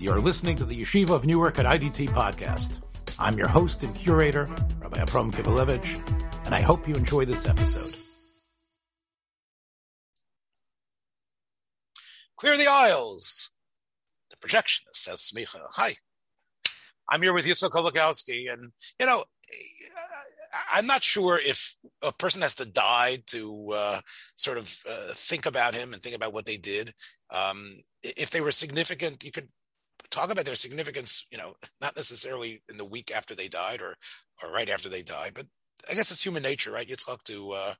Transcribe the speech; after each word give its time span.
You're 0.00 0.20
listening 0.20 0.54
to 0.58 0.64
the 0.64 0.80
Yeshiva 0.80 1.10
of 1.10 1.26
Newark 1.26 1.58
at 1.58 1.66
IDT 1.66 2.10
podcast. 2.10 2.80
I'm 3.18 3.36
your 3.36 3.48
host 3.48 3.82
and 3.82 3.92
curator, 3.96 4.48
Rabbi 4.80 5.00
Abram 5.00 5.32
Kibalevich, 5.32 6.46
and 6.46 6.54
I 6.54 6.60
hope 6.60 6.86
you 6.86 6.94
enjoy 6.94 7.24
this 7.24 7.48
episode. 7.48 7.96
Clear 12.36 12.56
the 12.56 12.68
aisles. 12.70 13.50
The 14.30 14.36
projectionist, 14.36 15.04
that's 15.04 15.32
Micha. 15.32 15.58
Hi. 15.70 15.90
I'm 17.10 17.20
here 17.20 17.32
with 17.32 17.46
Yitzhak 17.46 17.70
Kolakowski, 17.70 18.52
and 18.52 18.70
you 19.00 19.06
know, 19.06 19.24
I'm 20.72 20.86
not 20.86 21.02
sure 21.02 21.40
if 21.44 21.74
a 22.02 22.12
person 22.12 22.42
has 22.42 22.54
to 22.54 22.66
die 22.66 23.18
to 23.26 23.72
uh, 23.74 24.00
sort 24.36 24.58
of 24.58 24.78
uh, 24.88 25.12
think 25.14 25.44
about 25.44 25.74
him 25.74 25.92
and 25.92 26.00
think 26.00 26.14
about 26.14 26.32
what 26.32 26.46
they 26.46 26.56
did. 26.56 26.92
Um, 27.30 27.80
if 28.04 28.30
they 28.30 28.40
were 28.40 28.52
significant, 28.52 29.24
you 29.24 29.32
could 29.32 29.48
talk 30.10 30.30
about 30.30 30.44
their 30.44 30.54
significance. 30.54 31.26
You 31.30 31.38
know, 31.38 31.54
not 31.80 31.96
necessarily 31.96 32.62
in 32.68 32.76
the 32.76 32.84
week 32.84 33.12
after 33.14 33.34
they 33.34 33.48
died 33.48 33.82
or 33.82 33.96
or 34.42 34.52
right 34.52 34.68
after 34.68 34.88
they 34.88 35.02
died, 35.02 35.32
but 35.34 35.46
I 35.90 35.94
guess 35.94 36.10
it's 36.10 36.24
human 36.24 36.42
nature, 36.42 36.72
right? 36.72 36.88
Yitzhak 36.88 37.22
to 37.24 37.52
uh, 37.52 37.74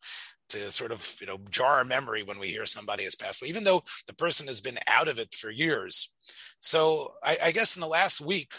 to 0.50 0.70
sort 0.70 0.92
of 0.92 1.16
you 1.20 1.27
know 1.27 1.38
jar 1.50 1.78
our 1.78 1.84
memory 1.84 2.22
when 2.22 2.38
we 2.38 2.48
hear 2.48 2.66
somebody 2.66 3.05
has 3.05 3.14
passed 3.14 3.45
even 3.45 3.64
though 3.64 3.83
the 4.06 4.14
person 4.14 4.46
has 4.46 4.60
been 4.60 4.78
out 4.86 5.09
of 5.09 5.19
it 5.19 5.34
for 5.34 5.50
years. 5.50 6.12
So 6.60 7.12
I, 7.22 7.36
I 7.46 7.52
guess 7.52 7.77
in 7.77 7.80
the 7.80 7.86
last 7.86 8.20
week, 8.20 8.52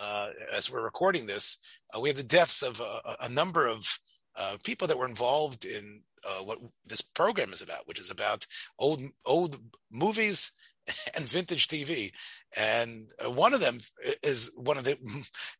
uh, 0.00 0.30
as 0.52 0.70
we're 0.70 0.82
recording 0.82 1.26
this, 1.26 1.58
uh, 1.94 2.00
we 2.00 2.08
have 2.08 2.18
the 2.18 2.22
deaths 2.22 2.62
of 2.62 2.80
a, 2.80 3.16
a 3.20 3.28
number 3.28 3.66
of 3.66 3.98
uh, 4.36 4.56
people 4.64 4.86
that 4.88 4.98
were 4.98 5.08
involved 5.08 5.64
in 5.64 6.02
uh, 6.24 6.42
what 6.42 6.58
this 6.86 7.00
program 7.00 7.52
is 7.52 7.62
about, 7.62 7.86
which 7.86 8.00
is 8.00 8.10
about 8.10 8.46
old 8.78 9.00
old 9.24 9.58
movies 9.90 10.52
and 11.16 11.28
vintage 11.28 11.68
TV. 11.68 12.12
And 12.56 13.06
uh, 13.24 13.30
one 13.30 13.54
of 13.54 13.60
them 13.60 13.78
is 14.22 14.50
one 14.56 14.76
of 14.76 14.84
the 14.84 14.96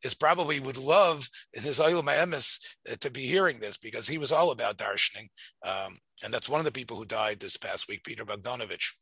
is 0.05 0.15
probably 0.15 0.61
would 0.61 0.77
love 0.77 1.29
in 1.55 1.63
his 1.63 1.79
olam 1.79 2.09
ha'emes 2.09 2.59
uh, 2.91 2.97
to 3.01 3.11
be 3.11 3.23
hearing 3.23 3.59
this 3.59 3.77
because 3.77 4.09
he 4.09 4.19
was 4.19 4.33
all 4.33 4.51
about 4.51 4.77
darshaning. 4.77 5.29
Um, 5.65 5.99
and 6.25 6.33
that's 6.33 6.49
one 6.49 6.61
of 6.61 6.67
the 6.67 6.73
people 6.73 6.97
who 6.97 7.05
died 7.05 7.41
this 7.41 7.57
past 7.57 7.89
week, 7.89 8.05
Peter 8.05 8.25
Bogdanovich, 8.25 8.93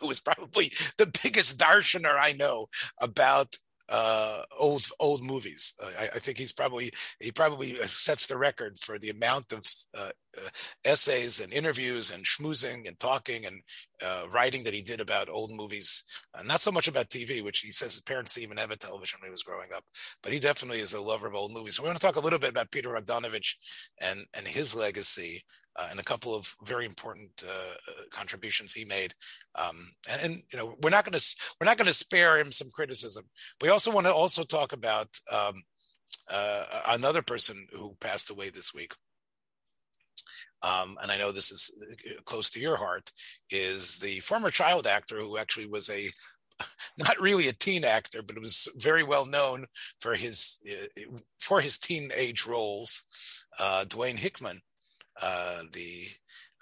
who 0.00 0.08
was 0.08 0.20
probably 0.20 0.72
the 0.98 1.12
biggest 1.22 1.58
darshaner 1.58 2.16
I 2.18 2.32
know 2.32 2.68
about 3.00 3.56
uh, 3.90 4.42
old 4.58 4.84
old 5.00 5.24
movies. 5.24 5.74
Uh, 5.82 5.90
I, 5.98 6.04
I, 6.04 6.18
think 6.18 6.38
he's 6.38 6.52
probably 6.52 6.92
he 7.18 7.32
probably 7.32 7.74
sets 7.86 8.26
the 8.26 8.38
record 8.38 8.78
for 8.78 8.98
the 8.98 9.10
amount 9.10 9.52
of 9.52 9.66
uh, 9.96 10.10
uh 10.38 10.48
essays 10.84 11.40
and 11.40 11.52
interviews 11.52 12.12
and 12.12 12.24
schmoozing 12.24 12.86
and 12.86 12.98
talking 13.00 13.46
and 13.46 13.60
uh, 14.02 14.26
writing 14.30 14.62
that 14.62 14.74
he 14.74 14.82
did 14.82 15.00
about 15.00 15.28
old 15.28 15.50
movies. 15.52 16.04
not 16.46 16.60
so 16.60 16.70
much 16.70 16.86
about 16.86 17.10
TV, 17.10 17.42
which 17.42 17.60
he 17.60 17.72
says 17.72 17.94
his 17.94 18.02
parents 18.02 18.32
didn't 18.32 18.46
even 18.46 18.58
have 18.58 18.70
a 18.70 18.76
television 18.76 19.18
when 19.20 19.28
he 19.28 19.32
was 19.32 19.42
growing 19.42 19.68
up, 19.74 19.84
but 20.22 20.32
he 20.32 20.38
definitely 20.38 20.80
is 20.80 20.94
a 20.94 21.00
lover 21.00 21.26
of 21.26 21.34
old 21.34 21.52
movies. 21.52 21.74
So 21.76 21.82
we 21.82 21.88
want 21.88 21.98
to 22.00 22.06
talk 22.06 22.16
a 22.16 22.20
little 22.20 22.38
bit 22.38 22.50
about 22.50 22.70
Peter 22.70 22.90
Bogdanovich 22.90 23.56
and 24.00 24.20
and 24.34 24.46
his 24.46 24.74
legacy 24.76 25.42
uh, 25.76 25.88
and 25.90 26.00
a 26.00 26.04
couple 26.04 26.34
of 26.34 26.54
very 26.64 26.84
important 26.84 27.30
uh, 27.48 27.92
contributions 28.10 28.72
he 28.72 28.84
made. 28.84 29.14
Um, 29.54 29.76
and, 30.10 30.24
and, 30.24 30.42
you 30.52 30.58
know, 30.58 30.74
we're 30.82 30.90
not 30.90 31.04
going 31.04 31.18
to 31.18 31.36
we're 31.60 31.66
not 31.66 31.76
going 31.76 31.86
to 31.86 31.92
spare 31.92 32.38
him 32.38 32.52
some 32.52 32.68
criticism. 32.74 33.24
We 33.62 33.68
also 33.68 33.90
want 33.90 34.06
to 34.06 34.14
also 34.14 34.42
talk 34.42 34.72
about 34.72 35.08
um, 35.30 35.62
uh, 36.30 36.64
another 36.88 37.22
person 37.22 37.66
who 37.72 37.96
passed 38.00 38.30
away 38.30 38.50
this 38.50 38.74
week. 38.74 38.92
Um, 40.62 40.96
and 41.02 41.10
I 41.10 41.16
know 41.16 41.32
this 41.32 41.50
is 41.50 41.70
uh, 41.90 42.20
close 42.24 42.50
to 42.50 42.60
your 42.60 42.76
heart, 42.76 43.10
is 43.50 43.98
the 43.98 44.20
former 44.20 44.50
child 44.50 44.86
actor 44.86 45.18
who 45.18 45.38
actually 45.38 45.66
was 45.66 45.88
a 45.88 46.10
not 46.98 47.18
really 47.18 47.48
a 47.48 47.52
teen 47.52 47.84
actor, 47.84 48.22
but 48.22 48.36
it 48.36 48.42
was 48.42 48.68
very 48.76 49.02
well 49.02 49.24
known 49.24 49.66
for 50.00 50.14
his 50.14 50.58
uh, 50.70 51.02
for 51.38 51.60
his 51.60 51.78
teenage 51.78 52.46
roles. 52.46 53.04
Uh, 53.58 53.84
Dwayne 53.88 54.16
Hickman, 54.16 54.60
uh, 55.22 55.62
the 55.72 56.06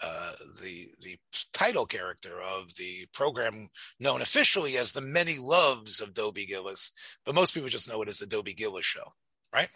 uh, 0.02 0.32
the 0.60 0.88
the 1.00 1.16
title 1.52 1.86
character 1.86 2.40
of 2.40 2.74
the 2.76 3.06
program 3.12 3.52
known 3.98 4.20
officially 4.20 4.76
as 4.76 4.92
the 4.92 5.00
Many 5.00 5.36
Loves 5.40 6.00
of 6.00 6.14
Dobie 6.14 6.46
Gillis, 6.46 6.92
but 7.24 7.34
most 7.34 7.54
people 7.54 7.68
just 7.68 7.88
know 7.88 8.02
it 8.02 8.08
as 8.08 8.18
the 8.18 8.26
Dobie 8.26 8.54
Gillis 8.54 8.84
Show, 8.84 9.12
right? 9.52 9.68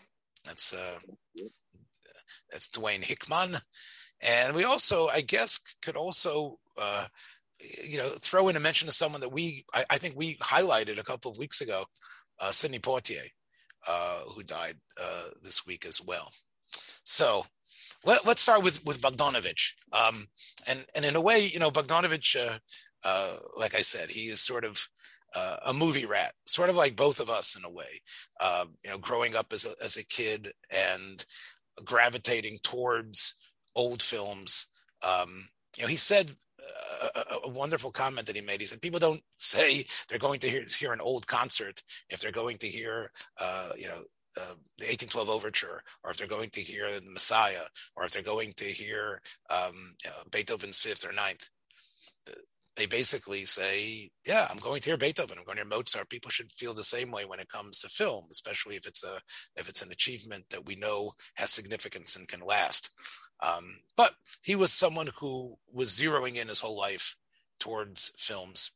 That's 0.44 0.74
uh, 0.74 0.98
that's 2.50 2.68
Dwayne 2.68 3.02
Hickman, 3.04 3.56
and 4.20 4.54
we 4.54 4.64
also, 4.64 5.08
I 5.08 5.20
guess, 5.20 5.60
could 5.82 5.96
also. 5.96 6.58
Uh, 6.76 7.06
you 7.84 7.96
know, 7.96 8.08
throw 8.08 8.48
in 8.48 8.56
a 8.56 8.60
mention 8.60 8.88
of 8.88 8.94
someone 8.94 9.20
that 9.20 9.32
we, 9.32 9.64
I, 9.72 9.84
I 9.90 9.98
think 9.98 10.16
we 10.16 10.34
highlighted 10.38 10.98
a 10.98 11.04
couple 11.04 11.30
of 11.30 11.38
weeks 11.38 11.60
ago, 11.60 11.84
uh, 12.40 12.50
Sidney 12.50 12.80
Poitier, 12.80 13.28
uh, 13.86 14.22
who 14.34 14.42
died 14.42 14.78
uh, 15.00 15.28
this 15.44 15.64
week 15.64 15.86
as 15.86 16.02
well. 16.02 16.32
So 17.04 17.46
let, 18.04 18.26
us 18.26 18.40
start 18.40 18.62
with 18.62 18.84
with 18.84 19.00
Bogdanovich. 19.00 19.72
Um, 19.92 20.26
and 20.68 20.84
and 20.94 21.04
in 21.04 21.16
a 21.16 21.20
way, 21.20 21.46
you 21.46 21.58
know, 21.58 21.70
Bogdanovich, 21.70 22.36
uh, 22.36 22.58
uh, 23.04 23.36
like 23.56 23.74
I 23.74 23.80
said, 23.80 24.10
he 24.10 24.22
is 24.22 24.40
sort 24.40 24.64
of 24.64 24.88
uh, 25.34 25.56
a 25.66 25.72
movie 25.72 26.06
rat, 26.06 26.34
sort 26.46 26.70
of 26.70 26.76
like 26.76 26.96
both 26.96 27.20
of 27.20 27.30
us 27.30 27.56
in 27.56 27.64
a 27.64 27.70
way. 27.70 28.00
Uh, 28.40 28.66
you 28.84 28.90
know, 28.90 28.98
growing 28.98 29.34
up 29.36 29.52
as 29.52 29.64
a 29.64 29.74
as 29.82 29.96
a 29.96 30.04
kid 30.04 30.48
and 30.70 31.24
gravitating 31.84 32.58
towards 32.62 33.34
old 33.74 34.02
films. 34.02 34.66
Um, 35.02 35.46
you 35.76 35.84
know, 35.84 35.88
he 35.88 35.96
said 35.96 36.32
uh, 37.02 37.08
a, 37.14 37.46
a, 37.46 37.48
wonderful 37.48 37.90
comment 37.90 38.26
that 38.26 38.36
he 38.36 38.42
made. 38.42 38.60
He 38.60 38.66
said, 38.66 38.82
"People 38.82 39.00
don't 39.00 39.22
say 39.34 39.84
they're 40.08 40.18
going 40.18 40.40
to 40.40 40.48
hear, 40.48 40.64
hear 40.78 40.92
an 40.92 41.00
old 41.00 41.26
concert 41.26 41.82
if 42.08 42.20
they're 42.20 42.30
going 42.30 42.58
to 42.58 42.68
hear, 42.68 43.10
uh, 43.40 43.72
you 43.76 43.88
know, 43.88 44.02
uh, 44.36 44.54
the 44.78 44.86
1812 44.86 45.28
overture, 45.28 45.82
or 46.04 46.10
if 46.10 46.16
they're 46.16 46.26
going 46.26 46.50
to 46.50 46.60
hear 46.60 46.88
the 46.90 47.10
Messiah, 47.10 47.64
or 47.96 48.04
if 48.04 48.12
they're 48.12 48.22
going 48.22 48.52
to 48.56 48.64
hear 48.64 49.20
um, 49.50 49.74
Beethoven's 50.30 50.78
fifth 50.78 51.08
or 51.08 51.12
ninth, 51.12 51.48
they 52.76 52.86
basically 52.86 53.44
say, 53.44 54.10
"Yeah, 54.26 54.46
I'm 54.50 54.58
going 54.58 54.80
to 54.80 54.90
hear 54.90 54.96
Beethoven. 54.96 55.36
I'm 55.38 55.44
going 55.44 55.58
to 55.58 55.62
hear 55.62 55.68
Mozart." 55.68 56.08
People 56.08 56.30
should 56.30 56.50
feel 56.52 56.72
the 56.72 56.82
same 56.82 57.10
way 57.10 57.24
when 57.24 57.40
it 57.40 57.48
comes 57.48 57.78
to 57.80 57.88
film, 57.88 58.26
especially 58.30 58.76
if 58.76 58.86
it's 58.86 59.04
a 59.04 59.20
if 59.56 59.68
it's 59.68 59.82
an 59.82 59.92
achievement 59.92 60.46
that 60.50 60.64
we 60.66 60.76
know 60.76 61.12
has 61.34 61.50
significance 61.50 62.16
and 62.16 62.28
can 62.28 62.40
last. 62.40 62.90
Um, 63.42 63.64
but 63.96 64.14
he 64.42 64.54
was 64.54 64.72
someone 64.72 65.08
who 65.18 65.56
was 65.70 65.90
zeroing 65.90 66.36
in 66.36 66.48
his 66.48 66.60
whole 66.60 66.78
life 66.78 67.16
towards 67.60 68.12
films 68.16 68.72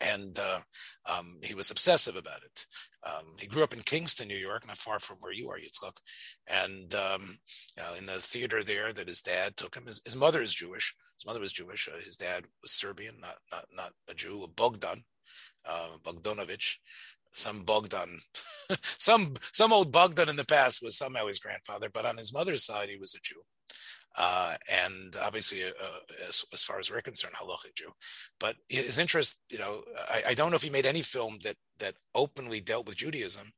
and 0.00 0.38
uh, 0.38 0.60
um, 1.06 1.38
he 1.42 1.54
was 1.54 1.70
obsessive 1.70 2.16
about 2.16 2.42
it. 2.42 2.66
Um, 3.06 3.24
he 3.38 3.46
grew 3.46 3.62
up 3.62 3.74
in 3.74 3.80
Kingston, 3.80 4.28
New 4.28 4.36
York, 4.36 4.66
not 4.66 4.78
far 4.78 5.00
from 5.00 5.16
where 5.20 5.32
you 5.32 5.48
are, 5.48 5.58
Yitzchak. 5.58 5.96
And 6.46 6.94
um, 6.94 7.38
know, 7.76 7.94
in 7.98 8.06
the 8.06 8.20
theater 8.20 8.62
there, 8.62 8.92
that 8.92 9.08
his 9.08 9.20
dad 9.20 9.56
took 9.56 9.76
him. 9.76 9.86
His, 9.86 10.00
his 10.04 10.16
mother 10.16 10.42
is 10.42 10.54
Jewish. 10.54 10.94
His 11.18 11.26
mother 11.26 11.40
was 11.40 11.52
Jewish. 11.52 11.88
Uh, 11.88 11.98
his 11.98 12.16
dad 12.16 12.44
was 12.62 12.72
Serbian, 12.72 13.16
not 13.20 13.36
not 13.50 13.64
not 13.72 13.92
a 14.08 14.14
Jew, 14.14 14.42
a 14.44 14.48
Bogdan, 14.48 15.02
uh, 15.68 15.88
Bogdanovich. 16.04 16.76
Some 17.32 17.62
Bogdan, 17.62 18.20
some 18.82 19.36
some 19.52 19.72
old 19.72 19.92
Bogdan 19.92 20.28
in 20.28 20.36
the 20.36 20.46
past 20.46 20.82
was 20.82 20.96
somehow 20.96 21.26
his 21.26 21.38
grandfather, 21.38 21.88
but 21.92 22.06
on 22.06 22.16
his 22.16 22.32
mother's 22.32 22.64
side, 22.64 22.88
he 22.88 22.96
was 22.96 23.14
a 23.14 23.20
Jew. 23.20 23.42
Uh, 24.18 24.56
and 24.68 25.14
obviously, 25.22 25.62
uh, 25.64 26.26
as, 26.28 26.44
as, 26.52 26.60
far 26.60 26.80
as 26.80 26.90
we're 26.90 27.00
concerned, 27.00 27.34
halachic 27.40 27.76
Jew. 27.76 27.92
But 28.40 28.56
his 28.68 28.98
interest, 28.98 29.38
you 29.48 29.58
know, 29.58 29.84
I, 29.96 30.22
I, 30.30 30.34
don't 30.34 30.50
know 30.50 30.56
if 30.56 30.62
he 30.64 30.70
made 30.70 30.86
any 30.86 31.02
film 31.02 31.36
that 31.44 31.54
that 31.78 31.94
openly 32.16 32.60
dealt 32.60 32.88
with 32.88 32.96
Judaism, 32.96 33.52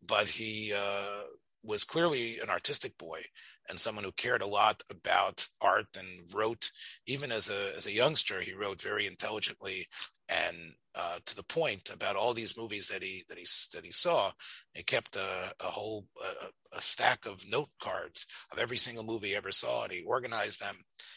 but 0.00 0.30
he 0.30 0.72
uh, 0.72 1.24
was 1.62 1.84
clearly 1.84 2.38
an 2.38 2.48
artistic 2.48 2.96
boy 2.96 3.24
and 3.68 3.78
someone 3.78 4.04
who 4.04 4.12
cared 4.12 4.42
a 4.42 4.46
lot 4.46 4.82
about 4.90 5.46
art 5.60 5.86
and 5.98 6.34
wrote 6.34 6.70
even 7.06 7.32
as 7.32 7.50
a 7.50 7.74
as 7.76 7.86
a 7.86 7.92
youngster 7.92 8.40
he 8.40 8.54
wrote 8.54 8.80
very 8.80 9.06
intelligently 9.06 9.86
and 10.28 10.56
uh, 10.94 11.18
to 11.24 11.36
the 11.36 11.44
point 11.44 11.90
about 11.92 12.16
all 12.16 12.32
these 12.32 12.56
movies 12.56 12.88
that 12.88 13.02
he 13.02 13.22
that 13.28 13.38
he 13.38 13.46
that 13.74 13.84
he 13.84 13.92
saw. 13.92 14.32
He 14.72 14.82
kept 14.82 15.14
a, 15.14 15.52
a 15.60 15.64
whole 15.64 16.06
a, 16.20 16.76
a, 16.76 16.80
stack 16.80 17.26
of 17.26 17.48
note 17.48 17.68
cards 17.80 18.26
of 18.50 18.58
every 18.58 18.78
single 18.78 19.04
movie 19.04 19.28
he 19.28 19.36
ever 19.36 19.52
saw, 19.52 19.84
and 19.84 19.92
he 19.92 20.02
organized 20.06 20.60
them. 20.60 20.76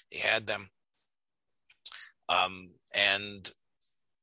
He 0.10 0.19
had 0.19 0.48
them, 0.48 0.68
um, 2.28 2.69
and 2.94 3.50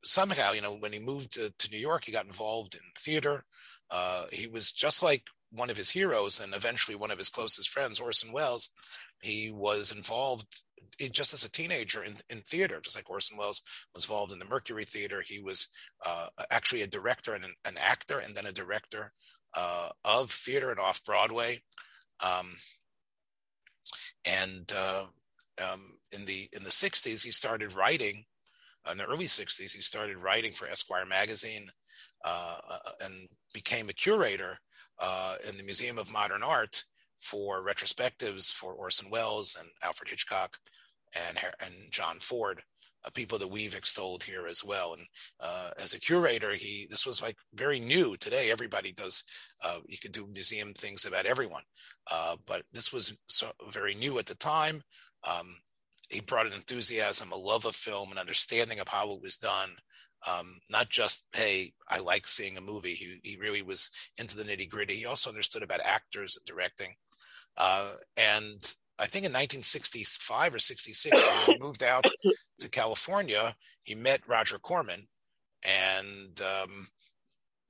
somehow, 0.05 0.53
you 0.53 0.63
know, 0.63 0.77
when 0.77 0.93
he 0.93 0.99
moved 0.99 1.33
to, 1.33 1.53
to 1.59 1.71
New 1.71 1.79
York, 1.79 2.05
he 2.05 2.13
got 2.13 2.27
involved 2.27 2.75
in 2.75 2.81
theater. 2.97 3.45
Uh, 3.91 4.27
he 4.33 4.47
was 4.47 4.73
just 4.73 5.03
like 5.03 5.25
one 5.51 5.71
of 5.71 5.77
his 5.77 5.91
heroes 5.91 6.41
and 6.41 6.55
eventually 6.55 6.97
one 6.97 7.11
of 7.11 7.19
his 7.19 7.31
closest 7.31 7.71
friends, 7.71 8.01
Orson 8.01 8.33
Welles. 8.33 8.71
He 9.23 9.51
was 9.51 9.93
involved 9.93 10.47
just 11.13 11.35
as 11.35 11.45
a 11.45 11.51
teenager 11.51 12.03
in, 12.03 12.15
in 12.31 12.39
theater, 12.39 12.81
just 12.83 12.97
like 12.97 13.09
Orson 13.11 13.37
Welles 13.37 13.63
was 13.95 14.05
involved 14.05 14.33
in 14.33 14.39
the 14.39 14.45
Mercury 14.45 14.85
Theater. 14.85 15.23
He 15.25 15.41
was 15.41 15.69
uh, 16.05 16.29
actually 16.51 16.83
a 16.83 16.87
director 16.87 17.35
and 17.35 17.45
an, 17.45 17.53
an, 17.65 17.75
actor, 17.81 18.19
and 18.19 18.35
then 18.35 18.47
a 18.47 18.53
director 18.53 19.13
uh, 19.55 19.89
of 20.05 20.31
theater 20.31 20.71
and 20.71 20.81
off 20.81 21.05
Broadway. 21.05 21.61
Um, 22.21 22.47
and 24.25 24.71
uh, 24.77 25.05
um, 25.63 25.81
in 26.13 26.25
the 26.25 26.49
in 26.53 26.63
the 26.63 26.71
'60s, 26.71 27.25
he 27.25 27.31
started 27.31 27.75
writing 27.75 28.25
in 28.91 28.99
the 28.99 29.05
early 29.05 29.27
60s, 29.27 29.75
he 29.75 29.83
started 29.83 30.17
writing 30.17 30.53
for 30.53 30.69
Esquire 30.69 31.07
magazine 31.07 31.67
uh, 32.25 32.57
uh, 32.71 32.91
and 33.05 33.29
became 33.53 33.89
a 33.89 33.95
curator 33.95 34.59
uh, 34.99 35.37
in 35.49 35.57
the 35.57 35.65
Museum 35.65 35.99
of 35.99 36.13
Modern 36.13 36.43
Art 36.43 36.85
for 37.21 37.65
retrospectives 37.65 38.53
for 38.53 38.73
Orson 38.73 39.11
Welles 39.11 39.57
and 39.59 39.69
Alfred 39.83 40.11
Hitchcock 40.11 40.57
and, 41.29 41.39
and 41.61 41.75
John 41.91 42.17
Ford. 42.17 42.63
Uh, 43.05 43.11
people 43.11 43.39
that 43.39 43.51
we've 43.51 43.75
extolled 43.75 44.25
here 44.25 44.47
as 44.47 44.65
well. 44.65 44.95
And 44.95 45.07
uh, 45.39 45.71
as 45.81 45.95
a 45.95 46.01
curator, 46.01 46.55
he 46.55 46.87
this 46.91 47.07
was 47.07 47.23
like 47.23 47.37
very 47.55 47.79
new. 47.79 48.17
Today, 48.17 48.51
everybody 48.51 48.93
does. 48.93 49.23
Uh, 49.63 49.79
you 49.87 49.99
can 49.99 50.11
do 50.11 50.27
museum 50.27 50.73
things 50.73 51.05
about 51.05 51.27
everyone, 51.27 51.63
uh, 52.11 52.37
but 52.47 52.63
this 52.73 52.93
was 52.93 53.17
so 53.29 53.51
very 53.71 53.95
new 53.95 54.19
at 54.19 54.27
the 54.27 54.35
time. 54.35 54.83
Um, 55.29 55.47
he 56.09 56.21
brought 56.21 56.47
an 56.47 56.53
enthusiasm, 56.53 57.33
a 57.33 57.37
love 57.37 57.65
of 57.65 57.77
film, 57.77 58.11
an 58.13 58.19
understanding 58.19 58.81
of 58.81 58.89
how 58.89 59.13
it 59.13 59.23
was 59.23 59.37
done. 59.37 59.71
Um, 60.29 60.57
not 60.71 60.89
just 60.91 61.25
hey, 61.35 61.73
I 61.89 62.01
like 62.01 62.27
seeing 62.27 62.57
a 62.57 62.61
movie. 62.61 62.95
He 62.95 63.21
he 63.23 63.37
really 63.37 63.63
was 63.63 63.91
into 64.19 64.37
the 64.37 64.43
nitty 64.45 64.69
gritty. 64.69 64.97
He 64.97 65.07
also 65.07 65.31
understood 65.31 65.63
about 65.63 65.81
actors 65.85 66.37
and 66.37 66.45
directing, 66.47 66.93
uh, 67.57 67.93
and 68.17 68.75
I 68.99 69.07
think 69.07 69.27
in 69.27 69.33
1965 69.33 70.55
or 70.55 70.59
66, 70.59 71.23
when 71.47 71.57
he 71.57 71.63
moved 71.63 71.83
out 71.83 72.07
to 72.61 72.69
California, 72.71 73.55
he 73.83 73.95
met 73.95 74.27
Roger 74.27 74.59
Corman, 74.59 75.01
and 75.63 76.41
um, 76.41 76.71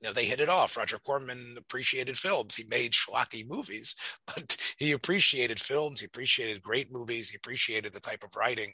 you 0.01 0.07
know 0.07 0.13
they 0.13 0.25
hit 0.25 0.39
it 0.39 0.49
off. 0.49 0.77
Roger 0.77 0.99
Corman 0.99 1.55
appreciated 1.57 2.17
films. 2.17 2.55
He 2.55 2.63
made 2.69 2.93
schlocky 2.93 3.47
movies, 3.47 3.95
but 4.27 4.57
he 4.77 4.93
appreciated 4.93 5.59
films. 5.59 5.99
He 5.99 6.05
appreciated 6.05 6.63
great 6.63 6.91
movies. 6.91 7.29
He 7.29 7.37
appreciated 7.37 7.93
the 7.93 7.99
type 7.99 8.23
of 8.23 8.35
writing 8.35 8.71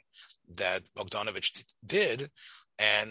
that 0.56 0.82
Bogdanovich 0.96 1.64
did, 1.84 2.30
and 2.78 3.10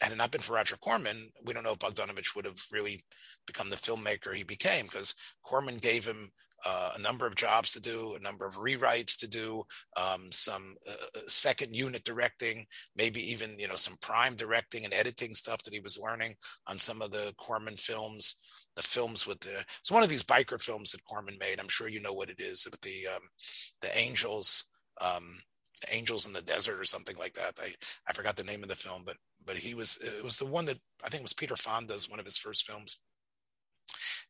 had 0.00 0.12
it 0.12 0.18
not 0.18 0.30
been 0.30 0.40
for 0.40 0.54
Roger 0.54 0.76
Corman, 0.76 1.16
we 1.46 1.54
don't 1.54 1.64
know 1.64 1.72
if 1.72 1.78
Bogdanovich 1.78 2.34
would 2.36 2.44
have 2.44 2.60
really 2.70 3.04
become 3.46 3.70
the 3.70 3.76
filmmaker 3.76 4.34
he 4.34 4.42
became 4.42 4.86
because 4.86 5.14
Corman 5.42 5.76
gave 5.76 6.04
him 6.04 6.30
uh, 6.64 6.92
a 6.96 6.98
number 7.00 7.26
of 7.26 7.34
jobs 7.34 7.72
to 7.72 7.80
do, 7.80 8.14
a 8.14 8.22
number 8.22 8.46
of 8.46 8.56
rewrites 8.56 9.18
to 9.18 9.28
do, 9.28 9.62
um, 9.96 10.20
some 10.30 10.74
uh, 10.88 11.18
uh, 11.18 11.20
second 11.26 11.76
unit 11.76 12.02
directing, 12.04 12.64
maybe 12.96 13.20
even 13.30 13.58
you 13.58 13.68
know 13.68 13.76
some 13.76 13.96
prime 14.00 14.34
directing 14.34 14.84
and 14.84 14.94
editing 14.94 15.34
stuff 15.34 15.62
that 15.62 15.74
he 15.74 15.80
was 15.80 16.00
learning 16.02 16.34
on 16.66 16.78
some 16.78 17.02
of 17.02 17.10
the 17.10 17.34
Corman 17.36 17.74
films. 17.74 18.36
The 18.76 18.82
films 18.82 19.26
with 19.26 19.40
the 19.40 19.62
it's 19.80 19.90
one 19.90 20.02
of 20.02 20.08
these 20.08 20.24
biker 20.24 20.60
films 20.60 20.90
that 20.92 21.04
Corman 21.04 21.36
made. 21.38 21.60
I'm 21.60 21.68
sure 21.68 21.86
you 21.86 22.00
know 22.00 22.12
what 22.12 22.30
it 22.30 22.40
is, 22.40 22.66
but 22.68 22.80
the 22.80 23.08
um, 23.14 23.22
the 23.82 23.96
angels. 23.96 24.64
Um, 25.00 25.24
angels 25.90 26.26
in 26.26 26.32
the 26.32 26.42
desert 26.42 26.80
or 26.80 26.84
something 26.84 27.16
like 27.16 27.34
that 27.34 27.54
i 27.60 27.72
i 28.08 28.12
forgot 28.12 28.36
the 28.36 28.44
name 28.44 28.62
of 28.62 28.68
the 28.68 28.74
film 28.74 29.02
but 29.04 29.16
but 29.46 29.56
he 29.56 29.74
was 29.74 29.98
it 29.98 30.24
was 30.24 30.38
the 30.38 30.46
one 30.46 30.64
that 30.64 30.78
i 31.04 31.08
think 31.08 31.22
was 31.22 31.32
peter 31.32 31.56
fonda's 31.56 32.10
one 32.10 32.18
of 32.18 32.24
his 32.24 32.38
first 32.38 32.66
films 32.66 33.00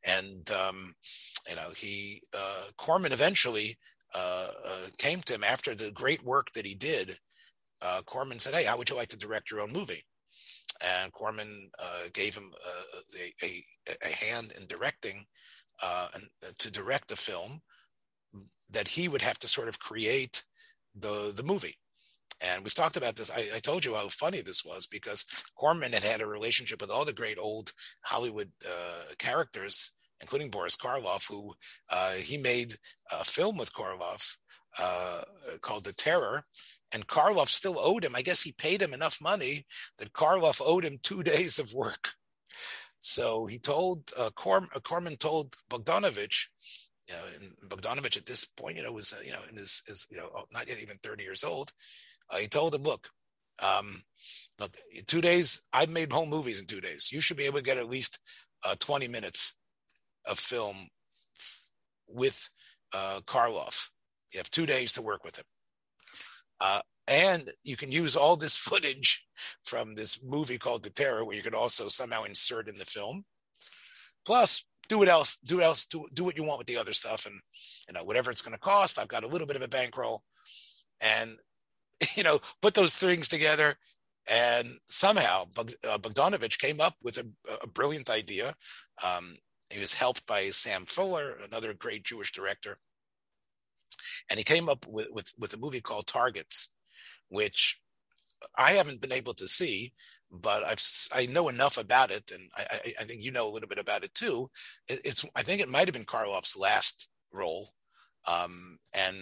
and 0.05 0.51
um, 0.51 0.95
you 1.49 1.57
know 1.57 1.71
he 1.77 2.23
uh, 2.37 2.65
Corman 2.77 3.13
eventually 3.13 3.77
uh, 4.15 4.49
uh, 4.67 4.87
came 4.99 5.21
to 5.23 5.35
him 5.35 5.45
after 5.45 5.75
the 5.75 5.91
great 5.93 6.25
work 6.25 6.53
that 6.53 6.67
he 6.67 6.75
did. 6.75 7.19
Uh, 7.83 8.03
Corman 8.07 8.39
said, 8.39 8.55
"Hey, 8.55 8.65
how 8.65 8.77
would 8.77 8.91
you 8.91 8.97
like 8.97 9.09
to 9.09 9.17
direct 9.17 9.51
your 9.51 9.61
own 9.61 9.73
movie?" 9.73 10.05
And 10.83 11.13
Corman 11.13 11.71
uh, 11.79 12.09
gave 12.13 12.35
him 12.35 12.53
uh, 12.67 13.01
a, 13.21 13.47
a, 13.47 13.65
a, 14.03 14.15
hand 14.15 14.53
in 14.59 14.67
directing 14.67 15.25
and 15.83 16.59
to 16.59 16.71
direct 16.71 17.09
the 17.09 17.17
film 17.17 17.61
that 18.71 18.89
he 18.89 19.09
would 19.09 19.23
have 19.23 19.39
to 19.39 19.49
sort 19.49 19.69
of 19.69 19.79
create 19.79 20.43
the 20.95 21.33
the 21.35 21.43
movie. 21.43 21.77
And 22.41 22.65
we've 22.65 22.75
talked 22.75 22.97
about 22.97 23.17
this. 23.17 23.31
I, 23.31 23.57
I, 23.57 23.59
told 23.61 23.85
you 23.85 23.95
how 23.95 24.09
funny 24.09 24.41
this 24.41 24.65
was 24.65 24.87
because 24.87 25.25
Corman 25.55 25.93
had 25.93 26.03
had 26.03 26.21
a 26.21 26.27
relationship 26.27 26.81
with 26.81 26.91
all 26.91 27.05
the 27.05 27.13
great 27.13 27.39
old 27.39 27.73
Hollywood 28.03 28.51
uh, 28.67 29.15
characters, 29.19 29.93
including 30.21 30.51
Boris 30.51 30.77
Karloff, 30.77 31.29
who 31.29 31.55
uh, 31.91 32.15
he 32.15 32.37
made 32.37 32.75
a 33.13 33.25
film 33.25 33.57
with 33.57 33.73
Karloff 33.73 34.37
uh, 34.79 35.23
called 35.61 35.85
The 35.85 35.93
Terror. 35.93 36.45
And 36.93 37.07
Karloff 37.07 37.49
still 37.49 37.77
owed 37.79 38.05
him. 38.05 38.15
I 38.15 38.23
guess 38.23 38.43
he 38.43 38.53
paid 38.53 38.83
him 38.83 38.93
enough 38.95 39.23
money 39.23 39.65
that 39.99 40.13
Karloff 40.13 40.61
owed 40.65 40.85
him 40.85 40.99
two 41.03 41.23
days 41.35 41.59
of 41.59 41.73
work. 41.73 42.15
So 42.99 43.47
he 43.47 43.59
told 43.59 44.11
uh, 44.17 44.31
Corm, 44.31 44.67
Corman 44.83 45.17
told 45.17 45.57
Bogdanovich, 45.71 46.47
you 47.09 47.15
know, 47.15 47.21
and 47.41 47.71
Bogdanovich 47.71 48.17
at 48.17 48.27
this 48.27 48.45
point, 48.45 48.77
you 48.77 48.83
know, 48.83 48.93
was 48.93 49.15
you 49.25 49.33
know 49.33 49.41
in 49.51 49.57
his, 49.57 49.83
his 49.87 50.07
you 50.11 50.17
know 50.17 50.31
not 50.53 50.69
yet 50.69 50.79
even 50.81 50.97
thirty 51.03 51.25
years 51.25 51.45
old. 51.45 51.73
Uh, 52.31 52.39
he 52.39 52.47
told 52.47 52.75
him, 52.75 52.83
look, 52.83 53.11
um, 53.63 54.03
look, 54.59 54.77
two 55.07 55.21
days, 55.21 55.63
I've 55.73 55.91
made 55.91 56.13
home 56.13 56.31
movies 56.31 56.61
in 56.61 56.67
two 56.67 56.81
days. 56.81 57.11
You 57.13 57.21
should 57.21 57.37
be 57.37 57.45
able 57.45 57.59
to 57.59 57.65
get 57.65 57.79
at 57.79 57.89
least 57.89 58.19
uh, 58.65 58.75
20 58.79 59.09
minutes 59.09 59.55
of 60.25 60.39
film 60.39 60.89
with 62.09 62.49
uh, 62.93 63.21
Karloff. 63.27 63.91
You 64.33 64.39
have 64.39 64.51
two 64.51 64.67
days 64.67 64.93
to 64.93 65.03
work 65.03 65.25
with 65.25 65.39
him. 65.39 65.45
Uh, 66.61 66.81
and 67.07 67.49
you 67.63 67.77
can 67.77 67.93
use 67.93 68.17
all 68.17 68.37
this 68.37 68.57
footage 68.57 69.27
from 69.65 69.95
this 69.95 70.21
movie 70.23 70.59
called 70.59 70.83
The 70.83 70.91
Terror, 70.91 71.25
where 71.25 71.37
you 71.37 71.43
could 71.43 71.55
also 71.55 71.89
somehow 71.89 72.25
insert 72.25 72.69
in 72.69 72.79
the 72.79 72.85
film. 72.85 73.25
Plus, 74.25 74.67
do 74.89 74.99
what 74.99 75.09
else, 75.09 75.39
do 75.45 75.57
what 75.57 75.65
else, 75.65 75.85
do, 75.87 76.07
do 76.13 76.25
what 76.25 76.37
you 76.37 76.45
want 76.45 76.59
with 76.59 76.67
the 76.67 76.77
other 76.77 76.93
stuff, 76.93 77.27
and 77.27 77.35
you 77.89 77.95
know 77.95 78.05
whatever 78.05 78.31
it's 78.31 78.43
going 78.43 78.55
to 78.55 78.61
cost. 78.61 78.99
I've 78.99 79.09
got 79.09 79.25
a 79.25 79.29
little 79.29 79.47
bit 79.47 79.57
of 79.57 79.63
a 79.63 79.69
bankroll, 79.69 80.23
and 81.01 81.37
you 82.17 82.23
know, 82.23 82.41
put 82.61 82.75
those 82.75 82.97
things 82.97 83.29
together. 83.29 83.77
And 84.27 84.69
somehow 84.87 85.45
uh, 85.59 85.99
Bogdanovich 85.99 86.59
came 86.59 86.81
up 86.81 86.95
with 87.03 87.19
a, 87.19 87.27
a 87.63 87.67
brilliant 87.67 88.09
idea. 88.09 88.55
Um, 89.05 89.35
he 89.69 89.81
was 89.81 89.95
helped 89.95 90.27
by 90.27 90.51
Sam 90.51 90.87
Fuller, 90.87 91.37
another 91.45 91.75
great 91.75 92.05
Jewish 92.05 92.33
director. 92.33 92.79
And 94.31 94.39
he 94.39 94.45
came 94.45 94.69
up 94.69 94.87
with, 94.89 95.09
with, 95.11 95.33
with 95.39 95.53
a 95.53 95.59
movie 95.59 95.83
called 95.83 96.07
Targets, 96.07 96.71
which 97.29 97.81
I 98.57 98.73
haven't 98.73 99.01
been 99.01 99.13
able 99.13 99.35
to 99.35 99.47
see, 99.47 99.93
but 100.43 100.65
I've 100.65 100.83
I 101.13 101.27
know 101.27 101.49
enough 101.49 101.79
about 101.79 102.11
it, 102.11 102.31
and 102.33 102.49
I, 102.57 102.95
I, 103.01 103.05
think 103.05 103.25
you 103.25 103.33
know 103.33 103.49
a 103.49 103.53
little 103.53 103.69
bit 103.69 103.79
about 103.79 104.05
it 104.05 104.15
too. 104.15 104.51
It, 104.89 105.01
it's 105.05 105.25
I 105.37 105.43
think 105.43 105.61
it 105.61 105.69
might 105.69 105.87
have 105.87 105.95
been 105.95 106.05
Karloff's 106.05 106.57
last 106.57 107.09
role, 107.33 107.71
um, 108.27 108.79
and 108.95 109.17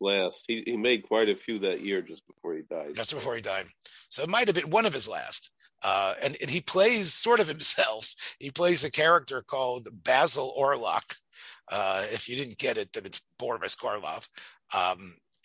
last, 0.00 0.44
he, 0.46 0.62
he 0.66 0.76
made 0.76 1.08
quite 1.08 1.28
a 1.28 1.36
few 1.36 1.58
that 1.60 1.80
year 1.80 2.02
just 2.02 2.26
before 2.26 2.54
he 2.54 2.62
died. 2.62 2.94
Just 2.94 3.14
before 3.14 3.34
he 3.34 3.40
died. 3.40 3.64
So 4.08 4.22
it 4.22 4.30
might 4.30 4.46
have 4.46 4.54
been 4.54 4.70
one 4.70 4.86
of 4.86 4.92
his 4.92 5.08
last. 5.08 5.50
Uh, 5.82 6.14
and, 6.22 6.36
and 6.40 6.50
he 6.50 6.60
plays 6.60 7.14
sort 7.14 7.40
of 7.40 7.48
himself. 7.48 8.14
He 8.38 8.50
plays 8.50 8.84
a 8.84 8.90
character 8.90 9.42
called 9.42 9.88
Basil 10.04 10.54
Orlok. 10.58 11.16
Uh, 11.70 12.04
if 12.12 12.28
you 12.28 12.36
didn't 12.36 12.58
get 12.58 12.76
it, 12.76 12.92
then 12.92 13.06
it's 13.06 13.22
Boris 13.38 13.74
Karloff. 13.74 14.28
Um, 14.74 14.98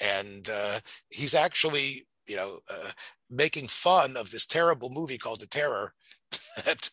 and 0.04 0.50
uh, 0.50 0.80
he's 1.10 1.36
actually, 1.36 2.06
you 2.32 2.38
know, 2.38 2.60
uh, 2.70 2.92
making 3.30 3.68
fun 3.68 4.16
of 4.16 4.32
this 4.32 4.46
terrible 4.46 4.90
movie 4.90 5.18
called 5.18 5.42
The 5.42 5.48
Terror 5.48 5.94
that 6.66 6.90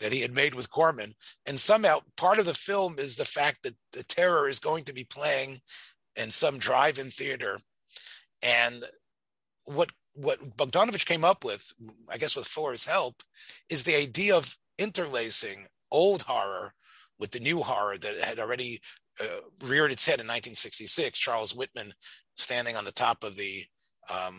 that 0.00 0.12
he 0.12 0.22
had 0.22 0.34
made 0.34 0.54
with 0.54 0.70
Corman. 0.70 1.12
And 1.46 1.60
somehow 1.60 2.00
part 2.16 2.38
of 2.38 2.46
the 2.46 2.54
film 2.54 2.94
is 2.98 3.16
the 3.16 3.26
fact 3.26 3.62
that 3.62 3.74
the 3.92 4.02
terror 4.02 4.48
is 4.48 4.58
going 4.58 4.84
to 4.84 4.94
be 4.94 5.04
playing 5.04 5.58
in 6.16 6.30
some 6.30 6.58
drive-in 6.58 7.06
theater. 7.06 7.60
And 8.42 8.74
what 9.66 9.92
what 10.14 10.56
Bogdanovich 10.56 11.06
came 11.06 11.24
up 11.24 11.44
with, 11.44 11.70
I 12.10 12.16
guess 12.16 12.34
with 12.34 12.46
Fuller's 12.46 12.86
help, 12.86 13.22
is 13.68 13.84
the 13.84 13.96
idea 13.96 14.36
of 14.36 14.56
interlacing 14.78 15.66
old 15.90 16.22
horror 16.22 16.72
with 17.18 17.32
the 17.32 17.40
new 17.40 17.60
horror 17.60 17.98
that 17.98 18.20
had 18.24 18.38
already 18.38 18.80
uh, 19.20 19.40
reared 19.62 19.92
its 19.92 20.06
head 20.06 20.20
in 20.20 20.26
1966. 20.26 21.18
Charles 21.18 21.54
Whitman 21.54 21.92
standing 22.36 22.76
on 22.76 22.84
the 22.84 22.92
top 22.92 23.22
of 23.22 23.36
the 23.36 23.64
um, 24.10 24.34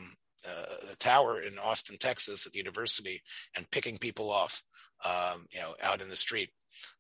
uh, 0.48 0.94
tower 1.00 1.42
in 1.42 1.54
Austin, 1.58 1.98
Texas, 2.00 2.46
at 2.46 2.52
the 2.52 2.60
university, 2.60 3.22
and 3.56 3.70
picking 3.72 3.98
people 3.98 4.30
off 4.30 4.64
um, 5.04 5.46
you 5.52 5.60
know, 5.60 5.76
out 5.82 6.02
in 6.02 6.10
the 6.10 6.16
street. 6.16 6.52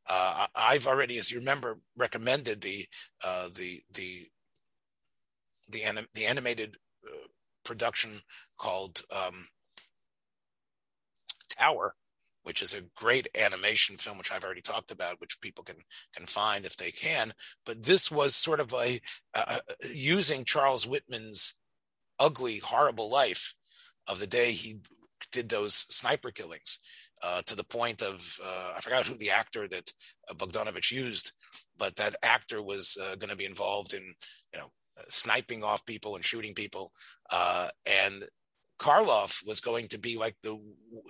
Uh, 0.09 0.47
I've 0.55 0.87
already, 0.87 1.17
as 1.17 1.31
you 1.31 1.39
remember, 1.39 1.79
recommended 1.97 2.61
the 2.61 2.85
uh, 3.23 3.49
the 3.53 3.81
the 3.93 4.27
the, 5.71 5.83
anim- 5.83 6.07
the 6.13 6.25
animated 6.25 6.77
uh, 7.05 7.27
production 7.63 8.11
called 8.57 9.01
um, 9.11 9.47
Tower, 11.49 11.95
which 12.43 12.61
is 12.61 12.73
a 12.73 12.83
great 12.95 13.27
animation 13.35 13.97
film, 13.97 14.17
which 14.19 14.31
I've 14.31 14.43
already 14.43 14.61
talked 14.61 14.91
about, 14.91 15.19
which 15.19 15.41
people 15.41 15.63
can 15.63 15.77
can 16.15 16.25
find 16.25 16.65
if 16.65 16.77
they 16.77 16.91
can. 16.91 17.31
But 17.65 17.83
this 17.83 18.11
was 18.11 18.35
sort 18.35 18.59
of 18.59 18.73
a 18.73 19.01
uh, 19.33 19.59
using 19.91 20.45
Charles 20.45 20.87
Whitman's 20.87 21.59
ugly, 22.19 22.59
horrible 22.59 23.09
life 23.09 23.53
of 24.07 24.19
the 24.19 24.27
day 24.27 24.51
he 24.51 24.77
did 25.31 25.49
those 25.49 25.73
sniper 25.73 26.31
killings 26.31 26.79
uh, 27.21 27.41
to 27.43 27.55
the 27.55 27.63
point 27.63 28.01
of 28.01 28.39
uh, 28.43 28.73
I 28.77 28.81
forgot 28.81 29.05
who 29.05 29.17
the 29.17 29.31
actor 29.31 29.67
that 29.67 29.91
Bogdanovich 30.33 30.91
used, 30.91 31.31
but 31.77 31.95
that 31.95 32.15
actor 32.21 32.61
was 32.61 32.97
uh, 33.01 33.15
going 33.15 33.29
to 33.29 33.35
be 33.35 33.45
involved 33.45 33.93
in 33.93 34.03
you 34.53 34.59
know 34.59 34.67
sniping 35.09 35.63
off 35.63 35.85
people 35.85 36.15
and 36.15 36.23
shooting 36.23 36.53
people, 36.53 36.91
uh, 37.31 37.69
and 37.85 38.23
Karloff 38.79 39.45
was 39.45 39.61
going 39.61 39.87
to 39.87 39.99
be 39.99 40.17
like 40.17 40.35
the 40.43 40.57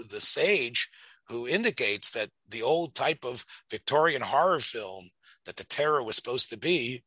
the 0.09 0.21
sage 0.21 0.89
who 1.27 1.47
indicates 1.47 2.11
that 2.11 2.29
the 2.47 2.61
old 2.61 2.93
type 2.93 3.25
of 3.25 3.45
Victorian 3.71 4.21
horror 4.21 4.59
film 4.59 5.05
that 5.45 5.55
the 5.55 5.65
terror 5.65 6.03
was 6.03 6.15
supposed 6.15 6.49
to 6.51 6.57
be 6.57 7.03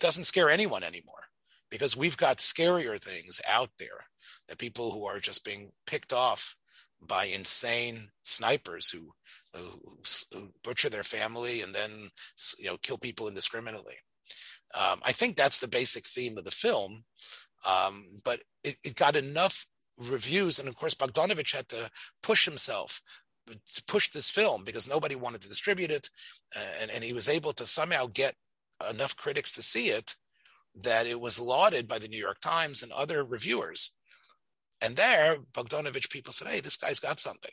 doesn't 0.00 0.24
scare 0.24 0.50
anyone 0.50 0.82
anymore 0.82 1.28
because 1.74 1.96
we've 1.96 2.16
got 2.16 2.38
scarier 2.38 3.02
things 3.02 3.40
out 3.50 3.70
there 3.80 4.06
that 4.46 4.58
people 4.58 4.92
who 4.92 5.06
are 5.06 5.18
just 5.18 5.44
being 5.44 5.72
picked 5.88 6.12
off 6.12 6.54
by 7.04 7.24
insane 7.24 8.10
snipers 8.22 8.88
who, 8.90 9.12
who, 9.52 9.80
who 10.32 10.50
butcher 10.62 10.88
their 10.88 11.02
family 11.02 11.62
and 11.62 11.74
then 11.74 11.90
you 12.60 12.66
know 12.66 12.76
kill 12.76 12.96
people 12.96 13.26
indiscriminately. 13.26 13.96
Um, 14.72 15.00
I 15.04 15.10
think 15.10 15.34
that's 15.34 15.58
the 15.58 15.66
basic 15.66 16.06
theme 16.06 16.38
of 16.38 16.44
the 16.44 16.52
film, 16.52 17.02
um, 17.68 18.04
but 18.24 18.38
it, 18.62 18.76
it, 18.84 18.94
got 18.94 19.16
enough 19.16 19.66
reviews, 19.98 20.60
and 20.60 20.68
of 20.68 20.76
course 20.76 20.94
Bogdanovich 20.94 21.56
had 21.56 21.68
to 21.70 21.90
push 22.22 22.44
himself 22.44 23.02
to 23.48 23.84
push 23.88 24.10
this 24.10 24.30
film 24.30 24.62
because 24.64 24.88
nobody 24.88 25.16
wanted 25.16 25.42
to 25.42 25.48
distribute 25.48 25.90
it, 25.90 26.08
uh, 26.56 26.82
and, 26.82 26.90
and 26.92 27.02
he 27.02 27.12
was 27.12 27.28
able 27.28 27.52
to 27.54 27.66
somehow 27.66 28.06
get 28.14 28.34
enough 28.88 29.16
critics 29.16 29.50
to 29.52 29.62
see 29.62 29.88
it 29.88 30.14
that 30.82 31.06
it 31.06 31.20
was 31.20 31.40
lauded 31.40 31.86
by 31.86 31.98
the 31.98 32.08
New 32.08 32.18
York 32.18 32.40
Times 32.40 32.82
and 32.82 32.92
other 32.92 33.24
reviewers. 33.24 33.92
And 34.80 34.96
there, 34.96 35.38
Bogdanovich 35.52 36.10
people 36.10 36.32
said, 36.32 36.48
"Hey, 36.48 36.60
this 36.60 36.76
guy's 36.76 37.00
got 37.00 37.20
something." 37.20 37.52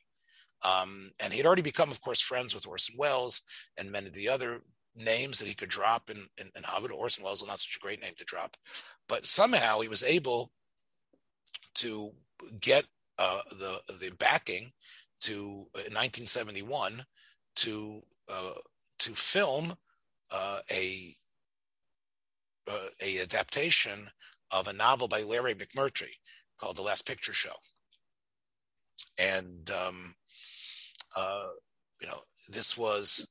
Um, 0.63 1.11
and 1.19 1.31
he 1.31 1.37
had 1.37 1.45
already 1.45 1.61
become, 1.61 1.91
of 1.91 2.01
course, 2.01 2.21
friends 2.21 2.53
with 2.53 2.67
Orson 2.67 2.95
Welles 2.97 3.41
and 3.77 3.91
many 3.91 4.07
of 4.07 4.13
the 4.13 4.29
other 4.29 4.61
names 4.95 5.39
that 5.39 5.47
he 5.47 5.55
could 5.55 5.69
drop 5.69 6.09
in, 6.09 6.17
in, 6.37 6.49
in 6.55 6.63
Hollywood. 6.63 6.91
Orson 6.91 7.23
Welles 7.23 7.41
was 7.41 7.49
not 7.49 7.59
such 7.59 7.77
a 7.77 7.83
great 7.83 8.01
name 8.01 8.13
to 8.17 8.25
drop, 8.25 8.57
but 9.07 9.25
somehow 9.25 9.79
he 9.79 9.87
was 9.87 10.03
able 10.03 10.51
to 11.75 12.11
get 12.59 12.85
uh, 13.17 13.41
the 13.51 13.81
the 13.99 14.11
backing 14.17 14.71
to 15.21 15.65
uh, 15.75 15.85
in 15.85 15.93
1971 15.93 16.93
to 17.55 18.01
uh, 18.29 18.53
to 18.99 19.13
film 19.13 19.73
uh, 20.31 20.59
a 20.71 21.15
uh, 22.69 22.87
a 23.01 23.21
adaptation 23.21 23.99
of 24.51 24.67
a 24.67 24.73
novel 24.73 25.07
by 25.07 25.21
Larry 25.21 25.55
McMurtry 25.55 26.13
called 26.57 26.75
The 26.75 26.81
Last 26.81 27.07
Picture 27.07 27.33
Show, 27.33 27.55
and 29.19 29.69
um, 29.71 30.15
uh, 31.15 31.47
you 32.01 32.07
know 32.07 32.19
this 32.49 32.77
was 32.77 33.27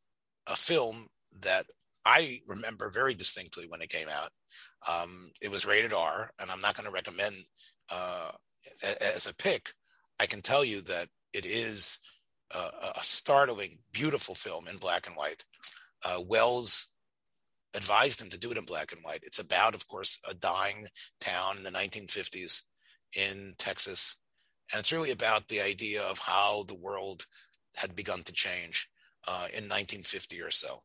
a 0.47 0.57
film 0.57 1.07
that 1.41 1.65
I 2.05 2.41
remember 2.47 2.91
very 2.91 3.15
distinctly 3.15 3.67
when 3.69 3.83
it 3.83 3.91
came 3.91 4.09
out. 4.09 4.31
Um, 4.89 5.31
it 5.43 5.51
was 5.51 5.67
rated 5.67 5.93
R, 5.93 6.31
and 6.41 6.51
I'm 6.51 6.61
not 6.61 6.75
going 6.75 6.87
to 6.87 6.93
recommend 6.93 7.37
uh, 7.91 8.31
as 9.01 9.27
a 9.27 9.35
pick. 9.35 9.71
I 10.19 10.27
can 10.27 10.41
tell 10.41 10.65
you 10.65 10.81
that 10.83 11.09
it 11.33 11.47
is 11.47 11.99
a, 12.53 12.59
a 12.97 13.03
startling, 13.05 13.79
beautiful 13.93 14.35
film 14.35 14.69
in 14.69 14.79
black 14.79 15.07
and 15.07 15.17
white. 15.17 15.45
Uh, 16.05 16.21
Welles 16.21 16.89
advised 17.75 18.21
him 18.21 18.31
to 18.31 18.39
do 18.39 18.51
it 18.51 18.59
in 18.59 18.65
black 18.65 18.93
and 18.93 19.01
white. 19.03 19.21
It's 19.23 19.39
about, 19.39 19.75
of 19.75 19.87
course, 19.87 20.19
a 20.29 20.35
dying 20.35 20.87
town 21.21 21.57
in 21.57 21.63
the 21.63 21.71
1950s 21.71 22.63
in 23.17 23.55
Texas. 23.59 24.17
And 24.73 24.81
it's 24.81 24.93
really 24.93 25.11
about 25.11 25.49
the 25.49 25.61
idea 25.61 26.03
of 26.03 26.19
how 26.19 26.65
the 26.67 26.79
world 26.79 27.27
had 27.77 27.97
begun 27.97 28.23
to 28.23 28.33
change 28.33 28.89
uh, 29.27 29.47
in 29.53 29.65
1950 29.69 30.41
or 30.43 30.51
so. 30.51 30.83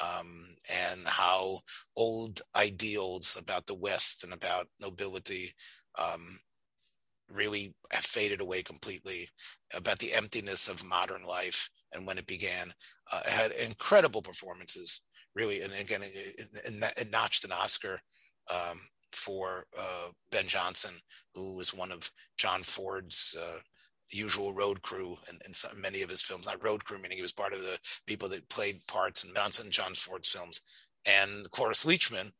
Um, 0.00 0.46
and 0.72 1.00
how 1.06 1.58
old 1.96 2.40
ideals 2.54 3.36
about 3.38 3.66
the 3.66 3.74
West 3.74 4.22
and 4.22 4.32
about 4.32 4.68
nobility 4.80 5.52
um, 5.98 6.38
really 7.32 7.74
have 7.90 8.04
faded 8.04 8.40
away 8.40 8.62
completely, 8.62 9.28
about 9.74 9.98
the 9.98 10.14
emptiness 10.14 10.68
of 10.68 10.86
modern 10.86 11.24
life 11.26 11.68
and 11.92 12.06
when 12.06 12.18
it 12.18 12.26
began. 12.26 12.68
Uh, 13.12 13.20
it 13.26 13.32
had 13.32 13.50
incredible 13.52 14.22
performances, 14.22 15.02
really, 15.38 15.62
and 15.62 15.72
again, 15.72 16.02
it, 16.02 16.48
it, 16.54 16.92
it 16.96 17.12
notched 17.12 17.44
an 17.44 17.52
Oscar 17.52 18.00
um, 18.52 18.78
for 19.12 19.66
uh, 19.78 20.08
Ben 20.32 20.48
Johnson, 20.48 20.90
who 21.34 21.56
was 21.56 21.72
one 21.72 21.92
of 21.92 22.10
John 22.36 22.62
Ford's 22.62 23.36
uh, 23.40 23.60
usual 24.10 24.52
road 24.52 24.82
crew 24.82 25.16
in, 25.30 25.38
in 25.46 25.52
some, 25.52 25.80
many 25.80 26.02
of 26.02 26.10
his 26.10 26.22
films. 26.22 26.44
Not 26.46 26.64
road 26.64 26.84
crew, 26.84 26.98
meaning 27.00 27.16
he 27.16 27.22
was 27.22 27.32
part 27.32 27.52
of 27.52 27.60
the 27.60 27.78
people 28.06 28.28
that 28.30 28.48
played 28.48 28.84
parts 28.88 29.22
in 29.22 29.32
Johnson 29.32 29.70
John 29.70 29.94
Ford's 29.94 30.28
films. 30.28 30.60
And 31.06 31.48
Cloris 31.52 31.84
Leachman, 31.84 32.32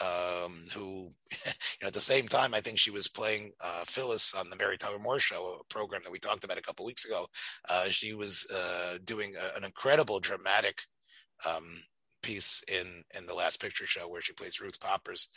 um, 0.00 0.52
who, 0.74 1.08
you 1.46 1.52
know, 1.80 1.88
at 1.88 1.94
the 1.94 2.00
same 2.00 2.28
time, 2.28 2.52
I 2.52 2.60
think 2.60 2.78
she 2.78 2.90
was 2.90 3.08
playing 3.08 3.52
uh, 3.64 3.84
Phyllis 3.86 4.34
on 4.34 4.50
the 4.50 4.56
Mary 4.56 4.76
Tyler 4.76 4.98
Moore 4.98 5.18
Show, 5.18 5.60
a 5.60 5.72
program 5.72 6.02
that 6.04 6.12
we 6.12 6.18
talked 6.18 6.44
about 6.44 6.58
a 6.58 6.62
couple 6.62 6.84
weeks 6.84 7.06
ago. 7.06 7.26
Uh, 7.68 7.88
she 7.88 8.12
was 8.12 8.46
uh, 8.54 8.98
doing 9.04 9.32
a, 9.40 9.56
an 9.56 9.64
incredible 9.64 10.20
dramatic 10.20 10.82
um, 11.46 11.64
piece 12.22 12.62
in 12.68 13.02
in 13.16 13.26
the 13.26 13.34
Last 13.34 13.60
Picture 13.60 13.86
Show 13.86 14.08
where 14.08 14.22
she 14.22 14.32
plays 14.32 14.60
Ruth 14.60 14.80
Poppers, 14.80 15.28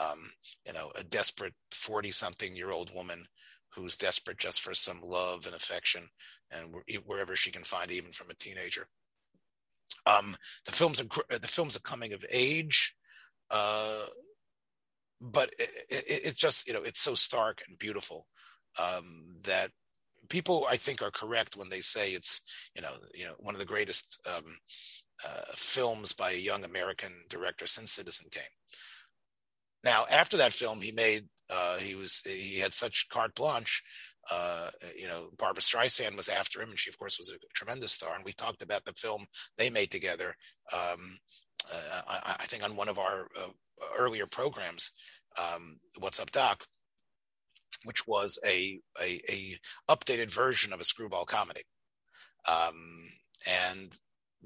um, 0.00 0.18
you 0.66 0.72
know, 0.72 0.90
a 0.96 1.04
desperate 1.04 1.54
forty-something-year-old 1.70 2.90
woman 2.94 3.24
who's 3.74 3.96
desperate 3.96 4.38
just 4.38 4.60
for 4.60 4.74
some 4.74 5.00
love 5.04 5.46
and 5.46 5.54
affection, 5.54 6.02
and 6.50 6.74
wherever 7.04 7.34
she 7.34 7.50
can 7.50 7.62
find, 7.62 7.90
even 7.90 8.10
from 8.10 8.30
a 8.30 8.34
teenager. 8.34 8.86
Um, 10.06 10.36
the 10.64 10.72
film's 10.72 11.00
a 11.00 11.38
the 11.38 11.48
film's 11.48 11.76
a 11.76 11.82
coming 11.82 12.12
of 12.12 12.24
age 12.30 12.94
uh, 13.50 14.06
but 15.20 15.50
it's 15.58 16.10
it, 16.10 16.26
it, 16.26 16.36
just, 16.36 16.66
you 16.66 16.74
know, 16.74 16.82
it's 16.82 17.00
so 17.00 17.14
stark 17.14 17.62
and 17.68 17.78
beautiful 17.78 18.26
um, 18.80 19.36
that 19.44 19.70
people, 20.28 20.66
I 20.68 20.76
think, 20.76 21.02
are 21.02 21.10
correct 21.10 21.56
when 21.56 21.68
they 21.68 21.80
say 21.80 22.10
it's, 22.10 22.42
you 22.74 22.82
know, 22.82 22.94
you 23.14 23.24
know, 23.24 23.34
one 23.38 23.54
of 23.54 23.60
the 23.60 23.66
greatest 23.66 24.18
um, 24.26 24.44
uh, 25.24 25.52
films 25.54 26.12
by 26.12 26.32
a 26.32 26.36
young 26.36 26.64
American 26.64 27.12
director 27.28 27.66
since 27.66 27.92
Citizen 27.92 28.28
Kane. 28.30 28.42
Now, 29.84 30.06
after 30.10 30.36
that 30.38 30.52
film, 30.52 30.80
he 30.80 30.92
made 30.92 31.24
uh, 31.50 31.76
he 31.76 31.94
was 31.94 32.22
he 32.24 32.58
had 32.58 32.74
such 32.74 33.08
carte 33.10 33.34
blanche. 33.34 33.82
Uh, 34.30 34.70
you 34.98 35.06
know, 35.06 35.28
Barbara 35.38 35.60
Streisand 35.60 36.16
was 36.16 36.30
after 36.30 36.62
him, 36.62 36.70
and 36.70 36.78
she, 36.78 36.88
of 36.88 36.98
course, 36.98 37.18
was 37.18 37.30
a 37.30 37.36
tremendous 37.54 37.92
star. 37.92 38.14
And 38.14 38.24
we 38.24 38.32
talked 38.32 38.62
about 38.62 38.86
the 38.86 38.94
film 38.94 39.26
they 39.58 39.68
made 39.68 39.90
together. 39.90 40.34
Um, 40.72 41.18
uh, 41.72 42.00
I, 42.08 42.36
I, 42.40 42.44
think 42.44 42.64
on 42.64 42.74
one 42.74 42.88
of 42.88 42.98
our 42.98 43.28
uh, 43.38 43.48
earlier 43.98 44.26
programs, 44.26 44.92
um, 45.38 45.78
What's 45.98 46.20
Up 46.20 46.30
Doc, 46.30 46.64
which 47.84 48.06
was 48.06 48.38
a, 48.46 48.80
a, 49.00 49.20
a 49.28 49.58
updated 49.90 50.32
version 50.32 50.72
of 50.72 50.80
a 50.80 50.84
screwball 50.84 51.26
comedy. 51.26 51.62
Um, 52.48 52.74
and 53.46 53.98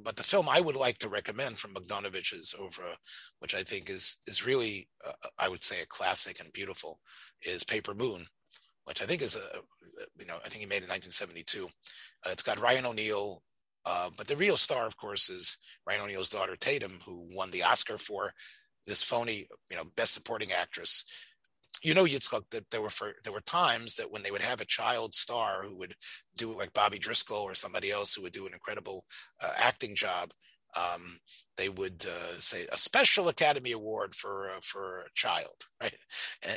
but 0.02 0.16
the 0.16 0.22
film 0.22 0.48
I 0.48 0.60
would 0.60 0.76
like 0.76 0.98
to 0.98 1.08
recommend 1.08 1.58
from 1.58 1.74
Bogdanovich's 1.74 2.54
oeuvre, 2.60 2.96
which 3.40 3.54
I 3.54 3.62
think 3.62 3.90
is 3.90 4.18
is 4.26 4.46
really 4.46 4.88
uh, 5.04 5.12
I 5.38 5.48
would 5.48 5.62
say 5.62 5.80
a 5.80 5.86
classic 5.86 6.40
and 6.40 6.52
beautiful, 6.52 7.00
is 7.42 7.64
Paper 7.64 7.94
Moon, 7.94 8.24
which 8.84 9.02
I 9.02 9.06
think 9.06 9.22
is 9.22 9.36
a 9.36 9.40
you 10.18 10.26
know 10.26 10.38
I 10.44 10.48
think 10.48 10.62
he 10.62 10.68
made 10.68 10.82
in 10.82 10.88
1972. 10.88 11.66
Uh, 12.26 12.30
it's 12.30 12.42
got 12.42 12.60
Ryan 12.60 12.86
O'Neal, 12.86 13.42
uh, 13.84 14.10
but 14.16 14.26
the 14.26 14.36
real 14.36 14.56
star, 14.56 14.86
of 14.86 14.96
course, 14.96 15.30
is 15.30 15.56
Ryan 15.86 16.02
O'Neal's 16.02 16.30
daughter 16.30 16.56
Tatum, 16.56 16.92
who 17.04 17.26
won 17.34 17.50
the 17.50 17.62
Oscar 17.62 17.98
for 17.98 18.32
this 18.86 19.02
phony, 19.02 19.48
you 19.70 19.76
know, 19.76 19.84
best 19.96 20.14
supporting 20.14 20.52
actress. 20.52 21.04
You 21.82 21.94
know, 21.94 22.04
Yitzchak, 22.04 22.50
that 22.50 22.70
there 22.70 22.82
were 22.82 22.90
for, 22.90 23.14
there 23.24 23.32
were 23.32 23.40
times 23.40 23.94
that 23.94 24.10
when 24.10 24.22
they 24.22 24.30
would 24.30 24.42
have 24.42 24.60
a 24.60 24.66
child 24.66 25.14
star 25.14 25.62
who 25.64 25.78
would 25.78 25.94
do 26.36 26.52
it 26.52 26.58
like 26.58 26.72
Bobby 26.72 26.98
Driscoll 26.98 27.38
or 27.38 27.54
somebody 27.54 27.90
else 27.90 28.14
who 28.14 28.22
would 28.22 28.32
do 28.32 28.46
an 28.46 28.52
incredible 28.52 29.04
uh, 29.42 29.52
acting 29.56 29.94
job, 29.94 30.32
um, 30.76 31.18
they 31.56 31.68
would 31.68 32.06
uh, 32.06 32.38
say 32.38 32.66
a 32.70 32.76
special 32.76 33.28
Academy 33.28 33.72
Award 33.72 34.14
for 34.14 34.50
uh, 34.50 34.60
for 34.62 35.00
a 35.00 35.10
child, 35.14 35.54
right? 35.80 35.94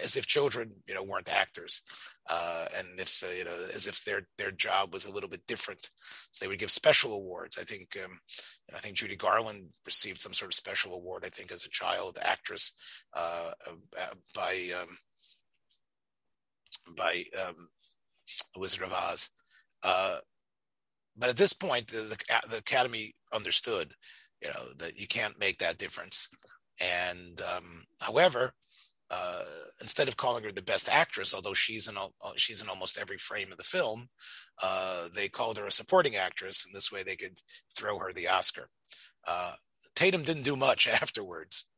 As 0.04 0.16
if 0.16 0.28
children, 0.28 0.72
you 0.88 0.94
know, 0.94 1.04
weren't 1.04 1.32
actors, 1.32 1.82
uh, 2.30 2.66
and 2.78 2.88
if 3.00 3.24
uh, 3.24 3.32
you 3.32 3.46
know, 3.46 3.56
as 3.74 3.88
if 3.88 4.04
their 4.04 4.28
their 4.38 4.52
job 4.52 4.94
was 4.94 5.06
a 5.06 5.12
little 5.12 5.30
bit 5.30 5.48
different, 5.48 5.90
so 6.32 6.44
they 6.44 6.48
would 6.48 6.60
give 6.60 6.72
special 6.72 7.14
awards. 7.14 7.58
I 7.58 7.64
think 7.64 7.98
um, 8.04 8.20
I 8.76 8.80
think 8.80 8.98
Judy 8.98 9.16
Garland 9.16 9.70
received 9.86 10.22
some 10.22 10.34
sort 10.34 10.52
of 10.52 10.56
special 10.56 10.94
award. 10.94 11.24
I 11.26 11.30
think 11.30 11.52
as 11.52 11.66
a 11.66 11.70
child 11.70 12.20
actress 12.22 12.74
uh, 13.16 13.52
uh, 13.68 14.14
by 14.36 14.70
um, 14.80 14.98
by 16.98 17.24
um, 17.40 17.56
Wizard 18.56 18.84
of 18.84 18.94
Oz 18.94 19.30
but 21.18 21.30
at 21.30 21.38
this 21.38 21.54
point, 21.54 21.88
the, 21.88 22.18
the, 22.50 22.58
Academy 22.58 23.14
understood, 23.34 23.94
you 24.42 24.50
know, 24.50 24.74
that 24.78 24.98
you 24.98 25.08
can't 25.08 25.40
make 25.40 25.58
that 25.60 25.78
difference. 25.78 26.30
And 26.82 27.42
um, 27.42 27.84
however, 28.00 28.54
uh, 29.10 29.44
instead 29.82 30.08
of 30.08 30.16
calling 30.16 30.44
her 30.44 30.52
the 30.52 30.62
best 30.62 30.90
actress, 30.90 31.34
although 31.34 31.54
she's 31.54 31.90
in 31.90 31.96
she's 32.38 32.62
in 32.62 32.70
almost 32.70 32.98
every 32.98 33.18
frame 33.18 33.52
of 33.52 33.58
the 33.58 33.64
film, 33.64 34.08
uh, 34.64 35.10
they 35.14 35.28
called 35.28 35.58
her 35.58 35.66
a 35.66 35.72
supporting 35.72 36.16
actress, 36.16 36.66
and 36.66 36.74
this 36.74 36.92
way 36.92 37.04
they 37.04 37.18
could 37.18 37.38
throw 37.76 38.00
her 38.00 38.14
the 38.14 38.30
Oscar. 38.30 38.70
Uh, 39.28 39.54
Tatum 39.96 40.24
didn't 40.24 40.44
do 40.44 40.56
much 40.56 40.88
afterwards. 41.02 41.70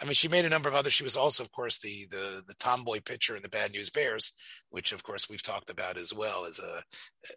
I 0.00 0.04
mean, 0.04 0.14
she 0.14 0.28
made 0.28 0.44
a 0.44 0.48
number 0.48 0.68
of 0.68 0.74
other. 0.74 0.90
She 0.90 1.04
was 1.04 1.16
also, 1.16 1.42
of 1.42 1.52
course, 1.52 1.78
the 1.78 2.06
the 2.10 2.42
the 2.46 2.54
tomboy 2.54 3.00
pitcher 3.00 3.36
in 3.36 3.42
the 3.42 3.48
Bad 3.48 3.72
News 3.72 3.90
Bears, 3.90 4.32
which, 4.70 4.92
of 4.92 5.02
course, 5.02 5.28
we've 5.28 5.42
talked 5.42 5.70
about 5.70 5.96
as 5.96 6.12
well 6.12 6.44
as 6.44 6.58
a 6.58 6.82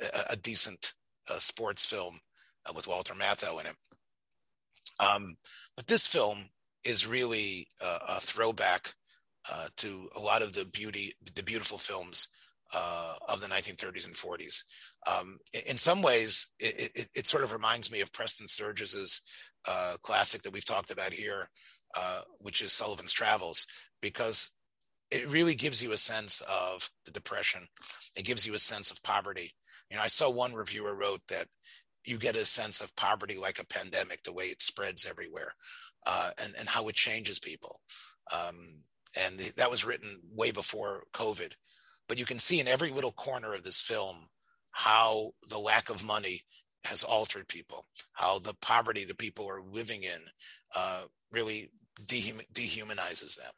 a, 0.06 0.34
a 0.34 0.36
decent 0.36 0.94
uh, 1.30 1.40
sports 1.40 1.86
film 1.86 2.20
uh, 2.68 2.74
with 2.76 2.88
Walter 2.88 3.14
Matthau 3.14 3.60
in 3.60 3.68
it. 3.68 3.76
Um, 5.00 5.36
but 5.76 5.88
this 5.88 6.08
film 6.08 6.50
is 6.84 7.08
really 7.08 7.68
uh, 7.82 8.00
a 8.08 8.20
throwback 8.20 8.94
uh, 9.52 9.68
to 9.78 10.10
a 10.16 10.20
lot 10.20 10.42
of 10.42 10.54
the 10.54 10.66
beauty, 10.66 11.14
the 11.36 11.44
beautiful 11.44 11.78
films 11.78 12.28
uh, 12.74 13.14
of 13.28 13.40
the 13.40 13.48
1930s 13.48 14.06
and 14.06 14.16
40s. 14.16 14.64
Um, 15.08 15.38
in 15.54 15.78
some 15.78 16.02
ways, 16.02 16.50
it, 16.60 16.92
it, 16.96 17.08
it, 17.16 17.28
sort 17.28 17.44
of 17.44 17.54
reminds 17.54 17.92
me 17.92 18.02
of 18.02 18.12
Preston 18.12 18.48
Sturges's 18.48 19.22
uh, 19.68 19.98
classic 20.02 20.42
that 20.42 20.54
we've 20.54 20.66
talked 20.66 20.92
about 20.92 21.14
here, 21.14 21.50
uh, 21.96 22.22
which 22.42 22.62
is 22.62 22.72
Sullivan's 22.72 23.14
Travels, 23.14 23.68
because 24.02 24.52
it 25.12 25.28
really 25.28 25.56
gives 25.56 25.82
you 25.82 25.92
a 25.92 25.98
sense 25.98 26.42
of 26.50 26.90
the 27.06 27.12
depression. 27.12 27.62
It 28.16 28.26
gives 28.26 28.46
you 28.46 28.54
a 28.54 28.60
sense 28.60 28.92
of 28.92 29.04
poverty. 29.04 29.52
You 29.90 29.98
know, 29.98 30.04
I 30.04 30.08
saw 30.08 30.30
one 30.30 30.54
reviewer 30.54 30.96
wrote 30.96 31.22
that 31.30 31.48
you 32.06 32.18
get 32.18 32.36
a 32.36 32.46
sense 32.46 32.82
of 32.82 32.96
poverty 32.96 33.38
like 33.38 33.60
a 33.60 33.66
pandemic, 33.66 34.24
the 34.24 34.34
way 34.34 34.46
it 34.46 34.62
spreads 34.62 35.06
everywhere, 35.06 35.54
uh, 36.06 36.32
and 36.42 36.54
and 36.60 36.68
how 36.68 36.88
it 36.88 36.96
changes 36.96 37.40
people. 37.40 37.80
Um, 38.34 38.56
and 39.20 39.38
the, 39.38 39.54
that 39.58 39.72
was 39.72 39.86
written 39.86 40.10
way 40.34 40.52
before 40.52 41.04
COVID. 41.14 41.54
But 42.08 42.18
you 42.18 42.26
can 42.26 42.40
see 42.40 42.60
in 42.60 42.68
every 42.68 42.92
little 42.92 43.12
corner 43.12 43.54
of 43.54 43.64
this 43.64 43.82
film 43.82 44.28
how 44.72 45.32
the 45.50 45.58
lack 45.58 45.90
of 45.90 46.06
money 46.06 46.42
has 46.84 47.04
altered 47.04 47.48
people, 47.48 47.86
how 48.14 48.40
the 48.40 48.56
poverty 48.62 49.06
that 49.06 49.18
people 49.18 49.48
are 49.50 49.62
living 49.62 50.04
in 50.04 50.20
uh, 50.76 51.04
really 51.32 51.70
dehumanizes 52.06 53.36
them. 53.36 53.52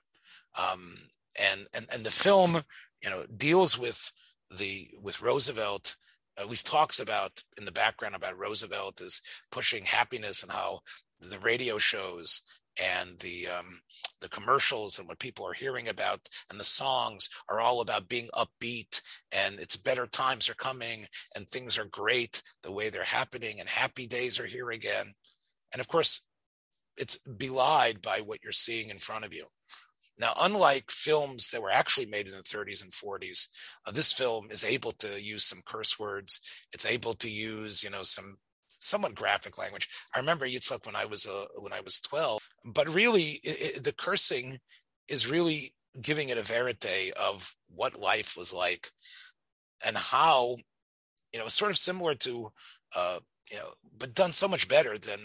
Um, 0.57 0.93
and, 1.39 1.67
and 1.73 1.85
and 1.93 2.03
the 2.03 2.11
film, 2.11 2.57
you 3.03 3.09
know, 3.09 3.25
deals 3.35 3.77
with 3.77 4.11
the 4.49 4.89
with 5.01 5.21
Roosevelt. 5.21 5.95
At 6.37 6.49
least 6.49 6.67
talks 6.67 6.99
about 6.99 7.43
in 7.57 7.65
the 7.65 7.71
background 7.71 8.15
about 8.15 8.37
Roosevelt 8.37 9.01
is 9.01 9.21
pushing 9.51 9.83
happiness 9.83 10.41
and 10.41 10.51
how 10.51 10.79
the 11.19 11.39
radio 11.39 11.77
shows 11.77 12.43
and 12.81 13.17
the 13.19 13.47
um, 13.47 13.79
the 14.21 14.29
commercials 14.29 14.99
and 14.99 15.07
what 15.07 15.19
people 15.19 15.45
are 15.45 15.53
hearing 15.53 15.87
about 15.87 16.27
and 16.49 16.59
the 16.59 16.63
songs 16.63 17.29
are 17.49 17.59
all 17.59 17.81
about 17.81 18.09
being 18.09 18.27
upbeat 18.33 19.01
and 19.31 19.59
it's 19.59 19.77
better 19.77 20.05
times 20.05 20.49
are 20.49 20.55
coming 20.55 21.05
and 21.35 21.47
things 21.47 21.77
are 21.77 21.85
great 21.85 22.41
the 22.63 22.71
way 22.71 22.89
they're 22.89 23.03
happening 23.03 23.59
and 23.59 23.69
happy 23.69 24.07
days 24.07 24.39
are 24.39 24.45
here 24.45 24.71
again. 24.71 25.07
And 25.73 25.79
of 25.79 25.87
course 25.87 26.25
it's 26.97 27.17
belied 27.17 28.01
by 28.01 28.19
what 28.19 28.39
you're 28.43 28.51
seeing 28.51 28.89
in 28.89 28.97
front 28.97 29.23
of 29.23 29.33
you. 29.33 29.45
Now 30.17 30.33
unlike 30.41 30.91
films 30.91 31.49
that 31.51 31.61
were 31.61 31.71
actually 31.71 32.07
made 32.07 32.27
in 32.27 32.33
the 32.33 32.39
30s 32.39 32.83
and 32.83 32.91
40s 32.91 33.47
uh, 33.85 33.91
this 33.91 34.11
film 34.11 34.47
is 34.51 34.63
able 34.63 34.91
to 34.93 35.21
use 35.21 35.45
some 35.45 35.61
curse 35.65 35.97
words. 35.97 36.41
It's 36.73 36.85
able 36.85 37.13
to 37.15 37.29
use 37.29 37.83
you 37.83 37.89
know 37.89 38.03
some 38.03 38.37
somewhat 38.79 39.15
graphic 39.15 39.57
language. 39.57 39.87
I 40.15 40.19
remember 40.19 40.47
Yitzhak 40.47 40.85
when 40.85 40.95
I 40.95 41.05
was 41.05 41.25
uh, 41.25 41.45
when 41.57 41.73
I 41.73 41.81
was 41.81 41.99
12, 41.99 42.41
but 42.73 42.93
really 42.93 43.39
it, 43.43 43.77
it, 43.77 43.83
the 43.83 43.93
cursing 43.93 44.59
is 45.07 45.29
really 45.29 45.73
giving 46.01 46.29
it 46.29 46.37
a 46.37 46.43
verite 46.43 47.11
of 47.19 47.55
what 47.73 47.99
life 47.99 48.35
was 48.37 48.53
like 48.53 48.91
and 49.85 49.97
how 49.97 50.55
you 51.33 51.39
know 51.39 51.47
sort 51.47 51.71
of 51.71 51.77
similar 51.77 52.15
to 52.15 52.49
uh, 52.95 53.19
you 53.51 53.57
know 53.57 53.69
but 53.97 54.13
done 54.13 54.31
so 54.31 54.47
much 54.47 54.67
better 54.67 54.97
than 54.97 55.19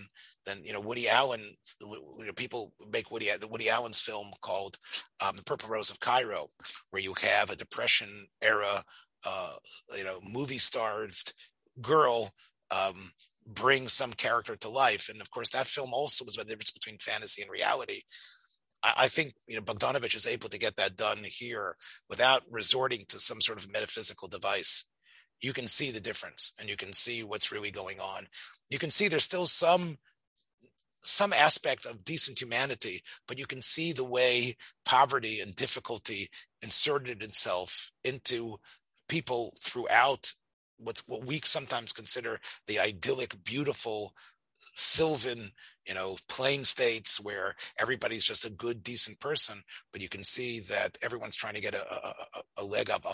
than 0.47 0.63
you 0.65 0.73
know 0.73 0.81
Woody 0.81 1.09
Allen. 1.09 1.41
You 1.81 2.27
know, 2.27 2.33
people 2.33 2.73
make 2.91 3.11
Woody 3.11 3.31
the 3.41 3.49
Woody 3.49 3.71
Allen's 3.71 4.01
film 4.01 4.27
called 4.41 4.79
um, 5.21 5.37
"The 5.37 5.45
Purple 5.45 5.69
Rose 5.69 5.91
of 5.91 6.01
Cairo," 6.01 6.51
where 6.91 7.03
you 7.03 7.15
have 7.23 7.51
a 7.51 7.57
Depression 7.57 8.09
era, 8.43 8.83
uh, 9.25 9.55
you 9.97 10.05
know, 10.05 10.19
movie 10.33 10.59
starved 10.59 11.33
girl 11.81 12.33
um, 12.71 12.95
bring 13.47 13.89
some 13.89 14.13
character 14.13 14.57
to 14.57 14.69
life. 14.69 15.09
And 15.09 15.21
of 15.21 15.31
course, 15.31 15.51
that 15.51 15.67
film 15.67 15.93
also 15.93 16.25
was 16.25 16.37
about 16.37 16.47
the 16.47 16.53
difference 16.53 16.71
between 16.71 16.99
fantasy 16.99 17.43
and 17.43 17.51
reality. 17.51 18.03
I, 18.83 18.95
I 18.99 19.09
think 19.09 19.35
you 19.47 19.57
know 19.57 19.63
Bogdanovich 19.63 20.15
is 20.15 20.27
able 20.27 20.49
to 20.49 20.59
get 20.59 20.77
that 20.77 20.97
done 20.97 21.19
here 21.19 21.77
without 22.09 22.43
resorting 22.51 23.05
to 23.09 23.19
some 23.19 23.41
sort 23.41 23.59
of 23.59 23.73
metaphysical 23.73 24.29
device. 24.29 24.85
You 25.41 25.53
can 25.53 25.67
see 25.67 25.91
the 25.91 26.01
difference, 26.01 26.53
and 26.59 26.69
you 26.69 26.77
can 26.77 26.93
see 26.93 27.23
what's 27.23 27.53
really 27.53 27.71
going 27.71 28.01
on. 28.01 28.27
You 28.71 28.79
can 28.79 28.91
see 28.91 29.09
there's 29.09 29.25
still 29.25 29.47
some 29.47 29.99
some 31.03 31.35
aspect 31.35 31.85
of 31.85 32.05
decent 32.05 32.41
humanity, 32.41 33.03
but 33.29 33.39
you 33.39 33.47
can 33.47 33.61
see 33.61 33.93
the 33.93 34.05
way 34.05 34.57
poverty 34.87 35.41
and 35.41 35.55
difficulty 35.55 36.31
inserted 36.63 37.23
itself 37.23 37.91
into 38.05 38.57
people 39.09 39.55
throughout 39.63 40.33
what's 40.79 41.03
what 41.07 41.25
we 41.25 41.41
sometimes 41.45 41.93
consider 41.93 42.41
the 42.67 42.79
idyllic, 42.79 43.43
beautiful 43.45 44.15
sylvan 44.77 45.51
you 45.87 45.95
know 45.95 46.17
plain 46.29 46.65
states 46.65 47.21
where 47.21 47.55
everybody's 47.79 48.25
just 48.25 48.47
a 48.47 48.51
good 48.51 48.83
decent 48.83 49.21
person 49.21 49.57
but 49.93 50.01
you 50.01 50.09
can 50.09 50.23
see 50.25 50.61
that 50.61 50.97
everyone's 51.03 51.37
trying 51.37 51.55
to 51.55 51.61
get 51.61 51.75
a, 51.75 51.85
a, 51.85 52.15
a 52.59 52.65
leg 52.65 52.89
up 52.89 53.05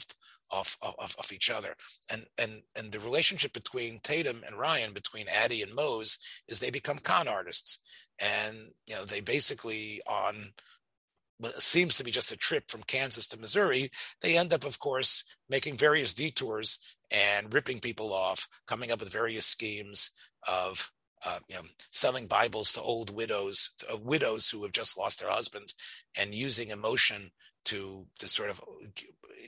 off, 0.51 0.77
off 0.83 1.14
off 1.18 1.33
each 1.33 1.51
other. 1.51 1.75
And 2.11 2.25
and 2.38 2.62
and 2.77 2.92
the 2.92 3.01
relationship 3.01 3.53
between 3.53 3.99
tatum 4.03 4.42
and 4.46 4.59
ryan 4.59 4.92
between 4.92 5.27
addie 5.29 5.62
and 5.62 5.75
mose 5.75 6.18
is 6.49 6.61
they 6.61 6.70
become 6.70 6.99
con 6.99 7.29
artists. 7.29 7.79
And 8.20 8.57
you 8.87 8.94
know 8.94 9.05
they 9.05 9.20
basically 9.20 10.01
on 10.07 10.37
what 11.38 11.61
seems 11.62 11.96
to 11.96 12.05
be 12.05 12.11
just 12.11 12.33
a 12.33 12.37
trip 12.37 12.64
from 12.70 12.83
kansas 12.83 13.27
to 13.27 13.40
missouri 13.40 13.90
they 14.20 14.37
end 14.37 14.53
up 14.53 14.66
of 14.66 14.79
course 14.79 15.25
making 15.49 15.75
various 15.75 16.12
detours 16.12 16.79
and 17.11 17.53
ripping 17.53 17.81
people 17.81 18.12
off, 18.12 18.49
coming 18.66 18.90
up 18.90 19.01
with 19.01 19.12
various 19.12 19.46
schemes 19.46 20.11
of 20.49 20.90
uh, 21.25 21.38
you 21.49 21.57
know, 21.57 21.62
selling 21.90 22.27
Bibles 22.27 22.73
to 22.73 22.83
old 22.83 23.14
widows, 23.14 23.70
to, 23.79 23.92
uh, 23.92 23.96
widows 23.96 24.49
who 24.49 24.62
have 24.62 24.73
just 24.73 24.96
lost 24.96 25.20
their 25.20 25.31
husbands, 25.31 25.75
and 26.18 26.35
using 26.35 26.70
emotion 26.70 27.31
to 27.66 28.07
to 28.18 28.29
sort 28.29 28.51
of 28.51 28.61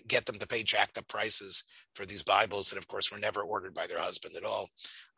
get 0.06 0.26
them 0.26 0.36
to 0.36 0.46
pay 0.46 0.62
jacked 0.62 0.98
up 0.98 1.08
prices 1.08 1.64
for 1.94 2.06
these 2.06 2.22
Bibles 2.22 2.68
that, 2.68 2.78
of 2.78 2.88
course, 2.88 3.10
were 3.10 3.18
never 3.18 3.42
ordered 3.42 3.74
by 3.74 3.86
their 3.86 4.00
husband 4.00 4.34
at 4.36 4.44
all. 4.44 4.68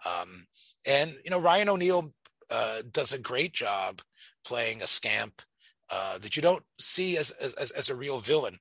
Um, 0.07 0.47
and 0.87 1.11
you 1.25 1.31
know, 1.31 1.41
Ryan 1.41 1.69
O'Neal 1.69 2.09
uh, 2.51 2.83
does 2.91 3.13
a 3.13 3.19
great 3.19 3.53
job 3.53 4.01
playing 4.47 4.83
a 4.83 4.87
scamp 4.87 5.43
uh, 5.91 6.19
that 6.19 6.37
you 6.37 6.43
don't 6.43 6.63
see 6.79 7.17
as, 7.17 7.31
as 7.33 7.71
as 7.73 7.91
a 7.91 7.97
real 7.97 8.21
villain. 8.21 8.59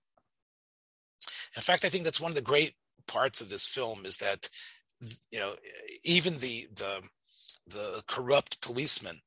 In 1.55 1.61
fact, 1.61 1.85
I 1.85 1.89
think 1.89 2.05
that's 2.05 2.21
one 2.21 2.31
of 2.31 2.35
the 2.35 2.41
great 2.41 2.73
parts 3.07 3.41
of 3.41 3.49
this 3.49 3.65
film 3.65 4.05
is 4.05 4.17
that 4.17 4.49
you 5.29 5.39
know 5.39 5.55
even 6.03 6.37
the 6.37 6.67
the 6.75 7.01
the 7.67 8.03
corrupt 8.07 8.61
policemen 8.61 9.19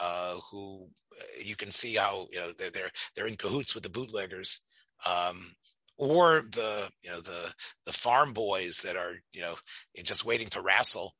uh, 0.00 0.34
who 0.50 0.88
uh, 1.18 1.24
you 1.42 1.56
can 1.56 1.70
see 1.70 1.96
how 1.96 2.26
you 2.32 2.38
know 2.40 2.52
they're 2.58 2.90
they're, 3.14 3.26
in 3.26 3.36
cahoots 3.36 3.74
with 3.74 3.82
the 3.82 3.90
bootleggers 3.90 4.60
um, 5.06 5.54
or 5.96 6.44
the 6.52 6.90
you 7.02 7.10
know 7.10 7.20
the 7.20 7.52
the 7.86 7.92
farm 7.92 8.32
boys 8.32 8.78
that 8.78 8.96
are 8.96 9.14
you 9.32 9.40
know 9.40 9.54
just 10.02 10.24
waiting 10.24 10.48
to 10.48 10.62
wrestle 10.62 11.14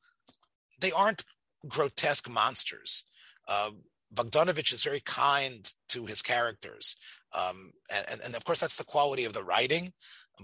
they 0.80 0.92
aren't 0.92 1.24
grotesque 1.68 2.28
monsters. 2.28 3.04
Uh, 3.46 3.70
Bogdanovich 4.12 4.72
is 4.72 4.82
very 4.82 5.00
kind 5.00 5.72
to 5.88 6.06
his 6.06 6.22
characters 6.22 6.96
um, 7.34 7.70
and, 7.90 8.20
and, 8.24 8.34
of 8.34 8.44
course 8.44 8.60
that's 8.60 8.76
the 8.76 8.84
quality 8.84 9.24
of 9.24 9.32
the 9.32 9.42
writing 9.42 9.92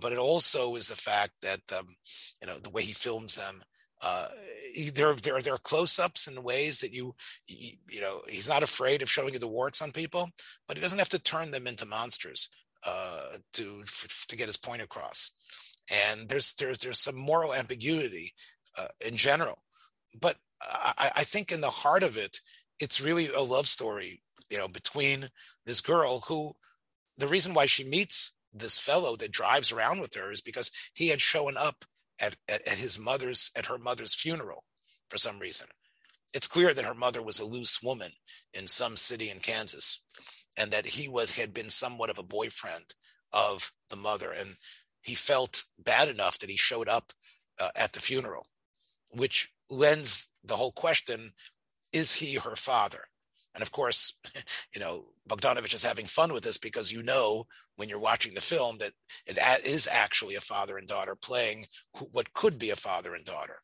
but 0.01 0.13
it 0.13 0.19
also 0.19 0.75
is 0.77 0.89
the 0.89 0.97
fact 0.97 1.33
that 1.43 1.61
um, 1.77 1.87
you 2.41 2.47
know 2.47 2.59
the 2.59 2.71
way 2.71 2.83
he 2.83 2.93
films 2.93 3.35
them. 3.35 3.63
Uh, 4.01 4.29
there, 4.95 5.13
there, 5.15 5.41
there 5.41 5.55
are 5.55 5.59
close-ups 5.59 6.29
in 6.29 6.45
ways 6.45 6.79
that 6.79 6.93
you, 6.93 7.17
you, 7.49 7.73
you 7.91 8.01
know, 8.01 8.21
he's 8.29 8.49
not 8.49 8.63
afraid 8.63 9.03
of 9.03 9.11
showing 9.11 9.33
you 9.33 9.41
the 9.41 9.49
warts 9.49 9.83
on 9.83 9.91
people, 9.91 10.31
but 10.69 10.77
he 10.77 10.81
doesn't 10.81 11.01
have 11.01 11.09
to 11.09 11.19
turn 11.19 11.51
them 11.51 11.67
into 11.67 11.85
monsters 11.85 12.49
uh, 12.87 13.39
to 13.55 13.83
to 14.29 14.37
get 14.37 14.47
his 14.47 14.57
point 14.57 14.83
across. 14.83 15.33
And 15.91 16.29
there's 16.29 16.55
there's 16.55 16.79
there's 16.79 17.01
some 17.01 17.17
moral 17.17 17.55
ambiguity 17.55 18.35
uh, 18.77 18.89
in 19.05 19.17
general, 19.17 19.59
but 20.21 20.37
I, 20.61 21.11
I 21.17 21.25
think 21.25 21.51
in 21.51 21.61
the 21.61 21.71
heart 21.71 22.03
of 22.03 22.17
it, 22.17 22.41
it's 22.81 23.01
really 23.01 23.29
a 23.29 23.41
love 23.41 23.67
story, 23.67 24.23
you 24.51 24.59
know, 24.59 24.69
between 24.69 25.27
this 25.67 25.81
girl 25.81 26.21
who 26.29 26.55
the 27.17 27.27
reason 27.27 27.55
why 27.55 27.67
she 27.67 27.85
meets 27.85 28.33
this 28.53 28.79
fellow 28.79 29.17
that 29.17 29.33
drives 29.33 29.73
around 29.73 30.01
with 30.01 30.15
her 30.15 30.33
is 30.33 30.41
because 30.41 30.71
he 30.95 31.09
had 31.09 31.21
shown 31.21 31.57
up 31.57 31.85
at, 32.21 32.37
at, 32.49 32.67
at 32.67 32.79
his 32.79 32.99
mother's 32.99 33.51
at 33.57 33.67
her 33.67 33.79
mother's 33.79 34.15
funeral 34.15 34.65
for 35.09 35.19
some 35.19 35.39
reason. 35.39 35.67
It's 36.35 36.47
clear 36.47 36.75
that 36.75 36.85
her 36.85 36.95
mother 36.95 37.23
was 37.23 37.41
a 37.41 37.45
loose 37.45 37.83
woman 37.83 38.11
in 38.53 38.67
some 38.67 38.97
city 38.97 39.31
in 39.31 39.41
Kansas, 39.41 40.03
and 40.57 40.71
that 40.71 40.87
he 40.87 41.09
was 41.09 41.37
had 41.37 41.55
been 41.55 41.71
somewhat 41.71 42.11
of 42.11 42.19
a 42.19 42.23
boyfriend 42.23 42.95
of 43.33 43.73
the 43.89 43.97
mother, 43.97 44.33
and 44.33 44.57
he 45.01 45.15
felt 45.15 45.65
bad 45.79 46.09
enough 46.09 46.39
that 46.39 46.51
he 46.51 46.57
showed 46.57 46.89
up 46.89 47.13
uh, 47.59 47.71
at 47.75 47.93
the 47.93 48.01
funeral, 48.01 48.47
which 49.11 49.51
lends 49.71 50.29
the 50.45 50.57
whole 50.57 50.73
question: 50.73 51.31
Is 51.93 52.15
he 52.15 52.35
her 52.35 52.57
father? 52.57 53.05
And 53.55 53.63
of 53.63 53.73
course, 53.73 54.15
you 54.75 54.81
know, 54.81 55.07
Bogdanovich 55.29 55.75
is 55.75 55.83
having 55.83 56.07
fun 56.07 56.33
with 56.33 56.45
this 56.45 56.59
because 56.59 56.93
you 56.93 57.03
know 57.03 57.47
when 57.79 57.89
you're 57.89 58.01
watching 58.01 58.35
the 58.35 58.41
film 58.41 58.77
that 58.79 58.91
it 59.27 59.39
is 59.65 59.89
actually 59.91 60.35
a 60.35 60.41
father 60.41 60.77
and 60.79 60.89
daughter 60.89 61.15
playing 61.15 61.65
what 62.11 62.33
could 62.35 62.59
be 62.59 62.71
a 62.71 62.77
father 62.77 63.15
and 63.15 63.25
daughter 63.25 63.61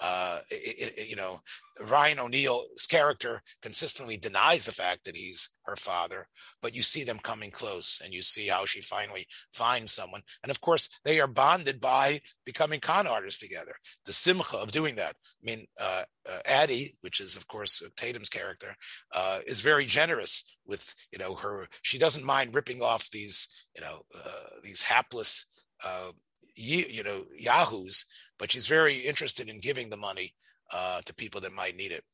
uh, 0.00 0.40
it, 0.50 0.98
it, 0.98 1.08
you 1.08 1.16
know, 1.16 1.38
Ryan 1.80 2.20
O'Neal's 2.20 2.86
character 2.88 3.42
consistently 3.62 4.16
denies 4.16 4.64
the 4.64 4.72
fact 4.72 5.04
that 5.04 5.16
he's 5.16 5.50
her 5.64 5.76
father, 5.76 6.26
but 6.62 6.74
you 6.74 6.82
see 6.82 7.04
them 7.04 7.18
coming 7.18 7.50
close 7.50 8.00
and 8.04 8.12
you 8.12 8.22
see 8.22 8.46
how 8.48 8.64
she 8.64 8.80
finally 8.80 9.26
finds 9.52 9.92
someone. 9.92 10.22
And 10.42 10.50
of 10.50 10.60
course, 10.60 10.88
they 11.04 11.20
are 11.20 11.26
bonded 11.26 11.80
by 11.80 12.20
becoming 12.44 12.80
con 12.80 13.06
artists 13.06 13.40
together. 13.40 13.74
The 14.06 14.12
simcha 14.12 14.58
of 14.58 14.72
doing 14.72 14.96
that. 14.96 15.16
I 15.16 15.44
mean, 15.44 15.66
uh, 15.78 16.04
uh, 16.28 16.38
Addie, 16.46 16.96
which 17.00 17.20
is 17.20 17.36
of 17.36 17.46
course 17.48 17.82
Tatum's 17.96 18.30
character, 18.30 18.74
uh, 19.14 19.40
is 19.46 19.60
very 19.60 19.86
generous 19.86 20.56
with, 20.66 20.94
you 21.10 21.18
know, 21.18 21.34
her, 21.34 21.68
she 21.82 21.98
doesn't 21.98 22.24
mind 22.24 22.54
ripping 22.54 22.82
off 22.82 23.10
these, 23.10 23.48
you 23.74 23.82
know, 23.82 24.02
uh, 24.14 24.48
these 24.62 24.82
hapless, 24.82 25.46
uh, 25.84 26.12
you 26.54 27.02
know, 27.02 27.24
yahoos 27.38 28.06
but 28.38 28.50
she's 28.50 28.66
very 28.66 28.98
interested 28.98 29.48
in 29.48 29.60
giving 29.60 29.90
the 29.90 29.96
money 29.96 30.32
uh, 30.72 31.00
to 31.04 31.14
people 31.14 31.40
that 31.40 31.52
might 31.52 31.76
need 31.76 31.92
it 31.92 32.04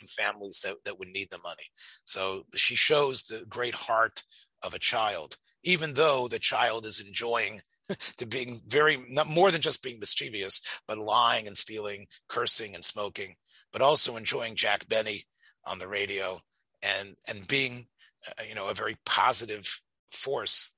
and 0.00 0.10
families 0.10 0.60
that, 0.64 0.76
that 0.84 0.98
would 0.98 1.08
need 1.08 1.28
the 1.30 1.38
money. 1.44 1.64
So 2.04 2.44
she 2.54 2.74
shows 2.74 3.24
the 3.24 3.44
great 3.48 3.74
heart 3.74 4.24
of 4.62 4.74
a 4.74 4.78
child, 4.78 5.36
even 5.62 5.94
though 5.94 6.28
the 6.28 6.38
child 6.38 6.86
is 6.86 7.00
enjoying 7.00 7.60
to 8.16 8.26
being 8.26 8.60
very 8.66 8.98
not 9.08 9.28
more 9.28 9.50
than 9.50 9.60
just 9.60 9.82
being 9.82 10.00
mischievous, 10.00 10.60
but 10.86 10.98
lying 10.98 11.46
and 11.46 11.56
stealing, 11.56 12.06
cursing 12.28 12.74
and 12.74 12.84
smoking, 12.84 13.34
but 13.72 13.82
also 13.82 14.16
enjoying 14.16 14.54
Jack 14.54 14.88
Benny 14.88 15.24
on 15.66 15.78
the 15.78 15.88
radio 15.88 16.40
and 16.82 17.14
and 17.28 17.46
being 17.46 17.86
uh, 18.26 18.42
you 18.48 18.54
know 18.54 18.68
a 18.68 18.74
very 18.74 18.96
positive 19.04 19.80
force 20.10 20.72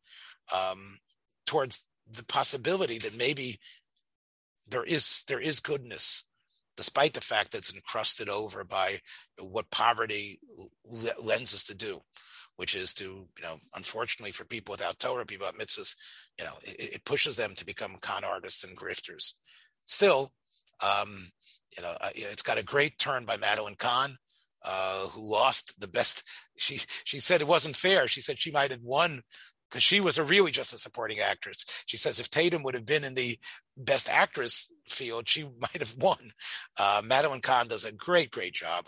um, 0.53 0.99
towards 1.47 1.87
the 2.11 2.25
possibility 2.25 2.99
that 2.99 3.17
maybe 3.17 3.59
there 4.73 4.85
is 4.85 5.23
there 5.29 5.41
is 5.41 5.61
goodness 5.61 6.25
despite 6.77 7.13
the 7.13 7.21
fact 7.21 7.53
that 7.53 7.59
it's 7.59 7.75
encrusted 7.75 8.29
over 8.29 8.65
by 8.65 8.99
what 9.39 9.71
poverty 9.71 10.41
lends 11.23 11.55
us 11.55 11.63
to 11.65 11.77
do 11.77 12.01
which 12.57 12.75
is 12.75 12.93
to 12.95 13.05
you 13.05 13.43
know 13.43 13.57
unfortunately 13.77 14.33
for 14.33 14.45
people 14.45 14.73
without 14.73 14.99
torah 14.99 15.27
people 15.27 15.47
without 15.47 15.61
mitzvahs 15.61 15.95
you 16.39 16.45
know 16.45 16.55
it, 16.63 16.95
it, 16.95 17.05
pushes 17.05 17.37
them 17.37 17.53
to 17.55 17.67
become 17.67 17.97
con 18.01 18.25
artists 18.25 18.65
and 18.65 18.77
grifters 18.77 19.35
still 19.87 20.33
um 20.81 21.29
you 21.77 21.83
know 21.83 21.95
it's 22.15 22.43
got 22.43 22.59
a 22.59 22.65
great 22.65 22.99
turn 22.99 23.25
by 23.25 23.37
madeline 23.37 23.77
kahn 23.79 24.17
uh, 24.65 25.09
who 25.09 25.29
lost 25.29 25.81
the 25.81 25.89
best 25.89 26.23
she 26.57 26.81
she 27.05 27.19
said 27.19 27.41
it 27.41 27.49
wasn't 27.49 27.75
fair 27.75 28.07
she 28.07 28.21
said 28.21 28.41
she 28.41 28.53
might 28.53 28.71
have 28.71 28.83
won 28.83 29.21
because 29.73 29.83
she 29.83 30.01
was 30.01 30.19
a 30.19 30.25
really 30.25 30.51
just 30.51 30.75
a 30.75 30.79
supporting 30.79 31.21
actress. 31.21 31.65
She 31.87 31.97
says 31.97 32.21
if 32.21 32.29
Tatum 32.29 32.63
would 32.63 32.75
have 32.75 32.85
been 32.85 33.05
in 33.05 33.15
the 33.15 33.39
best 33.77 34.09
actress 34.09 34.73
field, 34.89 35.29
she 35.29 35.45
might 35.61 35.79
have 35.79 35.97
won. 35.99 36.19
Uh, 36.79 37.03
Madeline 37.05 37.41
Kahn 37.41 37.69
does 37.69 37.85
a 37.85 37.93
great, 37.93 38.31
great 38.31 38.55
job. 38.55 38.87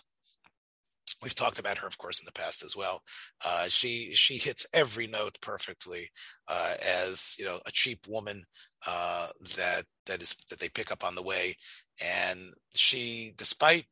We've 1.23 1.35
talked 1.35 1.59
about 1.59 1.79
her, 1.79 1.87
of 1.87 1.99
course, 1.99 2.21
in 2.21 2.27
the 2.27 2.33
past 2.33 2.63
as 2.63 2.77
well. 2.77 3.03
Uh, 3.45 3.67
she 3.69 4.15
she 4.15 4.37
hits 4.37 4.67
every 4.75 5.07
note 5.07 5.39
perfectly 5.41 6.11
uh, 6.49 6.75
as 6.85 7.37
you 7.39 7.45
know 7.45 7.61
a 7.67 7.71
cheap 7.73 8.07
woman 8.09 8.43
uh, 8.87 9.29
that 9.57 9.85
that 10.07 10.23
is 10.23 10.35
that 10.51 10.59
they 10.59 10.69
pick 10.69 10.91
up 10.91 11.05
on 11.05 11.15
the 11.15 11.23
way, 11.23 11.57
and 12.03 12.39
she, 12.75 13.33
despite 13.37 13.85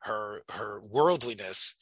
her 0.00 0.42
her 0.50 0.80
worldliness, 0.80 1.76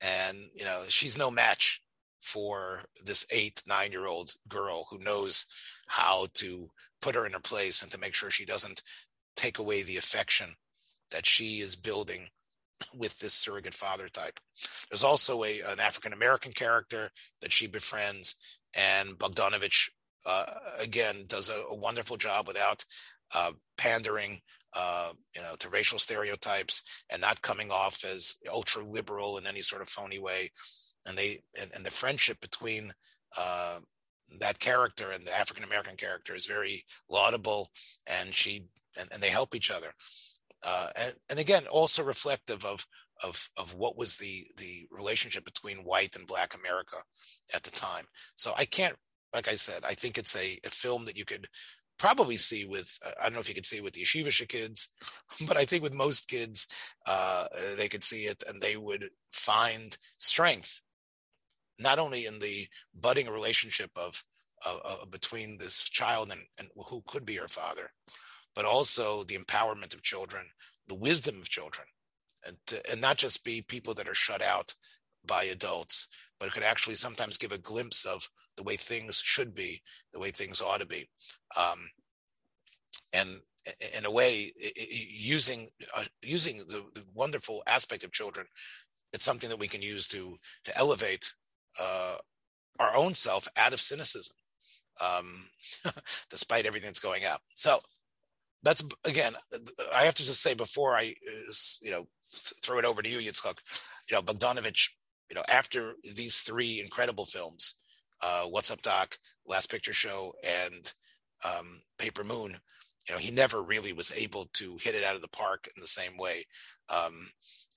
and 0.00 0.36
you 0.54 0.64
know 0.64 0.82
she's 0.88 1.18
no 1.18 1.30
match 1.30 1.80
for 2.22 2.82
this 3.04 3.26
eight, 3.30 3.62
nine 3.66 3.92
year 3.92 4.06
old 4.06 4.32
girl 4.48 4.86
who 4.90 4.98
knows 4.98 5.46
how 5.86 6.28
to 6.34 6.70
put 7.00 7.14
her 7.14 7.26
in 7.26 7.32
her 7.32 7.40
place 7.40 7.82
and 7.82 7.90
to 7.92 7.98
make 7.98 8.14
sure 8.14 8.30
she 8.30 8.44
doesn't 8.44 8.82
take 9.36 9.58
away 9.58 9.82
the 9.82 9.96
affection 9.96 10.48
that 11.10 11.26
she 11.26 11.60
is 11.60 11.76
building 11.76 12.28
with 12.96 13.18
this 13.18 13.34
surrogate 13.34 13.74
father 13.74 14.08
type. 14.08 14.40
There's 14.90 15.04
also 15.04 15.44
a 15.44 15.60
an 15.60 15.80
African 15.80 16.12
American 16.12 16.52
character 16.52 17.10
that 17.40 17.52
she 17.52 17.66
befriends, 17.66 18.36
and 18.76 19.18
Bogdanovich 19.18 19.90
uh, 20.26 20.46
again 20.78 21.24
does 21.26 21.48
a, 21.48 21.64
a, 21.70 21.74
wonderful 21.74 22.16
job 22.16 22.46
without 22.46 22.84
uh, 23.34 23.52
pandering, 23.78 24.38
uh, 24.74 25.12
you 25.34 25.42
know, 25.42 25.56
to 25.58 25.68
racial 25.68 25.98
stereotypes 25.98 26.82
and 27.10 27.20
not 27.20 27.42
coming 27.42 27.70
off 27.70 28.04
as 28.04 28.36
ultra 28.50 28.84
liberal 28.84 29.38
in 29.38 29.46
any 29.46 29.62
sort 29.62 29.82
of 29.82 29.88
phony 29.88 30.18
way 30.18 30.50
and 31.06 31.16
they 31.16 31.40
and, 31.60 31.70
and 31.74 31.84
the 31.84 31.90
friendship 31.90 32.40
between 32.40 32.92
uh, 33.38 33.78
that 34.38 34.58
character 34.58 35.10
and 35.10 35.24
the 35.24 35.36
African 35.36 35.64
American 35.64 35.96
character 35.96 36.34
is 36.34 36.46
very 36.46 36.84
laudable, 37.08 37.68
and 38.06 38.32
she 38.32 38.66
and, 38.98 39.08
and 39.12 39.22
they 39.22 39.30
help 39.30 39.54
each 39.54 39.70
other, 39.70 39.92
uh, 40.64 40.88
and 40.96 41.14
and 41.30 41.38
again 41.38 41.66
also 41.68 42.04
reflective 42.04 42.64
of 42.64 42.86
of 43.22 43.50
of 43.56 43.74
what 43.74 43.96
was 43.96 44.16
the 44.16 44.44
the 44.56 44.86
relationship 44.90 45.44
between 45.44 45.78
white 45.78 46.16
and 46.16 46.26
black 46.26 46.54
America 46.54 46.96
at 47.54 47.62
the 47.62 47.70
time. 47.70 48.04
So 48.36 48.52
I 48.56 48.64
can't, 48.64 48.96
like 49.34 49.48
I 49.48 49.54
said, 49.54 49.82
I 49.84 49.94
think 49.94 50.18
it's 50.18 50.36
a, 50.36 50.58
a 50.64 50.70
film 50.70 51.04
that 51.06 51.16
you 51.16 51.24
could 51.24 51.46
probably 51.98 52.36
see 52.36 52.64
with 52.64 52.98
I 53.04 53.24
don't 53.24 53.34
know 53.34 53.40
if 53.40 53.48
you 53.48 53.54
could 53.54 53.66
see 53.66 53.78
it 53.78 53.84
with 53.84 53.94
the 53.94 54.02
yeshiva 54.02 54.48
kids, 54.48 54.88
but 55.46 55.56
I 55.56 55.64
think 55.64 55.82
with 55.82 55.94
most 55.94 56.28
kids 56.28 56.66
uh, 57.06 57.46
they 57.76 57.88
could 57.88 58.04
see 58.04 58.24
it 58.24 58.42
and 58.48 58.60
they 58.60 58.76
would 58.76 59.04
find 59.30 59.96
strength 60.18 60.80
not 61.80 61.98
only 61.98 62.26
in 62.26 62.38
the 62.38 62.66
budding 62.94 63.28
relationship 63.28 63.90
of 63.96 64.22
uh, 64.66 65.06
between 65.10 65.56
this 65.58 65.88
child 65.88 66.30
and, 66.30 66.42
and 66.58 66.68
who 66.88 67.02
could 67.06 67.24
be 67.24 67.36
her 67.36 67.48
father, 67.48 67.90
but 68.54 68.64
also 68.64 69.24
the 69.24 69.36
empowerment 69.36 69.94
of 69.94 70.02
children, 70.02 70.44
the 70.88 70.94
wisdom 70.94 71.36
of 71.36 71.48
children, 71.48 71.86
and, 72.46 72.56
to, 72.66 72.90
and 72.90 73.00
not 73.00 73.16
just 73.16 73.44
be 73.44 73.62
people 73.62 73.94
that 73.94 74.08
are 74.08 74.14
shut 74.14 74.42
out 74.42 74.74
by 75.26 75.44
adults, 75.44 76.08
but 76.38 76.52
could 76.52 76.62
actually 76.62 76.94
sometimes 76.94 77.38
give 77.38 77.52
a 77.52 77.58
glimpse 77.58 78.04
of 78.04 78.28
the 78.56 78.62
way 78.62 78.76
things 78.76 79.22
should 79.24 79.54
be, 79.54 79.82
the 80.12 80.18
way 80.18 80.30
things 80.30 80.60
ought 80.60 80.80
to 80.80 80.86
be. 80.86 81.08
Um, 81.56 81.78
and 83.12 83.28
in 83.96 84.06
a 84.06 84.10
way, 84.10 84.52
using 84.76 85.68
uh, 85.96 86.04
using 86.22 86.58
the, 86.58 86.84
the, 86.94 87.04
wonderful 87.14 87.62
aspect 87.66 88.04
of 88.04 88.12
children, 88.12 88.46
it's 89.12 89.24
something 89.24 89.50
that 89.50 89.58
we 89.58 89.68
can 89.68 89.82
use 89.82 90.06
to 90.08 90.36
to 90.64 90.76
elevate 90.78 91.34
uh, 91.78 92.16
our 92.78 92.96
own 92.96 93.14
self 93.14 93.46
out 93.56 93.72
of 93.72 93.80
cynicism, 93.80 94.36
um, 95.00 95.26
despite 96.30 96.66
everything 96.66 96.88
that's 96.88 97.00
going 97.00 97.24
out. 97.24 97.40
So 97.54 97.80
that's 98.62 98.82
again, 99.04 99.32
I 99.94 100.04
have 100.04 100.14
to 100.16 100.24
just 100.24 100.42
say 100.42 100.54
before 100.54 100.94
I, 100.94 101.14
uh, 101.28 101.52
you 101.82 101.90
know, 101.90 102.06
throw 102.62 102.78
it 102.78 102.84
over 102.84 103.02
to 103.02 103.08
you, 103.08 103.18
Yitzchak, 103.18 103.58
you 104.08 104.16
know, 104.16 104.22
Bogdanovich, 104.22 104.90
you 105.28 105.34
know, 105.36 105.44
after 105.48 105.94
these 106.16 106.38
three 106.38 106.80
incredible 106.80 107.24
films, 107.24 107.74
uh, 108.22 108.42
What's 108.42 108.70
Up 108.70 108.82
Doc, 108.82 109.16
Last 109.46 109.70
Picture 109.70 109.92
Show, 109.92 110.32
and 110.44 110.92
um, 111.44 111.80
Paper 111.98 112.24
Moon, 112.24 112.52
you 113.08 113.14
know, 113.14 113.18
he 113.18 113.30
never 113.30 113.62
really 113.62 113.92
was 113.92 114.12
able 114.16 114.46
to 114.54 114.76
hit 114.80 114.94
it 114.94 115.04
out 115.04 115.16
of 115.16 115.22
the 115.22 115.28
park 115.28 115.68
in 115.74 115.80
the 115.80 115.86
same 115.86 116.16
way. 116.18 116.44
Um, 116.88 117.12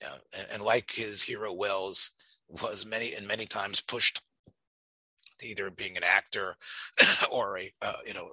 you 0.00 0.06
know, 0.06 0.14
and, 0.36 0.46
and, 0.54 0.62
like 0.62 0.90
his 0.90 1.22
hero 1.22 1.52
Welles, 1.52 2.10
was 2.62 2.86
many 2.86 3.14
and 3.14 3.26
many 3.26 3.46
times 3.46 3.80
pushed 3.80 4.20
to 5.38 5.46
either 5.46 5.70
being 5.70 5.96
an 5.96 6.04
actor 6.04 6.56
or 7.32 7.58
a 7.58 7.70
uh, 7.82 7.96
you 8.06 8.14
know 8.14 8.28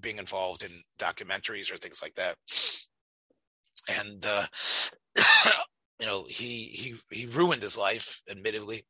being 0.00 0.18
involved 0.18 0.62
in 0.62 0.70
documentaries 0.98 1.72
or 1.72 1.76
things 1.76 2.02
like 2.02 2.14
that. 2.14 2.36
And 3.88 4.24
uh, 4.24 4.46
you 6.00 6.06
know 6.06 6.24
he 6.28 6.64
he 6.64 6.94
he 7.10 7.26
ruined 7.26 7.62
his 7.62 7.78
life 7.78 8.22
admittedly 8.30 8.84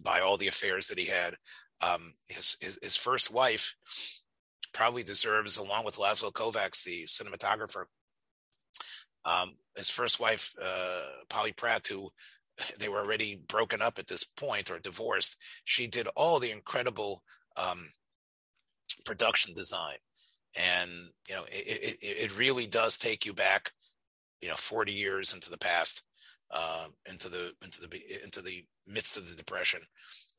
by 0.00 0.20
all 0.20 0.36
the 0.36 0.48
affairs 0.48 0.88
that 0.88 0.98
he 0.98 1.06
had. 1.06 1.34
Um, 1.80 2.12
his, 2.28 2.56
his, 2.60 2.76
his 2.82 2.96
first 2.96 3.32
wife 3.32 3.74
probably 4.72 5.04
deserves 5.04 5.56
along 5.56 5.84
with 5.84 5.96
Laszlo 5.96 6.32
Kovacs 6.32 6.82
the 6.82 7.04
cinematographer 7.04 7.84
um, 9.24 9.50
his 9.76 9.90
first 9.90 10.20
wife 10.20 10.52
uh, 10.62 11.02
Polly 11.28 11.52
Platt 11.52 11.86
who 11.86 12.10
they 12.78 12.88
were 12.88 13.00
already 13.00 13.40
broken 13.48 13.82
up 13.82 13.98
at 13.98 14.06
this 14.06 14.24
point 14.24 14.70
or 14.70 14.78
divorced. 14.78 15.36
She 15.64 15.86
did 15.86 16.08
all 16.16 16.38
the 16.38 16.50
incredible 16.50 17.22
um, 17.56 17.78
production 19.04 19.54
design, 19.54 19.96
and 20.58 20.90
you 21.28 21.34
know 21.34 21.44
it, 21.50 21.96
it, 22.02 22.22
it 22.24 22.38
really 22.38 22.66
does 22.66 22.96
take 22.96 23.24
you 23.26 23.32
back, 23.32 23.72
you 24.40 24.48
know, 24.48 24.56
forty 24.56 24.92
years 24.92 25.34
into 25.34 25.50
the 25.50 25.58
past, 25.58 26.02
uh, 26.50 26.86
into 27.10 27.28
the 27.28 27.52
into 27.62 27.80
the 27.80 27.88
into 28.24 28.42
the 28.42 28.64
midst 28.86 29.16
of 29.16 29.28
the 29.28 29.36
depression, 29.36 29.80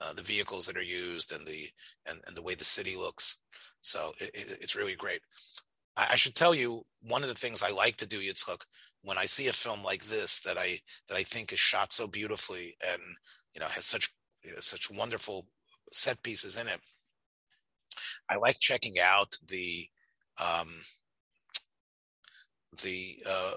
uh, 0.01 0.13
the 0.13 0.21
vehicles 0.23 0.65
that 0.65 0.77
are 0.77 0.82
used 0.82 1.34
and 1.34 1.45
the 1.45 1.67
and, 2.08 2.19
and 2.27 2.36
the 2.36 2.43
way 2.43 2.55
the 2.55 2.63
city 2.63 2.95
looks. 2.97 3.38
So 3.82 4.13
it, 4.19 4.32
it's 4.34 4.75
really 4.75 4.95
great. 4.95 5.21
I, 5.95 6.10
I 6.12 6.15
should 6.15 6.36
tell 6.36 6.55
you 6.55 6.84
one 7.08 7.23
of 7.23 7.29
the 7.29 7.36
things 7.36 7.63
I 7.63 7.71
like 7.71 7.97
to 7.97 8.08
do, 8.08 8.19
Yitzchak, 8.19 8.62
when 9.04 9.18
I 9.18 9.26
see 9.26 9.48
a 9.48 9.54
film 9.54 9.84
like 9.84 10.06
this 10.06 10.40
that 10.42 10.58
I 10.58 10.80
that 11.08 11.16
I 11.16 11.24
think 11.24 11.54
is 11.54 11.60
shot 11.60 11.94
so 11.94 12.08
beautifully 12.08 12.76
and 12.92 13.02
you 13.54 13.62
know 13.62 13.68
has 13.68 13.86
such 13.86 14.10
you 14.44 14.52
know, 14.52 14.60
such 14.60 14.92
wonderful 14.92 15.48
set 15.92 16.22
pieces 16.24 16.58
in 16.58 16.68
it, 16.68 16.80
I 18.30 18.38
like 18.38 18.60
checking 18.60 19.00
out 19.00 19.36
the 19.48 19.86
um, 20.38 20.68
the 22.84 23.18
uh, 23.28 23.54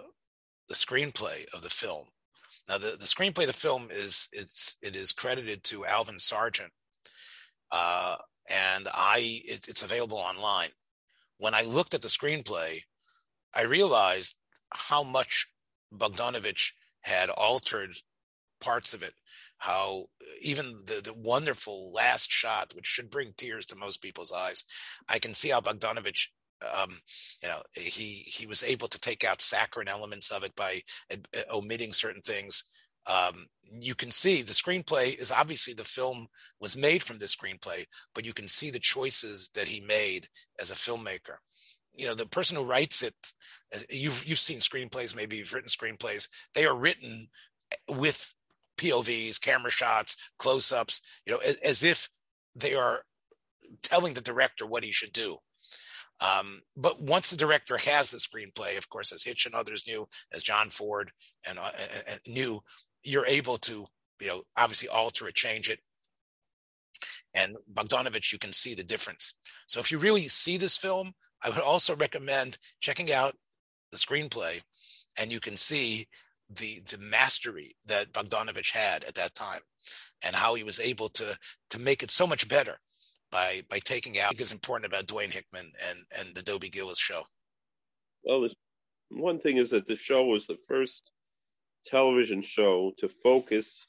the 0.68 0.74
screenplay 0.74 1.44
of 1.52 1.62
the 1.62 1.70
film. 1.70 2.06
Now, 2.68 2.78
the, 2.78 2.96
the 2.98 3.06
screenplay 3.06 3.42
of 3.42 3.48
the 3.48 3.52
film 3.52 3.88
is 3.90 4.28
it's 4.32 4.76
it 4.82 4.96
is 4.96 5.12
credited 5.12 5.64
to 5.64 5.84
Alvin 5.84 6.18
Sargent, 6.18 6.72
uh, 7.70 8.16
and 8.48 8.88
I 8.94 9.40
it, 9.44 9.68
it's 9.68 9.82
available 9.82 10.18
online. 10.18 10.70
When 11.38 11.54
I 11.54 11.62
looked 11.62 11.94
at 11.94 12.02
the 12.02 12.08
screenplay, 12.08 12.80
I 13.54 13.62
realized 13.62 14.36
how 14.74 15.02
much 15.02 15.48
Bogdanovich 15.94 16.72
had 17.02 17.30
altered 17.30 17.94
parts 18.60 18.94
of 18.94 19.02
it. 19.02 19.14
How 19.58 20.06
even 20.40 20.72
the, 20.86 21.00
the 21.02 21.14
wonderful 21.14 21.92
last 21.92 22.30
shot, 22.30 22.72
which 22.74 22.86
should 22.86 23.10
bring 23.10 23.32
tears 23.36 23.66
to 23.66 23.76
most 23.76 24.02
people's 24.02 24.32
eyes, 24.32 24.64
I 25.08 25.18
can 25.18 25.34
see 25.34 25.50
how 25.50 25.60
Bogdanovich 25.60 26.28
um, 26.72 26.90
you 27.42 27.48
know, 27.48 27.62
he 27.74 28.22
he 28.26 28.46
was 28.46 28.62
able 28.62 28.88
to 28.88 29.00
take 29.00 29.24
out 29.24 29.40
saccharine 29.40 29.88
elements 29.88 30.30
of 30.30 30.44
it 30.44 30.54
by 30.56 30.80
uh, 31.12 31.16
omitting 31.52 31.92
certain 31.92 32.22
things. 32.22 32.64
Um, 33.06 33.46
you 33.64 33.94
can 33.94 34.10
see 34.10 34.42
the 34.42 34.52
screenplay 34.52 35.18
is 35.18 35.32
obviously 35.32 35.74
the 35.74 35.82
film 35.82 36.26
was 36.60 36.76
made 36.76 37.02
from 37.02 37.18
this 37.18 37.34
screenplay, 37.34 37.84
but 38.14 38.24
you 38.24 38.32
can 38.32 38.46
see 38.46 38.70
the 38.70 38.78
choices 38.78 39.50
that 39.54 39.68
he 39.68 39.80
made 39.80 40.28
as 40.60 40.70
a 40.70 40.74
filmmaker. 40.74 41.38
You 41.94 42.06
know, 42.06 42.14
the 42.14 42.26
person 42.26 42.56
who 42.56 42.64
writes 42.64 43.02
it, 43.02 43.14
uh, 43.74 43.80
you've 43.90 44.24
you've 44.26 44.38
seen 44.38 44.58
screenplays, 44.58 45.16
maybe 45.16 45.36
you've 45.36 45.52
written 45.52 45.68
screenplays. 45.68 46.28
They 46.54 46.66
are 46.66 46.76
written 46.76 47.26
with 47.88 48.32
POVs, 48.78 49.40
camera 49.40 49.70
shots, 49.70 50.16
close-ups. 50.38 51.00
You 51.26 51.34
know, 51.34 51.40
as, 51.44 51.56
as 51.58 51.82
if 51.82 52.08
they 52.54 52.74
are 52.74 53.04
telling 53.82 54.14
the 54.14 54.20
director 54.20 54.66
what 54.66 54.84
he 54.84 54.92
should 54.92 55.12
do. 55.12 55.38
Um, 56.20 56.60
but 56.76 57.00
once 57.00 57.30
the 57.30 57.36
director 57.36 57.76
has 57.78 58.10
the 58.10 58.18
screenplay, 58.18 58.78
of 58.78 58.88
course, 58.88 59.12
as 59.12 59.24
Hitch 59.24 59.46
and 59.46 59.54
others 59.54 59.86
knew, 59.86 60.06
as 60.32 60.42
John 60.42 60.70
Ford 60.70 61.10
and, 61.48 61.58
uh, 61.58 61.70
and 62.08 62.20
knew, 62.26 62.60
you're 63.02 63.26
able 63.26 63.56
to, 63.58 63.86
you 64.20 64.26
know, 64.28 64.42
obviously 64.56 64.88
alter 64.88 65.26
it, 65.26 65.34
change 65.34 65.68
it. 65.68 65.80
And 67.34 67.56
Bogdanovich, 67.72 68.32
you 68.32 68.38
can 68.38 68.52
see 68.52 68.74
the 68.74 68.84
difference. 68.84 69.34
So 69.66 69.80
if 69.80 69.90
you 69.90 69.98
really 69.98 70.28
see 70.28 70.58
this 70.58 70.76
film, 70.76 71.12
I 71.42 71.50
would 71.50 71.58
also 71.58 71.96
recommend 71.96 72.58
checking 72.80 73.12
out 73.12 73.34
the 73.90 73.98
screenplay, 73.98 74.62
and 75.18 75.30
you 75.32 75.40
can 75.40 75.56
see 75.56 76.06
the 76.48 76.80
the 76.90 76.98
mastery 76.98 77.76
that 77.86 78.12
Bogdanovich 78.12 78.72
had 78.72 79.04
at 79.04 79.14
that 79.14 79.34
time, 79.34 79.60
and 80.24 80.36
how 80.36 80.54
he 80.54 80.64
was 80.64 80.80
able 80.80 81.08
to 81.10 81.36
to 81.70 81.78
make 81.78 82.02
it 82.02 82.10
so 82.10 82.26
much 82.26 82.48
better 82.48 82.78
by 83.30 83.62
by 83.68 83.78
taking 83.78 84.18
out. 84.18 84.38
Is 84.40 84.52
important 84.52 84.86
about 84.86 85.06
Dwayne 85.06 85.32
Hickman 85.32 85.70
and 85.88 85.98
and 86.18 86.34
the 86.34 86.42
Dobie 86.42 86.70
Gillis 86.70 86.98
show. 86.98 87.24
Well, 88.24 88.48
one 89.10 89.40
thing 89.40 89.56
is 89.56 89.70
that 89.70 89.86
the 89.86 89.96
show 89.96 90.24
was 90.24 90.46
the 90.46 90.58
first 90.68 91.10
television 91.84 92.42
show 92.42 92.92
to 92.98 93.08
focus, 93.08 93.86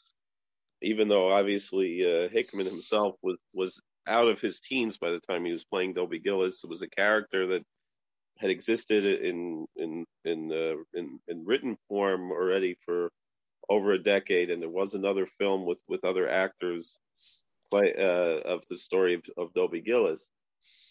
even 0.82 1.08
though 1.08 1.32
obviously 1.32 2.04
uh, 2.04 2.30
Hickman 2.30 2.66
himself 2.66 3.16
was 3.22 3.42
was 3.54 3.80
out 4.08 4.28
of 4.28 4.42
his 4.42 4.60
teens 4.60 4.98
by 4.98 5.12
the 5.12 5.20
time 5.20 5.46
he 5.46 5.54
was 5.54 5.66
playing 5.66 5.94
Dobie 5.94 6.20
Gillis. 6.20 6.64
It 6.64 6.70
was 6.70 6.82
a 6.82 6.90
character 6.90 7.48
that 7.48 7.64
had 8.38 8.50
existed 8.50 9.06
in 9.06 9.66
in 9.76 10.06
in 10.26 10.52
uh, 10.52 11.00
in, 11.00 11.20
in 11.28 11.46
written 11.46 11.78
form 11.88 12.32
already 12.32 12.76
for 12.86 13.10
over 13.70 13.94
a 13.94 14.04
decade, 14.04 14.50
and 14.52 14.62
there 14.62 14.70
was 14.70 14.94
another 14.94 15.26
film 15.26 15.66
with 15.66 15.82
with 15.88 16.04
other 16.04 16.28
actors 16.28 17.00
play 17.72 17.94
uh, 17.98 18.40
of 18.46 18.64
the 18.70 18.78
story 18.78 19.16
of, 19.16 19.22
of 19.38 19.54
Dobie 19.54 19.82
Gillis, 19.82 20.30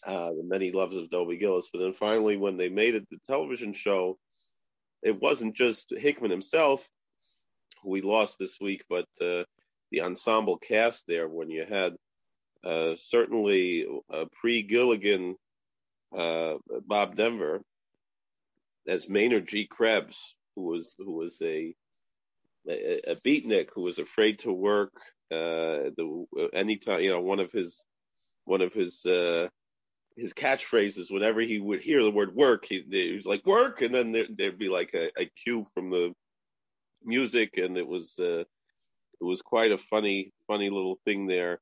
uh, 0.07 0.31
the 0.31 0.43
many 0.45 0.73
loves 0.73 0.97
of 0.97 1.11
Dobie 1.11 1.37
Gillis. 1.37 1.69
But 1.73 1.81
then 1.81 1.93
finally, 1.93 2.37
when 2.37 2.57
they 2.57 2.69
made 2.69 2.95
it 2.95 3.07
the 3.11 3.19
television 3.29 3.73
show, 3.73 4.19
it 5.03 5.21
wasn't 5.21 5.55
just 5.55 5.93
Hickman 5.97 6.31
himself 6.31 6.89
who 7.83 7.91
we 7.91 8.01
lost 8.01 8.39
this 8.39 8.59
week, 8.61 8.85
but 8.89 9.07
uh, 9.21 9.45
the 9.91 10.03
ensemble 10.03 10.57
cast 10.59 11.05
there. 11.07 11.29
When 11.29 11.51
you 11.51 11.65
had 11.69 11.95
uh, 12.65 12.95
certainly 12.97 13.87
uh, 14.11 14.25
pre 14.33 14.63
Gilligan 14.63 15.37
uh, 16.17 16.55
Bob 16.87 17.17
Denver 17.17 17.63
as 18.87 19.09
Maynard 19.09 19.49
G. 19.49 19.67
Krebs, 19.67 20.35
who 20.55 20.63
was 20.63 20.95
who 20.99 21.13
was 21.13 21.41
a 21.43 21.75
a, 22.69 23.13
a 23.13 23.17
beatnik 23.17 23.69
who 23.75 23.83
was 23.83 23.99
afraid 23.99 24.39
to 24.41 24.53
work 24.53 24.93
uh, 25.31 25.91
the 25.97 26.27
anytime 26.53 27.01
you 27.01 27.11
know 27.11 27.21
one 27.21 27.41
of 27.41 27.51
his 27.53 27.85
one 28.45 28.61
of 28.61 28.73
his 28.73 29.05
uh, 29.07 29.49
his 30.17 30.33
catchphrases 30.33 31.11
whenever 31.11 31.41
he 31.41 31.59
would 31.59 31.81
hear 31.81 32.03
the 32.03 32.11
word 32.11 32.35
work 32.35 32.65
he, 32.65 32.85
he 32.91 33.17
was 33.17 33.27
like 33.27 33.45
work 33.47 33.83
and 33.83 33.95
then 33.95 34.13
there, 34.13 34.27
would 34.51 34.59
be 34.59 34.69
like 34.69 34.93
a, 34.95 35.11
a, 35.21 35.25
cue 35.43 35.65
from 35.73 35.91
the 35.91 36.13
music 37.03 37.57
and 37.57 37.79
it 37.79 37.87
was 37.87 38.17
it 38.19 38.47
was 39.21 39.41
quite 39.41 39.73
a 39.73 39.79
funny 39.79 40.31
funny 40.47 40.69
little 40.69 40.99
thing 41.05 41.27
there 41.27 41.59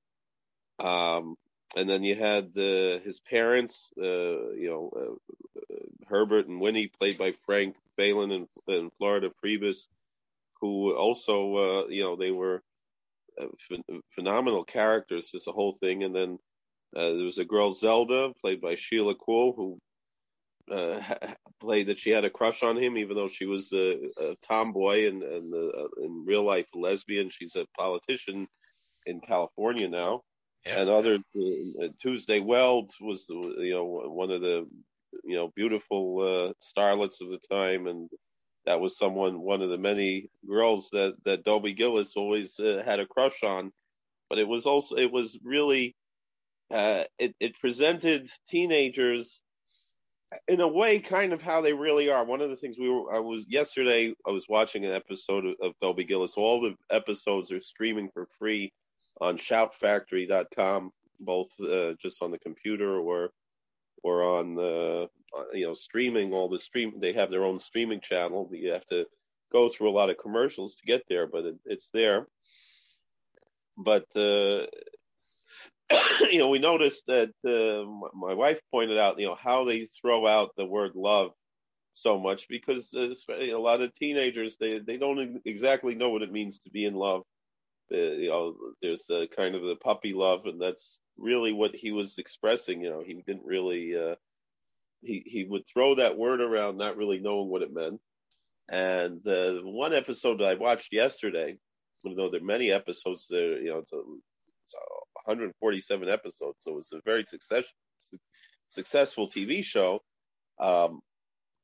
um, 0.81 1.37
and 1.77 1.89
then 1.89 2.03
you 2.03 2.17
had 2.17 2.53
the 2.55 3.01
his 3.05 3.21
parents 3.21 3.93
uh, 3.99 4.53
you 4.53 4.69
know 4.69 4.91
uh, 4.97 5.75
Herbert 6.09 6.49
and 6.49 6.61
Winnie 6.61 6.89
played 6.89 7.19
by 7.19 7.33
Frank 7.47 7.77
Faylen 7.99 8.35
and, 8.35 8.47
and 8.67 8.91
Florida 8.99 9.31
Friebus 9.43 9.89
who 10.61 10.95
also 10.95 11.57
uh, 11.57 11.87
you 11.89 12.03
know 12.03 12.17
they 12.17 12.31
were 12.31 12.63
phenomenal 14.15 14.65
characters, 14.65 15.31
just 15.31 15.47
the 15.47 15.53
whole 15.53 15.73
thing. 15.73 16.05
And 16.05 16.15
then 16.15 16.39
uh, 16.97 17.13
there 17.15 17.25
was 17.25 17.39
a 17.39 17.45
girl 17.45 17.73
Zelda, 17.73 18.33
played 18.41 18.61
by 18.61 18.75
Sheila 18.75 19.15
Kuehl, 19.15 19.55
who 19.57 19.79
uh, 20.71 21.01
played 21.61 21.89
that 21.89 21.99
she 21.99 22.11
had 22.11 22.25
a 22.25 22.31
crush 22.31 22.63
on 22.63 22.77
him, 22.77 22.97
even 22.97 23.17
though 23.17 23.29
she 23.29 23.47
was 23.47 23.73
a, 23.73 23.99
a 24.21 24.37
tomboy 24.47 25.09
and, 25.09 25.23
and 25.23 25.55
uh, 25.55 26.03
in 26.03 26.25
real 26.27 26.45
life 26.45 26.67
a 26.75 26.79
lesbian. 26.79 27.31
She's 27.31 27.57
a 27.57 27.67
politician 27.77 28.49
in 29.07 29.21
California 29.21 29.89
now. 29.89 30.23
Yeah. 30.67 30.81
And 30.81 30.91
other 30.91 31.15
uh, 31.15 31.89
Tuesday 32.01 32.41
Weld 32.41 32.93
was 33.01 33.27
you 33.29 33.73
know 33.73 33.85
one 33.85 34.31
of 34.31 34.43
the 34.43 34.67
you 35.25 35.37
know 35.37 35.49
beautiful 35.57 36.21
uh, 36.21 36.53
starlets 36.63 37.21
of 37.21 37.31
the 37.31 37.41
time, 37.51 37.87
and 37.87 38.11
that 38.67 38.81
was 38.81 38.99
someone, 38.99 39.41
one 39.41 39.63
of 39.63 39.71
the 39.71 39.79
many 39.79 40.29
girls 40.47 40.91
that 40.93 41.17
that 41.25 41.45
Dobie 41.45 41.73
Gillis 41.73 42.15
always 42.17 42.59
uh, 42.61 42.83
had 42.85 43.01
a 43.01 43.07
crush 43.07 43.43
on. 43.43 43.73
But 44.29 44.39
it 44.39 44.47
was 44.47 44.67
also 44.67 44.97
it 44.97 45.11
was 45.11 45.39
really 45.43 45.97
uh, 46.71 47.05
it 47.19 47.35
it 47.41 47.59
presented 47.59 48.31
teenagers 48.49 49.43
in 50.47 50.61
a 50.61 50.69
way 50.69 51.01
kind 51.01 51.33
of 51.33 51.43
how 51.43 51.61
they 51.61 51.73
really 51.73 52.11
are. 52.11 52.25
One 52.25 52.41
of 52.41 52.51
the 52.51 52.57
things 52.57 52.77
we 52.79 52.89
were 52.89 53.13
I 53.15 53.19
was 53.19 53.47
yesterday 53.49 54.15
I 54.27 54.31
was 54.31 54.47
watching 54.49 54.85
an 54.85 54.93
episode 54.93 55.47
of, 55.47 55.55
of 55.63 55.73
Dobie 55.81 56.05
Gillis. 56.05 56.35
All 56.37 56.61
the 56.61 56.75
episodes 56.91 57.51
are 57.51 57.61
streaming 57.63 58.11
for 58.13 58.29
free 58.39 58.73
on 59.21 59.39
shoutfactory.com, 59.39 60.93
both 61.21 61.49
uh, 61.61 61.93
just 62.01 62.23
on 62.23 62.31
the 62.31 62.39
computer 62.39 62.99
or 62.99 63.31
or 64.03 64.23
on 64.23 64.55
the 64.55 65.09
uh, 65.37 65.43
you 65.53 65.67
know 65.67 65.75
streaming 65.75 66.33
all 66.33 66.49
the 66.49 66.59
stream 66.59 66.95
they 67.01 67.13
have 67.13 67.31
their 67.31 67.45
own 67.45 67.59
streaming 67.59 68.01
channel 68.01 68.49
you 68.53 68.71
have 68.71 68.87
to 68.87 69.07
go 69.53 69.69
through 69.69 69.91
a 69.91 69.93
lot 69.93 70.11
of 70.11 70.17
commercials 70.19 70.77
to 70.77 70.87
get 70.87 71.03
there 71.09 71.27
but 71.27 71.45
it, 71.45 71.57
it's 71.67 71.91
there. 71.93 72.27
But 73.77 74.05
uh, 74.17 74.67
you 76.31 76.39
know 76.39 76.49
we 76.49 76.59
noticed 76.59 77.07
that 77.07 77.31
uh, 77.45 77.85
my 78.17 78.35
wife 78.35 78.61
pointed 78.71 78.99
out 78.99 79.19
you 79.19 79.27
know 79.27 79.37
how 79.41 79.65
they 79.65 79.89
throw 80.01 80.27
out 80.27 80.53
the 80.57 80.67
word 80.67 80.93
love 80.95 81.33
so 81.93 82.19
much 82.19 82.49
because 82.49 82.95
uh, 82.95 83.13
a 83.31 83.55
lot 83.55 83.81
of 83.83 83.95
teenagers 83.95 84.57
they 84.57 84.79
they 84.79 84.97
don't 84.97 85.41
exactly 85.45 85.95
know 85.95 86.11
what 86.11 86.23
it 86.23 86.33
means 86.33 86.61
to 86.61 86.71
be 86.71 86.85
in 86.85 86.95
love 86.95 87.23
uh, 87.93 87.97
you 87.97 88.29
know 88.29 88.55
there's 88.83 89.09
a 89.11 89.27
kind 89.29 89.55
of 89.55 89.63
the 89.63 89.77
puppy 89.77 90.13
love 90.13 90.47
and 90.47 90.61
that's 90.61 91.01
really 91.19 91.53
what 91.53 91.75
he 91.75 91.93
was 91.93 92.19
expressing 92.19 92.83
you 92.83 92.91
know. 92.91 93.03
He 93.05 93.23
didn't 93.27 93.45
really 93.45 93.97
uh, 93.97 94.15
he 95.03 95.23
he 95.27 95.45
would 95.45 95.65
throw 95.67 95.95
that 95.95 96.17
word 96.17 96.41
around 96.41 96.77
not 96.77 96.97
really 96.97 97.21
knowing 97.21 97.49
what 97.49 97.63
it 97.63 97.73
meant. 97.73 98.01
And 98.71 99.21
the 99.25 99.61
one 99.65 99.93
episode 99.93 100.39
that 100.41 100.49
i 100.49 100.55
watched 100.55 100.93
yesterday 100.93 101.57
even 102.05 102.17
though 102.17 102.31
there 102.31 102.41
are 102.41 102.45
many 102.45 102.71
episodes 102.71 103.27
there 103.29 103.59
you 103.61 103.71
know 103.71 103.79
it's, 103.79 103.93
a, 103.93 103.99
it's 104.65 104.75
a 104.75 105.31
147 105.31 106.09
episodes 106.09 106.59
so 106.61 106.79
it's 106.79 106.93
a 106.93 107.01
very 107.05 107.25
success, 107.25 107.73
successful 108.71 109.29
tv 109.29 109.65
show 109.65 110.01
um, 110.61 111.01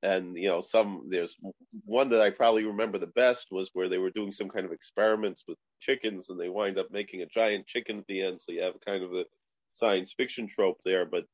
and 0.07 0.37
you 0.37 0.49
know 0.49 0.61
some 0.61 1.07
there's 1.09 1.37
one 1.85 2.09
that 2.09 2.23
i 2.23 2.31
probably 2.31 2.65
remember 2.65 2.99
the 2.99 3.07
best 3.09 3.49
was 3.51 3.71
where 3.73 3.89
they 3.89 3.99
were 3.99 4.11
doing 4.11 4.33
some 4.33 4.49
kind 4.49 4.65
of 4.65 4.73
experiments 4.73 5.45
with 5.49 5.59
chickens 5.81 6.31
and 6.31 6.39
they 6.39 6.49
wind 6.49 6.79
up 6.79 6.87
making 6.91 7.23
a 7.23 7.27
giant 7.27 7.67
chicken 7.67 7.99
at 7.99 8.07
the 8.07 8.23
end 8.23 8.41
so 8.41 8.53
you 8.53 8.63
have 8.63 8.75
kind 8.85 9.03
of 9.03 9.13
a 9.13 9.25
science 9.73 10.13
fiction 10.17 10.49
trope 10.49 10.79
there 10.85 11.05
but 11.05 11.25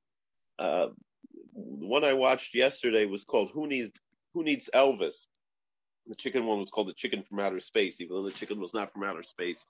uh, 0.59 0.89
the 1.55 1.87
one 1.87 2.05
i 2.05 2.13
watched 2.13 2.55
yesterday 2.55 3.05
was 3.05 3.25
called 3.25 3.51
who 3.53 3.67
needs 3.67 3.93
who 4.35 4.43
needs 4.43 4.71
elvis 4.75 5.27
the 6.07 6.15
chicken 6.15 6.47
one 6.47 6.59
was 6.59 6.71
called 6.71 6.89
the 6.89 6.95
chicken 6.95 7.23
from 7.23 7.39
outer 7.39 7.61
space, 7.61 8.01
even 8.01 8.17
though 8.17 8.25
the 8.25 8.33
chicken 8.33 8.61
was 8.61 8.75
not 8.75 8.93
from 8.93 9.05
outer 9.05 9.23
space. 9.23 9.67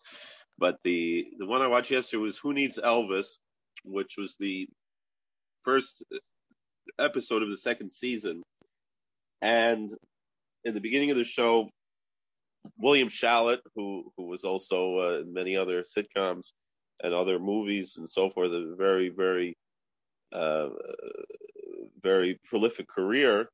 But 0.58 0.78
the 0.84 1.28
the 1.38 1.46
one 1.46 1.62
I 1.62 1.66
watched 1.66 1.90
yesterday 1.90 2.22
was 2.22 2.38
Who 2.38 2.52
Needs 2.52 2.78
Elvis, 2.82 3.38
which 3.84 4.14
was 4.16 4.36
the 4.38 4.68
first 5.64 6.04
episode 6.98 7.42
of 7.42 7.50
the 7.50 7.56
second 7.56 7.92
season. 7.92 8.42
And 9.42 9.92
in 10.64 10.72
the 10.72 10.80
beginning 10.80 11.10
of 11.10 11.16
the 11.16 11.24
show, 11.24 11.68
William 12.78 13.08
Schallert, 13.08 13.60
who 13.74 14.12
who 14.16 14.26
was 14.26 14.44
also 14.44 14.98
uh, 14.98 15.20
in 15.20 15.32
many 15.32 15.56
other 15.56 15.82
sitcoms 15.82 16.52
and 17.02 17.12
other 17.12 17.40
movies 17.40 17.96
and 17.96 18.08
so 18.08 18.30
forth, 18.30 18.52
a 18.52 18.74
very 18.76 19.08
very 19.08 19.56
uh, 20.32 20.68
very 22.02 22.38
prolific 22.48 22.88
career. 22.88 23.48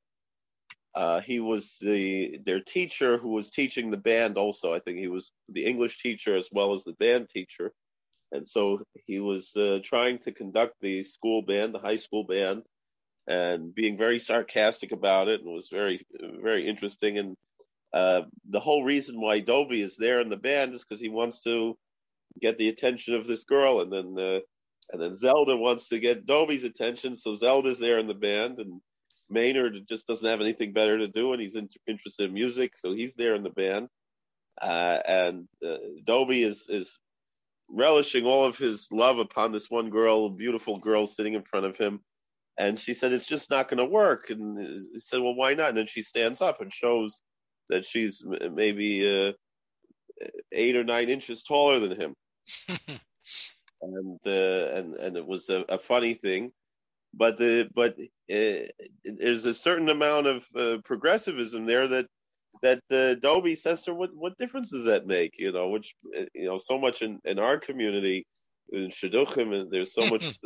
Uh, 0.94 1.20
he 1.20 1.40
was 1.40 1.77
the 1.81 2.38
their 2.44 2.61
teacher 2.61 3.16
who 3.16 3.31
was 3.31 3.51
teaching 3.51 3.90
the 3.90 3.96
band. 3.96 4.37
Also, 4.37 4.74
I 4.74 4.81
think 4.81 4.98
he 4.98 5.09
was 5.09 5.33
the 5.48 5.64
English 5.64 6.03
teacher 6.03 6.37
as 6.37 6.48
well 6.53 6.74
as 6.74 6.85
the 6.85 6.94
band 6.94 7.31
teacher, 7.31 7.72
and 8.33 8.46
so 8.46 8.83
he 9.07 9.20
was 9.20 9.57
uh, 9.57 9.79
trying 9.83 10.18
to 10.20 10.33
conduct 10.33 10.74
the 10.81 11.03
school 11.03 11.40
band, 11.40 11.74
the 11.74 11.79
high 11.79 11.96
school 11.96 12.24
band, 12.24 12.64
and 13.29 13.75
being 13.75 13.97
very 13.97 14.19
sarcastic 14.19 14.93
about 14.93 15.29
it, 15.29 15.41
and 15.41 15.53
was 15.53 15.69
very 15.71 16.07
very 16.43 16.69
interesting. 16.69 17.19
And 17.19 17.37
uh, 17.93 18.23
the 18.49 18.61
whole 18.61 18.85
reason 18.85 19.21
why 19.21 19.41
Dobie 19.41 19.83
is 19.83 19.97
there 19.97 20.21
in 20.21 20.29
the 20.29 20.37
band 20.37 20.75
is 20.75 20.85
because 20.85 21.01
he 21.01 21.09
wants 21.09 21.41
to 21.41 21.77
get 22.41 22.59
the 22.59 22.69
attention 22.69 23.14
of 23.14 23.27
this 23.27 23.45
girl, 23.45 23.81
and 23.81 23.93
then 23.93 24.19
uh, 24.19 24.41
and 24.93 25.03
then 25.03 25.14
Zelda 25.14 25.57
wants 25.57 25.88
to 25.88 25.99
get 25.99 26.27
Dobie's 26.27 26.64
attention, 26.64 27.14
so 27.17 27.35
Zelda's 27.35 27.79
there 27.79 27.99
in 27.99 28.07
the 28.07 28.14
band, 28.14 28.59
and 28.59 28.81
Maynard 29.29 29.75
just 29.88 30.07
doesn't 30.07 30.27
have 30.27 30.41
anything 30.41 30.73
better 30.73 30.99
to 30.99 31.09
do, 31.09 31.33
and 31.33 31.43
he's 31.43 31.55
in, 31.55 31.69
interested 31.87 32.29
in 32.29 32.35
music, 32.35 32.73
so 32.79 32.95
he's 32.95 33.14
there 33.14 33.35
in 33.35 33.43
the 33.43 33.51
band. 33.51 33.88
Uh, 34.61 34.99
and 35.07 35.49
uh, 35.64 35.77
Dobie 36.05 36.43
is 36.43 36.67
is 36.69 36.99
relishing 37.69 38.25
all 38.25 38.45
of 38.45 38.57
his 38.57 38.88
love 38.91 39.19
upon 39.19 39.53
this 39.53 39.71
one 39.71 39.91
girl, 39.91 40.31
beautiful 40.31 40.79
girl 40.79 41.07
sitting 41.07 41.35
in 41.35 41.43
front 41.43 41.67
of 41.67 41.77
him. 41.77 42.01
And 42.59 42.79
she 42.79 42.92
said, 42.92 43.12
It's 43.12 43.27
just 43.27 43.51
not 43.51 43.68
going 43.68 43.79
to 43.79 43.85
work. 43.85 44.31
And 44.31 44.59
he 44.59 44.99
said, 44.99 45.21
Well, 45.21 45.35
why 45.35 45.55
not? 45.55 45.71
And 45.71 45.79
then 45.79 45.87
she 45.87 46.03
stands 46.03 46.42
up 46.42 46.61
and 46.61 46.73
shows 46.73 47.23
that 47.68 47.87
she's 47.87 48.25
maybe 48.53 49.29
uh, 49.29 49.33
eight 50.53 50.77
or 50.77 50.85
nine 50.85 51.09
inches 51.09 51.42
taller 51.42 51.79
than 51.79 52.01
him. 52.01 52.14
and 53.83 54.18
uh, 54.27 54.75
and 54.75 54.94
and 54.97 55.16
it 55.16 55.27
was 55.27 55.49
a, 55.51 55.64
a, 55.68 55.79
funny 55.79 56.14
thing, 56.14 56.51
but 57.14 57.38
the 57.38 57.68
but 57.75 57.97
uh, 58.33 58.66
there's 59.05 59.44
a 59.44 59.55
certain 59.55 59.88
amount 59.88 60.27
of 60.27 60.44
uh, 60.57 60.79
progressivism 60.85 61.66
there 61.66 61.87
that 61.88 62.07
that 62.62 62.81
the 62.88 63.18
Dobie 63.23 63.55
says 63.55 63.83
to 63.83 63.92
her, 63.92 63.97
what 63.97 64.11
what 64.14 64.38
difference 64.38 64.71
does 64.71 64.85
that 64.85 65.07
make? 65.07 65.35
You 65.38 65.53
know, 65.53 65.68
which 65.68 65.94
uh, 66.16 66.25
you 66.35 66.47
know 66.47 66.59
so 66.59 66.79
much 66.79 67.03
in, 67.03 67.18
in 67.25 67.38
our 67.38 67.59
community 67.59 68.27
in 68.73 68.90
Shidduchim, 68.90 69.55
and 69.55 69.71
there's 69.71 69.94
so 69.94 70.07
much. 70.11 70.38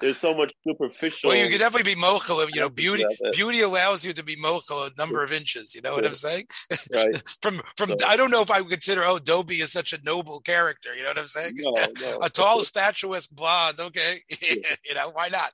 There's 0.00 0.18
so 0.18 0.34
much 0.34 0.52
superficial. 0.66 1.30
Well, 1.30 1.38
you 1.38 1.50
could 1.50 1.58
definitely 1.58 1.94
be 1.94 2.00
mochel. 2.00 2.46
You 2.54 2.60
know, 2.60 2.68
beauty 2.68 3.04
beauty 3.32 3.60
allows 3.62 4.04
you 4.04 4.12
to 4.12 4.22
be 4.22 4.36
mochel 4.36 4.86
a 4.86 4.90
number 4.96 5.22
of 5.22 5.32
inches. 5.32 5.74
You 5.74 5.82
know 5.82 5.94
what 5.94 6.06
I'm 6.06 6.14
saying? 6.14 6.44
Right. 6.94 7.22
from 7.42 7.60
from 7.76 7.90
so, 7.90 8.06
I 8.06 8.16
don't 8.16 8.30
know 8.30 8.42
if 8.42 8.50
I 8.50 8.60
would 8.60 8.70
consider 8.70 9.04
oh 9.04 9.18
Dobie 9.18 9.56
is 9.56 9.72
such 9.72 9.92
a 9.92 9.98
noble 10.04 10.40
character. 10.40 10.94
You 10.94 11.02
know 11.02 11.10
what 11.10 11.18
I'm 11.18 11.26
saying? 11.26 11.52
No, 11.56 11.74
no. 12.00 12.18
a 12.22 12.30
tall, 12.30 12.60
statuesque 12.60 13.34
blonde. 13.34 13.80
Okay, 13.80 14.16
yeah. 14.30 14.74
you 14.84 14.94
know 14.94 15.10
why 15.12 15.28
not? 15.28 15.50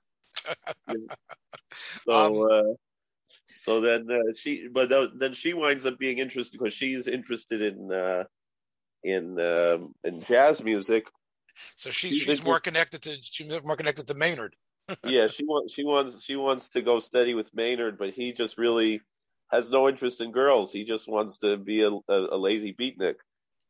so. 2.07 2.13
Um, 2.13 2.49
uh, 2.51 2.75
so 3.65 3.81
then 3.81 4.07
uh, 4.11 4.33
she, 4.37 4.69
but 4.71 4.91
then 5.19 5.33
she 5.33 5.55
winds 5.55 5.87
up 5.87 5.99
being 5.99 6.19
interested 6.19 6.59
because 6.59 6.75
she's 6.75 7.09
interested 7.09 7.63
in 7.63 7.91
uh, 7.91 8.25
in 9.03 9.41
um, 9.41 9.95
in 10.05 10.21
jazz 10.23 10.63
music, 10.63 11.07
so 11.77 11.91
she's 11.91 12.19
she's 12.19 12.45
more 12.45 12.61
connected 12.61 13.03
to 13.03 13.17
she's 13.21 13.49
more 13.65 13.77
connected 13.77 14.07
to 14.09 14.15
Maynard. 14.15 14.57
yeah, 15.05 15.27
she 15.27 15.45
wants 15.45 15.73
she 15.73 15.85
wants 15.85 16.23
she 16.23 16.37
wants 16.37 16.69
to 16.71 16.83
go 16.83 17.01
steady 17.01 17.35
with 17.35 17.55
Maynard, 17.55 17.99
but 17.99 18.11
he 18.11 18.33
just 18.33 18.59
really 18.59 19.01
has 19.51 19.71
no 19.71 19.89
interest 19.89 20.21
in 20.21 20.33
girls. 20.33 20.73
He 20.73 20.85
just 20.85 21.09
wants 21.09 21.39
to 21.39 21.57
be 21.57 21.83
a, 21.83 21.91
a, 21.91 22.01
a 22.09 22.37
lazy 22.37 22.75
beatnik 22.75 23.17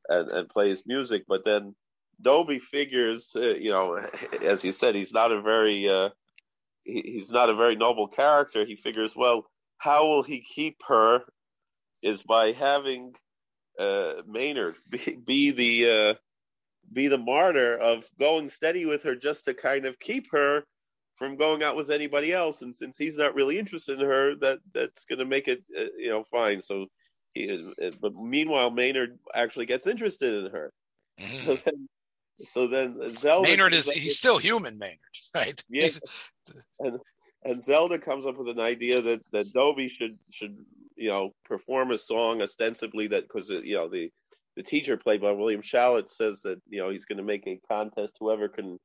and, 0.09 0.31
and 0.31 0.49
play 0.49 0.69
his 0.69 0.85
music. 0.87 1.25
But 1.29 1.45
then 1.45 1.75
Dobie 2.21 2.59
figures, 2.59 3.33
uh, 3.37 3.55
you 3.55 3.71
know, 3.71 4.01
as 4.43 4.65
you 4.65 4.73
said, 4.73 4.95
he's 4.95 5.13
not 5.13 5.33
a 5.33 5.41
very 5.41 5.89
uh, 5.89 6.11
he, 6.85 7.03
he's 7.05 7.31
not 7.31 7.51
a 7.51 7.55
very 7.55 7.77
noble 7.77 8.09
character. 8.09 8.65
He 8.65 8.77
figures, 8.77 9.15
well, 9.15 9.45
how 9.79 10.07
will 10.07 10.23
he 10.23 10.41
keep 10.41 10.79
her? 10.89 11.21
Is 12.03 12.23
by 12.23 12.53
having 12.53 13.15
uh, 13.79 14.15
Maynard 14.27 14.77
be, 14.91 15.17
be 15.25 15.51
the 15.53 15.91
uh, 15.91 16.15
be 16.93 17.09
the 17.09 17.19
martyr 17.19 17.77
of 17.77 18.05
going 18.19 18.49
steady 18.51 18.87
with 18.87 19.03
her 19.03 19.15
just 19.15 19.45
to 19.47 19.55
kind 19.55 19.87
of 19.87 19.99
keep 19.99 20.31
her 20.33 20.65
from 21.15 21.37
going 21.37 21.63
out 21.63 21.77
with 21.77 21.91
anybody 21.91 22.33
else. 22.33 22.63
And 22.63 22.77
since 22.77 22.99
he's 22.99 23.17
not 23.17 23.35
really 23.35 23.59
interested 23.59 24.01
in 24.01 24.07
her, 24.07 24.35
that 24.37 24.59
that's 24.73 25.05
going 25.05 25.21
to 25.21 25.25
make 25.25 25.49
it, 25.49 25.63
uh, 25.79 25.85
you 25.97 26.11
know, 26.11 26.25
fine. 26.31 26.61
So 26.63 26.87
he 27.35 27.43
is, 27.43 27.67
uh, 27.83 27.91
but 28.01 28.15
meanwhile, 28.15 28.71
Maynard 28.71 29.19
actually 29.35 29.67
gets 29.67 29.87
interested 29.87 30.45
in 30.45 30.53
her. 30.53 30.73
Mm. 31.21 31.25
So 31.27 31.55
then, 31.55 31.89
so 32.47 32.67
then 32.67 33.15
Zelda. 33.15 33.49
Maynard 33.49 33.75
is, 33.75 33.89
he's 33.91 34.19
still 34.19 34.39
human, 34.39 34.79
Maynard, 34.79 34.99
right? 35.35 35.63
Yeah. 35.69 35.89
and, 36.81 36.99
and 37.45 37.63
Zelda 37.63 37.99
comes 37.99 38.27
up 38.27 38.37
with 38.37 38.49
an 38.49 38.61
idea 38.61 39.01
that, 39.03 39.23
that 39.33 39.53
Dobie 39.53 39.89
should, 39.89 40.19
should, 40.31 40.57
you 40.97 41.09
know, 41.09 41.35
perform 41.45 41.91
a 41.93 41.99
song 41.99 42.43
ostensibly 42.43 43.07
that, 43.09 43.29
cause, 43.29 43.51
uh, 43.51 43.61
you 43.61 43.77
know, 43.77 43.89
the, 43.89 44.11
the 44.57 44.63
teacher 44.63 44.97
played 44.97 45.21
by 45.21 45.33
William 45.33 45.63
Schallert 45.63 46.11
says 46.11 46.43
that 46.43 46.61
you 46.69 46.81
know 46.81 46.91
he's 46.91 47.05
going 47.05 47.19
to 47.19 47.25
make 47.25 47.47
a 47.47 47.61
contest 47.69 48.15
whoever 48.21 48.49
can 48.49 48.79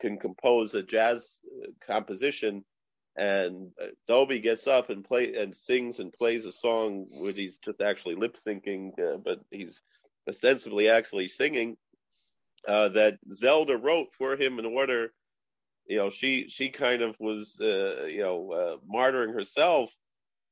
can 0.00 0.18
compose 0.18 0.74
a 0.74 0.82
jazz 0.82 1.38
uh, 1.62 1.68
composition. 1.86 2.64
And 3.16 3.72
uh, 3.82 3.86
Dobie 4.06 4.38
gets 4.38 4.66
up 4.66 4.90
and 4.90 5.04
play 5.04 5.34
and 5.34 5.54
sings 5.54 5.98
and 5.98 6.12
plays 6.12 6.44
a 6.44 6.52
song 6.52 7.06
where 7.18 7.32
he's 7.32 7.58
just 7.58 7.80
actually 7.80 8.14
lip 8.14 8.36
syncing 8.46 8.92
uh, 8.98 9.16
but 9.16 9.40
he's 9.50 9.82
ostensibly 10.28 10.88
actually 10.88 11.26
singing 11.26 11.76
uh, 12.66 12.88
that 12.90 13.18
Zelda 13.34 13.76
wrote 13.76 14.08
for 14.16 14.36
him 14.36 14.58
in 14.58 14.66
order 14.66 15.12
you 15.86 15.96
know 15.96 16.10
she 16.10 16.48
she 16.48 16.68
kind 16.68 17.02
of 17.02 17.16
was 17.18 17.58
uh, 17.60 18.04
you 18.04 18.22
know 18.22 18.52
uh, 18.52 18.76
martyring 18.94 19.34
herself 19.34 19.90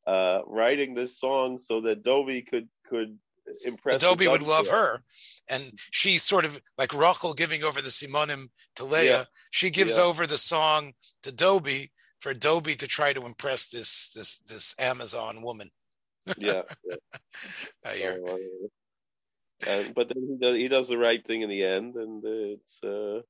writing 0.06 0.94
this 0.94 1.20
song 1.20 1.58
so 1.58 1.82
that 1.82 2.02
Dobie 2.02 2.42
could 2.42 2.68
could 2.88 3.16
impressed. 3.64 4.00
Dobie 4.00 4.28
would 4.28 4.42
love 4.42 4.68
her, 4.68 5.00
and 5.48 5.72
she's 5.90 6.22
sort 6.22 6.44
of 6.44 6.60
like 6.78 6.94
Rachel 6.94 7.34
giving 7.34 7.62
over 7.62 7.80
the 7.80 7.88
Simanim 7.88 8.48
to 8.76 8.84
Leah. 8.84 9.04
Yeah. 9.04 9.24
She 9.50 9.70
gives 9.70 9.98
yeah. 9.98 10.04
over 10.04 10.26
the 10.26 10.38
song 10.38 10.92
to 11.22 11.32
Dobie 11.32 11.92
for 12.20 12.34
Dobie 12.34 12.76
to 12.76 12.86
try 12.86 13.12
to 13.12 13.26
impress 13.26 13.66
this 13.66 14.10
this 14.14 14.38
this 14.38 14.74
Amazon 14.78 15.42
woman. 15.42 15.68
yeah, 16.38 16.62
yeah. 16.88 16.96
I 17.84 17.94
hear. 17.94 18.18
Uh, 19.66 19.84
but 19.94 20.08
then 20.08 20.26
he 20.28 20.36
does, 20.38 20.56
he 20.56 20.68
does 20.68 20.88
the 20.88 20.98
right 20.98 21.24
thing 21.26 21.42
in 21.42 21.48
the 21.48 21.64
end, 21.64 21.96
and 21.96 22.22
it's 22.24 22.82
uh, 22.82 23.20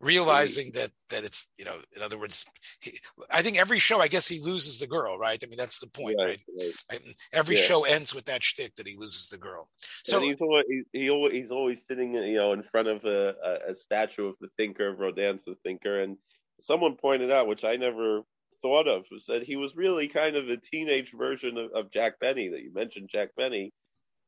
realizing 0.00 0.70
that 0.74 0.90
that 1.10 1.24
it's 1.24 1.46
you 1.58 1.64
know 1.64 1.76
in 1.96 2.02
other 2.02 2.18
words 2.18 2.44
he, 2.80 2.98
i 3.30 3.42
think 3.42 3.58
every 3.58 3.78
show 3.78 4.00
i 4.00 4.08
guess 4.08 4.28
he 4.28 4.40
loses 4.40 4.78
the 4.78 4.86
girl 4.86 5.18
right 5.18 5.42
i 5.42 5.46
mean 5.46 5.58
that's 5.58 5.78
the 5.78 5.86
point 5.86 6.16
right, 6.18 6.40
right? 6.58 6.74
right. 6.90 7.00
every 7.32 7.56
yeah. 7.56 7.62
show 7.62 7.84
ends 7.84 8.14
with 8.14 8.24
that 8.24 8.42
shtick 8.42 8.74
that 8.76 8.86
he 8.86 8.96
loses 8.96 9.28
the 9.28 9.38
girl 9.38 9.68
so 10.04 10.18
and 10.18 10.26
he's 10.26 10.40
always 10.40 10.64
he, 10.92 11.10
always, 11.10 11.32
he's 11.32 11.50
always 11.50 11.86
sitting 11.86 12.14
you 12.14 12.36
know 12.36 12.52
in 12.52 12.62
front 12.62 12.88
of 12.88 13.04
a, 13.04 13.34
a, 13.44 13.70
a 13.70 13.74
statue 13.74 14.26
of 14.26 14.34
the 14.40 14.48
thinker 14.56 14.88
of 14.88 14.98
rodin's 14.98 15.44
the 15.44 15.56
thinker 15.62 16.00
and 16.00 16.16
someone 16.60 16.96
pointed 16.96 17.30
out 17.30 17.46
which 17.48 17.64
i 17.64 17.76
never 17.76 18.22
thought 18.60 18.86
of 18.86 19.04
was 19.10 19.26
that 19.26 19.42
he 19.42 19.56
was 19.56 19.76
really 19.76 20.06
kind 20.06 20.36
of 20.36 20.46
the 20.46 20.56
teenage 20.56 21.12
version 21.12 21.58
of, 21.58 21.70
of 21.72 21.90
jack 21.90 22.18
benny 22.20 22.48
that 22.48 22.62
you 22.62 22.72
mentioned 22.72 23.08
jack 23.12 23.30
benny 23.36 23.72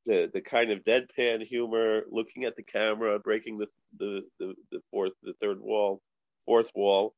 the 0.04 0.30
the 0.32 0.40
kind 0.40 0.70
of 0.70 0.84
deadpan 0.84 1.46
humor, 1.46 2.02
looking 2.10 2.44
at 2.44 2.56
the 2.56 2.62
camera, 2.62 3.18
breaking 3.18 3.58
the 3.58 3.68
the 3.98 4.22
the, 4.38 4.54
the 4.70 4.80
fourth 4.90 5.12
the 5.22 5.34
third 5.40 5.60
wall, 5.60 6.00
fourth 6.46 6.70
wall, 6.74 7.14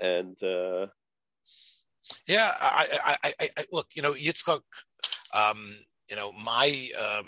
and 0.00 0.40
uh, 0.42 0.86
yeah, 2.26 2.50
I, 2.60 2.86
I, 3.04 3.32
I, 3.40 3.48
I 3.58 3.64
look, 3.72 3.88
you 3.94 4.02
know, 4.02 4.12
Yitzchak, 4.12 4.60
um, 5.32 5.58
you 6.08 6.16
know, 6.16 6.32
my 6.44 6.88
um, 6.98 7.26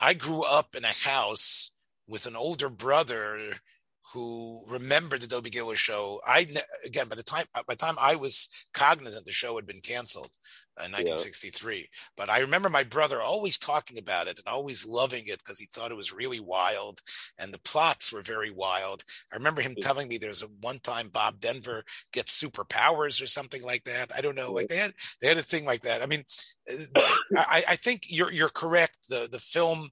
I 0.00 0.14
grew 0.14 0.42
up 0.42 0.74
in 0.76 0.84
a 0.84 1.08
house 1.08 1.72
with 2.06 2.26
an 2.26 2.36
older 2.36 2.68
brother 2.68 3.54
who 4.12 4.62
remembered 4.68 5.20
the 5.20 5.26
Dobie 5.26 5.50
Gillis 5.50 5.78
show. 5.78 6.20
I 6.26 6.46
again 6.86 7.08
by 7.08 7.16
the 7.16 7.22
time 7.22 7.46
by 7.52 7.62
the 7.68 7.76
time 7.76 7.96
I 8.00 8.16
was 8.16 8.48
cognizant 8.72 9.26
the 9.26 9.32
show 9.32 9.56
had 9.56 9.66
been 9.66 9.80
canceled 9.80 10.30
in 10.78 10.90
1963. 10.90 11.76
Yeah. 11.76 11.84
But 12.16 12.30
I 12.30 12.38
remember 12.38 12.68
my 12.68 12.82
brother 12.82 13.20
always 13.20 13.58
talking 13.58 13.98
about 13.98 14.26
it 14.26 14.38
and 14.38 14.48
always 14.48 14.86
loving 14.86 15.24
it 15.26 15.38
because 15.38 15.58
he 15.58 15.66
thought 15.66 15.90
it 15.90 15.96
was 15.96 16.12
really 16.12 16.40
wild 16.40 17.00
and 17.38 17.52
the 17.52 17.60
plots 17.60 18.12
were 18.12 18.22
very 18.22 18.50
wild. 18.50 19.04
I 19.32 19.36
remember 19.36 19.60
him 19.60 19.74
yeah. 19.76 19.86
telling 19.86 20.08
me 20.08 20.18
there's 20.18 20.42
a 20.42 20.48
one 20.60 20.78
time 20.78 21.08
Bob 21.08 21.40
Denver 21.40 21.84
gets 22.12 22.42
superpowers 22.42 23.22
or 23.22 23.26
something 23.26 23.62
like 23.62 23.84
that. 23.84 24.10
I 24.16 24.20
don't 24.20 24.36
know. 24.36 24.52
Like 24.52 24.68
they 24.68 24.76
had 24.76 24.92
they 25.20 25.28
had 25.28 25.38
a 25.38 25.42
thing 25.42 25.64
like 25.64 25.82
that. 25.82 26.02
I 26.02 26.06
mean, 26.06 26.24
uh, 26.68 27.00
I, 27.36 27.62
I 27.70 27.76
think 27.76 28.06
you're 28.08 28.32
you're 28.32 28.48
correct. 28.48 29.08
The 29.08 29.28
the 29.30 29.38
film, 29.38 29.88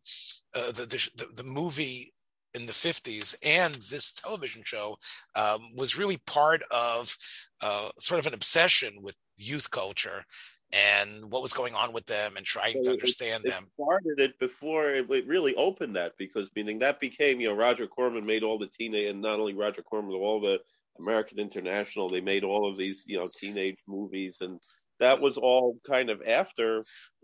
uh, 0.55 0.73
the, 0.73 1.11
the 1.17 1.43
the 1.43 1.49
movie 1.49 2.13
in 2.55 2.67
the 2.67 2.73
50s 2.73 3.35
and 3.43 3.75
this 3.75 4.13
television 4.13 4.63
show 4.65 4.97
um, 5.35 5.61
was 5.77 5.99
really 5.99 6.19
part 6.27 6.63
of 6.71 7.17
uh, 7.63 7.91
sort 7.99 8.21
of 8.21 8.27
an 8.27 8.35
obsession 8.35 8.95
with 9.01 9.17
youth 9.37 9.71
culture 9.71 10.25
and 10.73 11.31
what 11.31 11.43
was 11.43 11.53
going 11.53 11.75
on 11.75 11.93
with 11.93 12.07
them 12.07 12.37
and 12.37 12.47
trying 12.47 12.73
so 12.73 12.83
to 12.85 12.91
understand 12.93 13.45
it, 13.45 13.51
them. 13.51 13.63
It 13.63 13.83
started 13.83 14.19
it 14.19 14.39
before 14.39 14.91
it, 14.91 15.09
really 15.09 15.55
opened 15.55 15.97
that 15.97 16.13
because 16.19 16.51
meaning 16.57 16.79
that 16.81 17.01
became 17.01 17.41
you 17.41 17.49
know 17.49 17.55
Roger 17.55 17.87
Corman 17.87 18.25
made 18.25 18.43
all 18.43 18.59
the 18.59 18.69
teenage 18.69 19.09
and 19.09 19.21
not 19.21 19.39
only 19.39 19.55
Roger 19.55 19.83
Corman 19.83 20.15
all 20.15 20.41
the 20.41 20.61
American 20.99 21.39
International 21.39 22.09
they 22.09 22.21
made 22.21 22.45
all 22.45 22.69
of 22.69 22.77
these 22.77 23.05
you 23.07 23.19
know 23.19 23.29
teenage 23.39 23.79
movies 23.87 24.39
and 24.41 24.61
that 25.01 25.21
was 25.21 25.37
all 25.37 25.79
kind 25.87 26.11
of 26.11 26.23
after. 26.27 26.79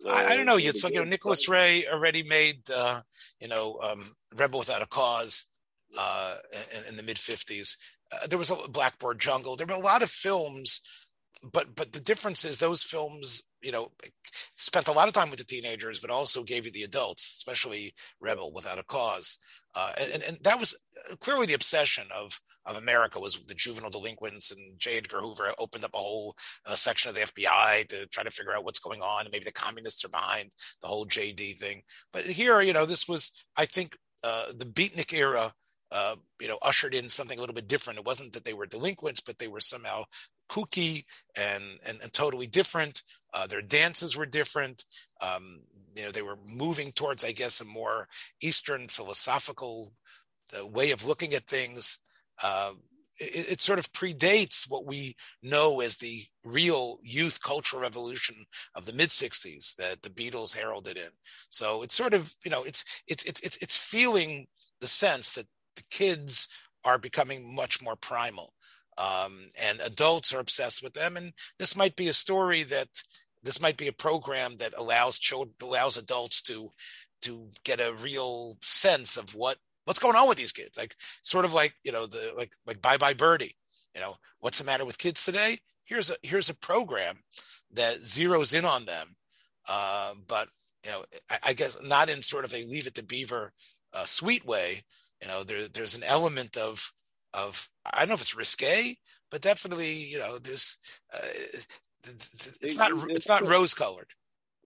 Uh, 0.04 0.10
I, 0.10 0.26
I, 0.26 0.36
don't 0.36 0.46
know. 0.46 0.56
You 0.56 0.72
so 0.72 0.88
you 0.88 0.96
know 0.96 1.04
Nicholas 1.04 1.48
Ray 1.48 1.84
already 1.90 2.24
made 2.24 2.68
uh, 2.74 3.00
you 3.40 3.48
know 3.48 3.78
um, 3.82 4.04
Rebel 4.36 4.58
Without 4.58 4.82
a 4.82 4.86
Cause 4.86 5.46
uh, 5.98 6.34
in, 6.76 6.90
in 6.90 6.96
the 6.96 7.02
mid 7.02 7.16
'50s. 7.16 7.76
Uh, 8.10 8.26
there 8.26 8.38
was 8.38 8.50
a 8.50 8.56
Blackboard 8.68 9.20
Jungle. 9.20 9.54
There 9.54 9.66
were 9.66 9.74
a 9.74 9.78
lot 9.78 10.02
of 10.02 10.10
films 10.10 10.80
but 11.52 11.74
but 11.76 11.92
the 11.92 12.00
difference 12.00 12.44
is 12.44 12.58
those 12.58 12.82
films 12.82 13.44
you 13.62 13.70
know 13.70 13.92
spent 14.56 14.88
a 14.88 14.92
lot 14.92 15.08
of 15.08 15.14
time 15.14 15.30
with 15.30 15.38
the 15.38 15.44
teenagers 15.44 16.00
but 16.00 16.10
also 16.10 16.42
gave 16.42 16.64
you 16.64 16.72
the 16.72 16.82
adults 16.82 17.34
especially 17.36 17.94
rebel 18.20 18.52
without 18.52 18.78
a 18.78 18.84
cause 18.84 19.38
uh, 19.76 19.92
and, 20.00 20.22
and 20.24 20.38
that 20.42 20.58
was 20.58 20.76
clearly 21.20 21.46
the 21.46 21.54
obsession 21.54 22.04
of 22.14 22.40
of 22.66 22.76
America 22.76 23.18
was 23.18 23.42
the 23.46 23.54
juvenile 23.54 23.90
delinquents, 23.90 24.50
and 24.50 24.78
J. 24.78 24.98
Edgar 24.98 25.20
Hoover 25.20 25.54
opened 25.58 25.84
up 25.84 25.94
a 25.94 25.98
whole 25.98 26.36
uh, 26.66 26.74
section 26.74 27.08
of 27.08 27.14
the 27.14 27.22
FBI 27.22 27.86
to 27.88 28.06
try 28.08 28.22
to 28.22 28.30
figure 28.30 28.54
out 28.54 28.64
what's 28.64 28.78
going 28.78 29.00
on, 29.00 29.22
and 29.22 29.32
maybe 29.32 29.44
the 29.44 29.52
communists 29.52 30.04
are 30.04 30.10
behind 30.10 30.50
the 30.82 30.88
whole 30.88 31.06
JD 31.06 31.56
thing. 31.56 31.82
But 32.12 32.24
here, 32.24 32.60
you 32.60 32.74
know, 32.74 32.84
this 32.84 33.08
was, 33.08 33.32
I 33.56 33.64
think, 33.64 33.96
uh, 34.22 34.52
the 34.54 34.66
beatnik 34.66 35.12
era. 35.12 35.52
Uh, 35.90 36.16
you 36.38 36.46
know, 36.46 36.58
ushered 36.60 36.94
in 36.94 37.08
something 37.08 37.38
a 37.38 37.40
little 37.40 37.54
bit 37.54 37.66
different. 37.66 37.98
It 37.98 38.04
wasn't 38.04 38.34
that 38.34 38.44
they 38.44 38.52
were 38.52 38.66
delinquents, 38.66 39.20
but 39.20 39.38
they 39.38 39.48
were 39.48 39.58
somehow 39.58 40.04
kooky 40.48 41.04
and, 41.36 41.62
and, 41.86 41.98
and 42.02 42.12
totally 42.12 42.46
different. 42.46 43.02
Uh, 43.32 43.46
their 43.46 43.62
dances 43.62 44.16
were 44.16 44.26
different. 44.26 44.84
Um, 45.20 45.60
you 45.94 46.04
know, 46.04 46.10
they 46.10 46.22
were 46.22 46.38
moving 46.46 46.92
towards, 46.92 47.24
I 47.24 47.32
guess, 47.32 47.60
a 47.60 47.64
more 47.64 48.08
Eastern 48.40 48.88
philosophical 48.88 49.92
uh, 50.58 50.66
way 50.66 50.90
of 50.92 51.06
looking 51.06 51.34
at 51.34 51.46
things. 51.46 51.98
Uh, 52.42 52.72
it, 53.20 53.52
it, 53.52 53.60
sort 53.60 53.80
of 53.80 53.92
predates 53.92 54.70
what 54.70 54.86
we 54.86 55.16
know 55.42 55.80
as 55.80 55.96
the 55.96 56.22
real 56.44 56.98
youth 57.02 57.42
cultural 57.42 57.82
revolution 57.82 58.36
of 58.76 58.86
the 58.86 58.92
mid 58.92 59.08
60s 59.08 59.74
that 59.76 60.02
the 60.02 60.10
Beatles 60.10 60.56
heralded 60.56 60.96
in. 60.96 61.10
So 61.48 61.82
it's 61.82 61.96
sort 61.96 62.14
of, 62.14 62.32
you 62.44 62.50
know, 62.50 62.62
it's 62.62 62.84
it's 63.08 63.24
it's 63.24 63.40
it's, 63.40 63.56
it's 63.60 63.76
feeling 63.76 64.46
the 64.80 64.86
sense 64.86 65.34
that 65.34 65.46
the 65.74 65.82
kids 65.90 66.48
are 66.84 66.98
becoming 66.98 67.54
much 67.54 67.82
more 67.82 67.96
primal 67.96 68.52
um, 68.98 69.32
and 69.62 69.80
adults 69.84 70.34
are 70.34 70.40
obsessed 70.40 70.82
with 70.82 70.94
them. 70.94 71.16
And 71.16 71.32
this 71.58 71.76
might 71.76 71.96
be 71.96 72.08
a 72.08 72.12
story 72.12 72.64
that 72.64 72.88
this 73.42 73.60
might 73.60 73.76
be 73.76 73.86
a 73.86 73.92
program 73.92 74.56
that 74.58 74.74
allows 74.76 75.18
children, 75.18 75.54
allows 75.62 75.96
adults 75.96 76.42
to 76.42 76.70
to 77.22 77.48
get 77.64 77.80
a 77.80 77.94
real 77.94 78.56
sense 78.60 79.16
of 79.16 79.34
what 79.34 79.56
what's 79.84 80.00
going 80.00 80.16
on 80.16 80.28
with 80.28 80.38
these 80.38 80.52
kids. 80.52 80.76
Like 80.76 80.94
sort 81.22 81.44
of 81.44 81.54
like 81.54 81.74
you 81.84 81.92
know 81.92 82.06
the 82.06 82.32
like 82.36 82.52
like 82.66 82.82
Bye 82.82 82.96
Bye 82.96 83.14
Birdie. 83.14 83.56
You 83.94 84.00
know 84.00 84.16
what's 84.40 84.58
the 84.58 84.64
matter 84.64 84.84
with 84.84 84.98
kids 84.98 85.24
today? 85.24 85.58
Here's 85.84 86.10
a 86.10 86.16
here's 86.22 86.50
a 86.50 86.56
program 86.56 87.18
that 87.72 88.00
zeroes 88.00 88.56
in 88.56 88.64
on 88.64 88.84
them, 88.84 89.06
uh, 89.68 90.14
but 90.26 90.48
you 90.84 90.90
know 90.90 91.04
I, 91.30 91.38
I, 91.44 91.52
guess 91.52 91.76
not 91.86 92.10
in 92.10 92.22
sort 92.22 92.44
of 92.44 92.54
a 92.54 92.64
Leave 92.64 92.86
It 92.86 92.94
to 92.96 93.02
Beaver 93.02 93.52
uh, 93.92 94.04
sweet 94.04 94.44
way. 94.44 94.82
You 95.22 95.28
know 95.28 95.44
there 95.44 95.68
there's 95.68 95.96
an 95.96 96.04
element 96.04 96.56
of 96.56 96.92
of 97.34 97.68
I 97.84 98.00
don't 98.00 98.08
know 98.08 98.14
if 98.14 98.20
it's 98.20 98.36
risque, 98.36 98.96
but 99.30 99.40
definitely 99.40 99.92
you 99.92 100.18
know 100.18 100.38
there's 100.38 100.78
uh, 101.12 101.18
it's 102.62 102.76
not 102.78 102.90
it's 103.10 103.28
not 103.28 103.46
rose 103.46 103.74
colored. 103.74 104.08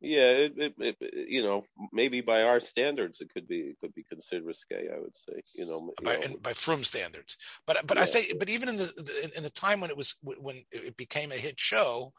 Yeah, 0.05 0.31
it, 0.31 0.55
it, 0.57 0.75
it, 0.81 1.29
you 1.29 1.43
know 1.43 1.65
maybe 1.93 2.21
by 2.21 2.43
our 2.43 2.59
standards 2.59 3.21
it 3.21 3.33
could 3.33 3.47
be 3.47 3.61
it 3.61 3.77
could 3.81 3.95
be 3.95 4.03
considered 4.03 4.45
risque. 4.45 4.89
I 4.93 4.99
would 4.99 5.17
say 5.17 5.43
you 5.55 5.67
know 5.67 5.93
by 6.03 6.19
you 6.19 6.29
know. 6.29 6.37
by 6.43 6.53
frum 6.53 6.83
standards, 6.83 7.39
but 7.67 7.87
but 7.87 7.97
yeah. 7.97 8.03
I 8.03 8.07
say 8.07 8.33
but 8.37 8.51
even 8.51 8.69
in 8.69 8.77
the 8.77 9.33
in 9.37 9.43
the 9.43 9.51
time 9.51 9.81
when 9.81 9.91
it 9.91 9.97
was 9.97 10.17
when 10.23 10.57
it 10.73 10.97
became 10.97 11.31
a 11.31 11.37
hit 11.37 11.59
show, 11.59 12.13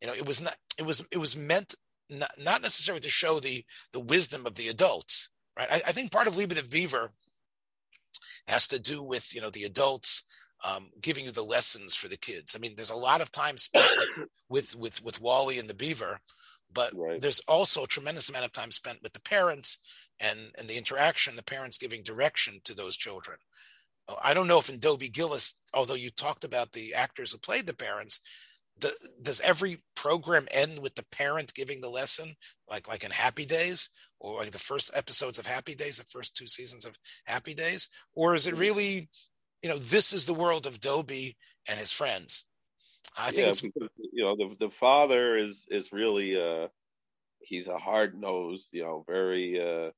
you 0.00 0.08
know 0.08 0.14
it 0.14 0.26
was 0.26 0.42
not 0.42 0.56
it 0.76 0.84
was 0.84 1.06
it 1.12 1.18
was 1.18 1.36
meant 1.36 1.74
not, 2.10 2.30
not 2.42 2.62
necessarily 2.62 3.00
to 3.00 3.10
show 3.10 3.38
the 3.38 3.64
the 3.92 4.00
wisdom 4.00 4.44
of 4.44 4.56
the 4.56 4.68
adults, 4.68 5.30
right? 5.56 5.70
I, 5.70 5.76
I 5.76 5.92
think 5.92 6.10
part 6.10 6.26
of 6.26 6.36
Leave 6.36 6.50
It 6.50 6.58
to 6.58 6.64
Has 8.48 8.66
to 8.68 8.78
do 8.78 9.02
with 9.02 9.34
you 9.34 9.40
know 9.40 9.50
the 9.50 9.64
adults 9.64 10.24
um, 10.64 10.88
giving 11.00 11.24
you 11.24 11.30
the 11.30 11.42
lessons 11.42 11.96
for 11.96 12.08
the 12.08 12.16
kids. 12.16 12.54
I 12.54 12.58
mean, 12.58 12.74
there's 12.76 12.90
a 12.90 12.96
lot 12.96 13.20
of 13.20 13.32
time 13.32 13.56
spent 13.56 13.88
with 13.96 14.28
with 14.48 14.76
with, 14.76 15.04
with 15.04 15.20
Wally 15.20 15.58
and 15.58 15.68
the 15.68 15.74
Beaver, 15.74 16.20
but 16.74 16.92
right. 16.96 17.20
there's 17.20 17.40
also 17.40 17.84
a 17.84 17.88
tremendous 17.88 18.28
amount 18.28 18.44
of 18.44 18.52
time 18.52 18.70
spent 18.70 19.02
with 19.02 19.12
the 19.12 19.20
parents 19.20 19.78
and 20.20 20.38
and 20.58 20.68
the 20.68 20.76
interaction, 20.76 21.36
the 21.36 21.42
parents 21.42 21.78
giving 21.78 22.02
direction 22.02 22.54
to 22.64 22.74
those 22.74 22.96
children. 22.96 23.38
Uh, 24.08 24.16
I 24.22 24.34
don't 24.34 24.48
know 24.48 24.58
if 24.58 24.68
in 24.68 24.78
Dobie 24.78 25.08
Gillis, 25.08 25.54
although 25.72 25.94
you 25.94 26.10
talked 26.10 26.44
about 26.44 26.72
the 26.72 26.94
actors 26.94 27.32
who 27.32 27.38
played 27.38 27.66
the 27.66 27.74
parents, 27.74 28.20
the, 28.78 28.92
does 29.22 29.40
every 29.40 29.82
program 29.94 30.46
end 30.50 30.80
with 30.80 30.94
the 30.94 31.04
parent 31.10 31.54
giving 31.54 31.80
the 31.80 31.88
lesson, 31.88 32.34
like 32.68 32.88
like 32.88 33.04
in 33.04 33.10
Happy 33.10 33.46
Days, 33.46 33.88
or 34.20 34.40
like 34.40 34.50
the 34.50 34.58
first 34.58 34.90
episodes 34.94 35.38
of 35.38 35.46
Happy 35.46 35.74
Days, 35.74 35.96
the 35.96 36.04
first 36.04 36.36
two 36.36 36.46
seasons 36.46 36.84
of 36.84 36.96
Happy 37.24 37.54
Days, 37.54 37.88
or 38.14 38.34
is 38.34 38.46
it 38.46 38.52
mm-hmm. 38.52 38.60
really, 38.60 39.08
you 39.62 39.68
know, 39.68 39.78
this 39.78 40.12
is 40.12 40.26
the 40.26 40.34
world 40.34 40.66
of 40.66 40.80
Dobie 40.80 41.36
and 41.68 41.78
his 41.78 41.92
friends? 41.92 42.44
I 43.18 43.30
think 43.30 43.44
yeah, 43.44 43.48
it's 43.48 43.60
because, 43.62 43.88
you 44.12 44.22
know 44.22 44.36
the 44.36 44.54
the 44.66 44.70
father 44.70 45.36
is 45.36 45.66
is 45.70 45.90
really 45.90 46.40
uh 46.40 46.68
he's 47.40 47.66
a 47.66 47.78
hard 47.78 48.14
nosed, 48.14 48.68
you 48.72 48.82
know, 48.82 49.04
very 49.08 49.58
uh 49.58 49.90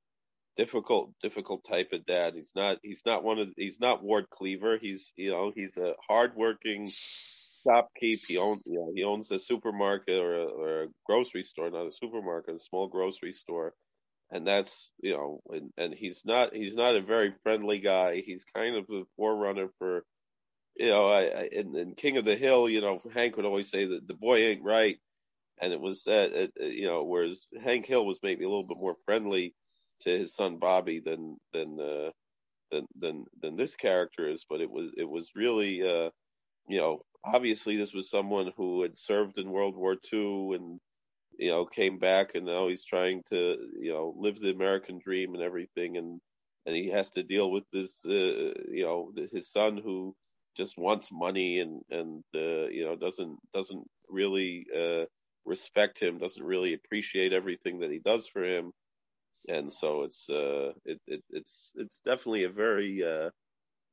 difficult 0.57 1.13
difficult 1.21 1.65
type 1.69 1.93
of 1.93 2.07
dad. 2.07 2.35
He's 2.35 2.53
not 2.55 2.79
he's 2.83 3.03
not 3.05 3.25
one 3.25 3.39
of 3.41 3.49
he's 3.57 3.81
not 3.81 4.05
Ward 4.05 4.31
Cleaver. 4.31 4.79
He's 4.81 5.13
you 5.17 5.31
know 5.31 5.53
he's 5.55 5.77
a 5.77 5.95
hardworking 6.09 6.87
shopkeep. 6.87 8.21
He 8.27 8.39
owns 8.39 8.63
you 8.65 8.79
know 8.79 8.93
he 8.95 9.03
owns 9.03 9.31
a 9.33 9.39
supermarket 9.39 10.23
or 10.23 10.35
a, 10.37 10.45
or 10.45 10.83
a 10.85 10.89
grocery 11.05 11.43
store, 11.43 11.71
not 11.71 11.89
a 11.89 11.93
supermarket, 11.93 12.55
a 12.55 12.59
small 12.61 12.87
grocery 12.87 13.33
store 13.33 13.75
and 14.33 14.47
that's 14.47 14.91
you 15.01 15.13
know 15.13 15.41
and, 15.51 15.71
and 15.77 15.95
he's 15.95 16.25
not 16.25 16.55
he's 16.55 16.75
not 16.75 16.97
a 16.97 17.03
very 17.03 17.35
friendly 17.43 17.79
guy. 17.79 18.23
He's 18.25 18.45
kind 18.45 18.75
of 18.77 18.87
the 18.87 19.05
forerunner 19.17 19.69
for 19.79 20.05
you 20.77 20.89
know 20.89 21.07
I, 21.07 21.21
I 21.25 21.49
in, 21.53 21.77
in, 21.77 21.95
king 21.95 22.17
of 22.17 22.25
the 22.25 22.35
hill 22.35 22.69
you 22.69 22.81
know 22.81 23.03
hank 23.15 23.37
would 23.37 23.45
always 23.45 23.71
say 23.71 23.85
that 23.85 24.09
the 24.09 24.15
boy 24.15 24.39
ain't 24.39 24.65
right. 24.65 24.99
And 25.61 25.73
it 25.73 25.81
was 25.81 26.05
that 26.05 26.51
uh, 26.61 26.65
you 26.65 26.87
know 26.87 27.05
whereas 27.05 27.47
hank 27.63 27.87
hill 27.87 28.07
was 28.07 28.21
maybe 28.23 28.45
a 28.45 28.49
little 28.49 28.67
bit 28.67 28.79
more 28.79 28.97
friendly 29.05 29.55
to 30.01 30.11
his 30.19 30.35
son 30.35 30.57
bobby 30.57 31.01
than 31.01 31.37
than 31.53 31.79
uh 31.79 32.11
than 32.71 32.87
than 32.99 33.25
than 33.43 33.57
this 33.57 33.77
character 33.77 34.29
is. 34.29 34.47
But 34.49 34.63
it 34.63 34.71
was 34.71 34.91
it 34.97 35.09
was 35.09 35.31
really 35.37 35.83
uh 35.83 36.11
you 36.69 36.79
know 36.79 37.03
obviously 37.25 37.77
this 37.77 37.93
was 37.93 38.09
someone 38.09 38.51
who 38.57 38.83
had 38.83 38.97
served 38.97 39.39
in 39.39 39.51
world 39.51 39.77
war 39.77 39.97
ii 40.13 40.55
and 40.55 40.81
you 41.39 41.49
know, 41.51 41.67
came 41.67 41.99
back 41.99 42.35
and 42.35 42.47
now 42.47 42.69
he's 42.69 42.85
trying 42.85 43.23
to, 43.31 43.59
you 43.79 43.93
know, 43.93 44.15
live 44.17 44.41
the 44.41 44.51
American 44.51 44.99
dream 44.99 45.35
and 45.35 45.43
everything, 45.43 45.97
and 45.97 46.21
and 46.67 46.77
he 46.77 46.89
has 46.91 47.11
to 47.13 47.23
deal 47.25 47.51
with 47.51 47.65
this, 47.73 48.05
uh, 48.07 48.55
you 48.71 48.85
know, 48.85 49.13
his 49.33 49.51
son 49.51 49.77
who 49.79 50.15
just 50.57 50.79
wants 50.79 51.11
money 51.13 51.61
and 51.61 51.83
and 51.91 52.25
uh, 52.35 52.69
you 52.69 52.85
know 52.85 52.97
doesn't 52.97 53.39
doesn't 53.55 53.87
really 54.09 54.67
uh, 54.77 55.05
respect 55.45 55.99
him, 55.99 56.19
doesn't 56.19 56.45
really 56.45 56.75
appreciate 56.75 57.33
everything 57.33 57.81
that 57.81 57.91
he 57.91 57.99
does 57.99 58.27
for 58.27 58.45
him, 58.45 58.73
and 59.49 59.73
so 59.73 60.03
it's 60.03 60.29
uh, 60.31 60.73
it, 60.85 61.01
it 61.07 61.23
it's 61.31 61.73
it's 61.77 62.01
definitely 62.01 62.45
a 62.45 62.51
very 62.51 63.03
uh, 63.05 63.31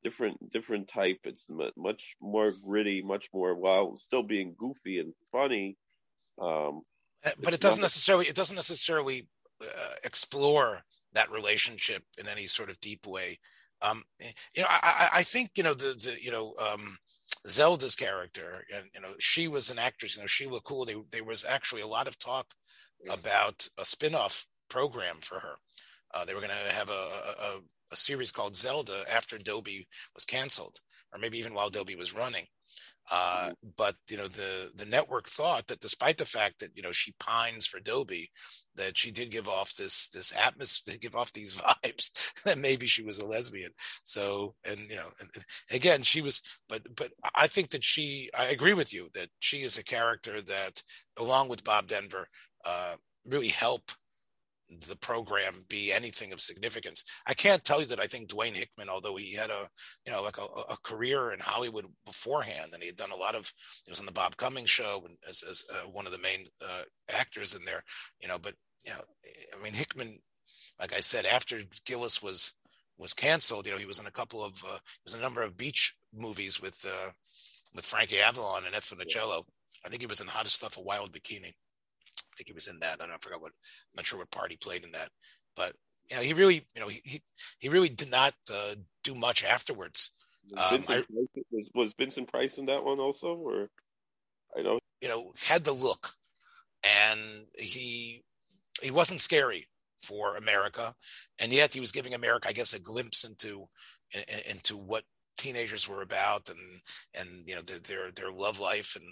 different 0.04 0.38
different 0.50 0.88
type. 0.88 1.20
It's 1.24 1.48
much 1.76 2.16
more 2.20 2.52
gritty, 2.52 3.02
much 3.02 3.28
more 3.34 3.54
while 3.56 3.96
still 3.96 4.22
being 4.22 4.54
goofy 4.58 5.00
and 5.00 5.14
funny. 5.32 5.76
Um, 6.40 6.82
but 7.42 7.54
it 7.54 7.60
doesn't 7.60 7.82
necessarily 7.82 8.26
it 8.26 8.36
doesn't 8.36 8.56
necessarily 8.56 9.28
uh, 9.62 9.94
explore 10.04 10.82
that 11.12 11.30
relationship 11.30 12.02
in 12.18 12.26
any 12.28 12.46
sort 12.46 12.70
of 12.70 12.80
deep 12.80 13.06
way. 13.06 13.38
Um, 13.82 14.02
you 14.54 14.62
know, 14.62 14.68
I, 14.68 15.08
I 15.14 15.22
think 15.22 15.50
you 15.56 15.62
know 15.62 15.74
the 15.74 15.94
the 15.94 16.16
you 16.22 16.30
know 16.30 16.54
um, 16.58 16.98
Zelda's 17.46 17.94
character, 17.94 18.64
and 18.74 18.86
you 18.94 19.00
know, 19.00 19.14
she 19.18 19.48
was 19.48 19.70
an 19.70 19.78
actress. 19.78 20.16
You 20.16 20.22
know, 20.22 20.26
Sheila 20.26 20.60
Kuehl. 20.60 20.86
They, 20.86 20.96
there 21.10 21.24
was 21.24 21.44
actually 21.44 21.82
a 21.82 21.86
lot 21.86 22.08
of 22.08 22.18
talk 22.18 22.46
about 23.10 23.66
a 23.78 23.84
spin-off 23.84 24.46
program 24.68 25.16
for 25.20 25.40
her. 25.40 25.54
Uh, 26.12 26.24
they 26.24 26.34
were 26.34 26.40
going 26.40 26.52
to 26.52 26.74
have 26.74 26.90
a, 26.90 26.92
a, 26.92 27.60
a 27.92 27.96
series 27.96 28.32
called 28.32 28.56
Zelda 28.56 29.04
after 29.10 29.38
Dobie 29.38 29.86
was 30.14 30.24
canceled, 30.24 30.80
or 31.12 31.18
maybe 31.18 31.38
even 31.38 31.54
while 31.54 31.70
Dobie 31.70 31.96
was 31.96 32.14
running. 32.14 32.44
Uh, 33.10 33.46
mm-hmm. 33.46 33.68
but 33.76 33.96
you 34.08 34.16
know 34.16 34.28
the 34.28 34.70
the 34.76 34.86
network 34.86 35.26
thought 35.26 35.66
that 35.66 35.80
despite 35.80 36.16
the 36.16 36.24
fact 36.24 36.60
that 36.60 36.70
you 36.76 36.82
know 36.82 36.92
she 36.92 37.12
pines 37.18 37.66
for 37.66 37.80
Dobie, 37.80 38.30
that 38.76 38.96
she 38.96 39.10
did 39.10 39.30
give 39.30 39.48
off 39.48 39.74
this 39.74 40.08
this 40.08 40.32
atmosphere, 40.36 40.96
give 41.00 41.16
off 41.16 41.32
these 41.32 41.60
vibes 41.60 42.42
that 42.44 42.58
maybe 42.58 42.86
she 42.86 43.02
was 43.02 43.18
a 43.18 43.26
lesbian. 43.26 43.72
So 44.04 44.54
and 44.64 44.78
you 44.88 44.96
know 44.96 45.08
and, 45.20 45.28
and 45.34 45.44
again 45.72 46.02
she 46.02 46.22
was, 46.22 46.40
but 46.68 46.82
but 46.94 47.10
I 47.34 47.48
think 47.48 47.70
that 47.70 47.84
she 47.84 48.30
I 48.38 48.46
agree 48.46 48.74
with 48.74 48.94
you 48.94 49.08
that 49.14 49.28
she 49.40 49.58
is 49.58 49.76
a 49.76 49.84
character 49.84 50.40
that 50.42 50.82
along 51.18 51.48
with 51.48 51.64
Bob 51.64 51.88
Denver 51.88 52.28
uh, 52.64 52.94
really 53.26 53.48
help 53.48 53.90
the 54.88 54.96
program 54.96 55.64
be 55.68 55.92
anything 55.92 56.32
of 56.32 56.40
significance. 56.40 57.04
I 57.26 57.34
can't 57.34 57.64
tell 57.64 57.80
you 57.80 57.86
that 57.86 58.00
I 58.00 58.06
think 58.06 58.28
Dwayne 58.28 58.54
Hickman, 58.54 58.88
although 58.88 59.16
he 59.16 59.34
had 59.34 59.50
a 59.50 59.68
you 60.06 60.12
know 60.12 60.22
like 60.22 60.38
a, 60.38 60.42
a 60.42 60.76
career 60.82 61.32
in 61.32 61.40
Hollywood 61.40 61.86
beforehand, 62.06 62.70
and 62.72 62.82
he 62.82 62.88
had 62.88 62.96
done 62.96 63.10
a 63.10 63.16
lot 63.16 63.34
of 63.34 63.52
he 63.84 63.90
was 63.90 64.00
on 64.00 64.06
the 64.06 64.12
Bob 64.12 64.36
Cummings 64.36 64.70
show 64.70 65.06
as, 65.28 65.42
as 65.48 65.64
uh, 65.72 65.88
one 65.88 66.06
of 66.06 66.12
the 66.12 66.18
main 66.18 66.46
uh, 66.64 66.82
actors 67.12 67.54
in 67.54 67.64
there, 67.64 67.82
you 68.20 68.28
know. 68.28 68.38
But 68.38 68.54
you 68.84 68.92
know, 68.92 69.00
I 69.58 69.62
mean 69.62 69.72
Hickman, 69.72 70.18
like 70.78 70.94
I 70.94 71.00
said, 71.00 71.26
after 71.26 71.60
Gillis 71.84 72.22
was 72.22 72.54
was 72.98 73.14
canceled, 73.14 73.66
you 73.66 73.72
know, 73.72 73.78
he 73.78 73.86
was 73.86 73.98
in 73.98 74.06
a 74.06 74.12
couple 74.12 74.44
of 74.44 74.62
uh, 74.64 74.78
he 74.78 75.04
was 75.04 75.14
in 75.14 75.20
a 75.20 75.24
number 75.24 75.42
of 75.42 75.56
beach 75.56 75.94
movies 76.14 76.60
with 76.60 76.84
uh, 76.86 77.10
with 77.74 77.86
Frankie 77.86 78.20
Avalon 78.20 78.58
and 78.58 78.68
Annette 78.68 78.82
Funicello. 78.82 79.44
I 79.84 79.88
think 79.88 80.02
he 80.02 80.06
was 80.06 80.20
in 80.20 80.26
How 80.26 80.42
to 80.42 80.50
Stuff 80.50 80.76
a 80.76 80.82
Wild 80.82 81.12
Bikini 81.12 81.52
think 82.36 82.48
he 82.48 82.54
was 82.54 82.68
in 82.68 82.78
that. 82.80 83.00
I 83.00 83.06
don't 83.06 83.14
I 83.14 83.18
forgot 83.20 83.40
what. 83.40 83.52
I'm 83.52 83.96
not 83.96 84.06
sure 84.06 84.18
what 84.18 84.30
part 84.30 84.50
he 84.50 84.56
played 84.56 84.84
in 84.84 84.92
that, 84.92 85.10
but 85.56 85.74
yeah, 86.10 86.20
he 86.20 86.32
really, 86.32 86.66
you 86.74 86.80
know, 86.80 86.88
he 86.88 87.22
he 87.58 87.68
really 87.68 87.88
did 87.88 88.10
not 88.10 88.34
uh, 88.52 88.74
do 89.04 89.14
much 89.14 89.44
afterwards. 89.44 90.10
Um, 90.56 90.82
I, 90.88 91.04
was 91.50 91.70
was 91.74 91.94
Vincent 91.98 92.30
Price 92.30 92.58
in 92.58 92.66
that 92.66 92.84
one 92.84 92.98
also, 92.98 93.34
or 93.34 93.68
I 94.56 94.62
know 94.62 94.78
you 95.00 95.08
know 95.08 95.32
had 95.42 95.64
the 95.64 95.72
look, 95.72 96.12
and 96.82 97.20
he 97.58 98.24
he 98.82 98.90
wasn't 98.90 99.20
scary 99.20 99.68
for 100.02 100.36
America, 100.36 100.94
and 101.40 101.52
yet 101.52 101.74
he 101.74 101.80
was 101.80 101.92
giving 101.92 102.14
America, 102.14 102.48
I 102.48 102.52
guess, 102.52 102.72
a 102.72 102.80
glimpse 102.80 103.24
into 103.24 103.66
into 104.48 104.76
what 104.76 105.04
teenagers 105.38 105.88
were 105.88 106.02
about 106.02 106.48
and 106.48 106.58
and 107.18 107.46
you 107.46 107.54
know 107.54 107.62
their 107.62 107.78
their, 107.78 108.10
their 108.12 108.32
love 108.32 108.60
life 108.60 108.96
and 108.96 109.04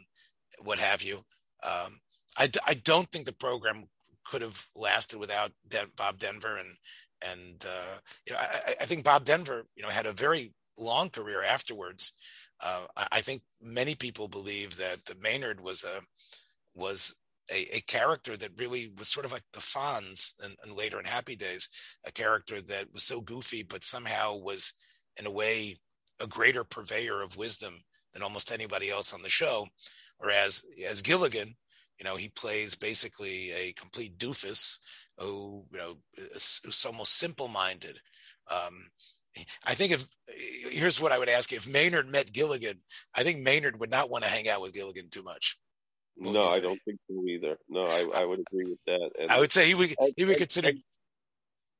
what 0.66 0.78
have 0.78 1.02
you. 1.02 1.22
Um, 1.62 2.00
I, 2.38 2.50
I 2.66 2.74
don't 2.74 3.10
think 3.10 3.26
the 3.26 3.32
program 3.32 3.84
could 4.24 4.42
have 4.42 4.66
lasted 4.76 5.18
without 5.18 5.52
Bob 5.96 6.18
Denver 6.18 6.56
and 6.56 6.68
and 7.20 7.64
uh, 7.66 7.98
you 8.26 8.32
know 8.32 8.38
I, 8.38 8.74
I, 8.80 8.84
think 8.84 9.04
Bob 9.04 9.24
Denver 9.24 9.64
you 9.74 9.82
know 9.82 9.88
had 9.88 10.06
a 10.06 10.12
very 10.12 10.52
long 10.78 11.10
career 11.10 11.42
afterwards. 11.42 12.12
Uh, 12.62 12.84
I, 12.96 13.08
I, 13.12 13.20
think 13.20 13.42
many 13.60 13.96
people 13.96 14.28
believe 14.28 14.76
that 14.76 15.00
Maynard 15.20 15.60
was 15.60 15.84
a 15.84 16.00
was 16.78 17.16
a, 17.52 17.76
a, 17.76 17.80
character 17.80 18.36
that 18.36 18.58
really 18.58 18.92
was 18.96 19.08
sort 19.08 19.26
of 19.26 19.32
like 19.32 19.42
the 19.52 19.60
Fonz 19.60 20.34
and, 20.44 20.54
and, 20.62 20.76
later 20.76 21.00
in 21.00 21.06
Happy 21.06 21.34
Days, 21.34 21.68
a 22.06 22.12
character 22.12 22.60
that 22.60 22.92
was 22.92 23.02
so 23.02 23.20
goofy 23.20 23.64
but 23.64 23.82
somehow 23.82 24.36
was 24.36 24.74
in 25.16 25.26
a 25.26 25.30
way 25.30 25.76
a 26.20 26.26
greater 26.26 26.62
purveyor 26.62 27.20
of 27.22 27.36
wisdom 27.36 27.74
than 28.12 28.22
almost 28.22 28.52
anybody 28.52 28.90
else 28.90 29.12
on 29.12 29.22
the 29.22 29.28
show. 29.28 29.66
Whereas 30.18 30.64
as 30.86 31.02
Gilligan, 31.02 31.56
you 31.98 32.04
know, 32.04 32.16
he 32.16 32.28
plays 32.28 32.74
basically 32.74 33.50
a 33.52 33.72
complete 33.72 34.18
doofus 34.18 34.78
who, 35.18 35.64
you 35.72 35.78
know, 35.78 35.96
is, 36.34 36.60
is 36.64 36.84
almost 36.86 37.16
simple-minded. 37.16 37.98
Um, 38.50 38.74
I 39.64 39.74
think 39.74 39.92
if 39.92 40.04
here's 40.70 41.00
what 41.00 41.12
I 41.12 41.18
would 41.18 41.28
ask: 41.28 41.52
If 41.52 41.68
Maynard 41.68 42.08
met 42.08 42.32
Gilligan, 42.32 42.80
I 43.14 43.22
think 43.22 43.40
Maynard 43.40 43.78
would 43.78 43.90
not 43.90 44.10
want 44.10 44.24
to 44.24 44.30
hang 44.30 44.48
out 44.48 44.62
with 44.62 44.74
Gilligan 44.74 45.10
too 45.10 45.22
much. 45.22 45.58
What 46.16 46.32
no, 46.32 46.42
I 46.42 46.58
don't 46.58 46.80
think 46.84 46.98
so 47.08 47.22
either. 47.24 47.56
No, 47.68 47.84
I, 47.84 48.22
I 48.22 48.24
would 48.24 48.40
agree 48.40 48.64
with 48.64 48.80
that. 48.86 49.10
And 49.20 49.30
I 49.30 49.38
would 49.38 49.52
say 49.52 49.66
he 49.66 49.74
would 49.74 49.94
he 50.16 50.24
would 50.24 50.38
consider. 50.38 50.72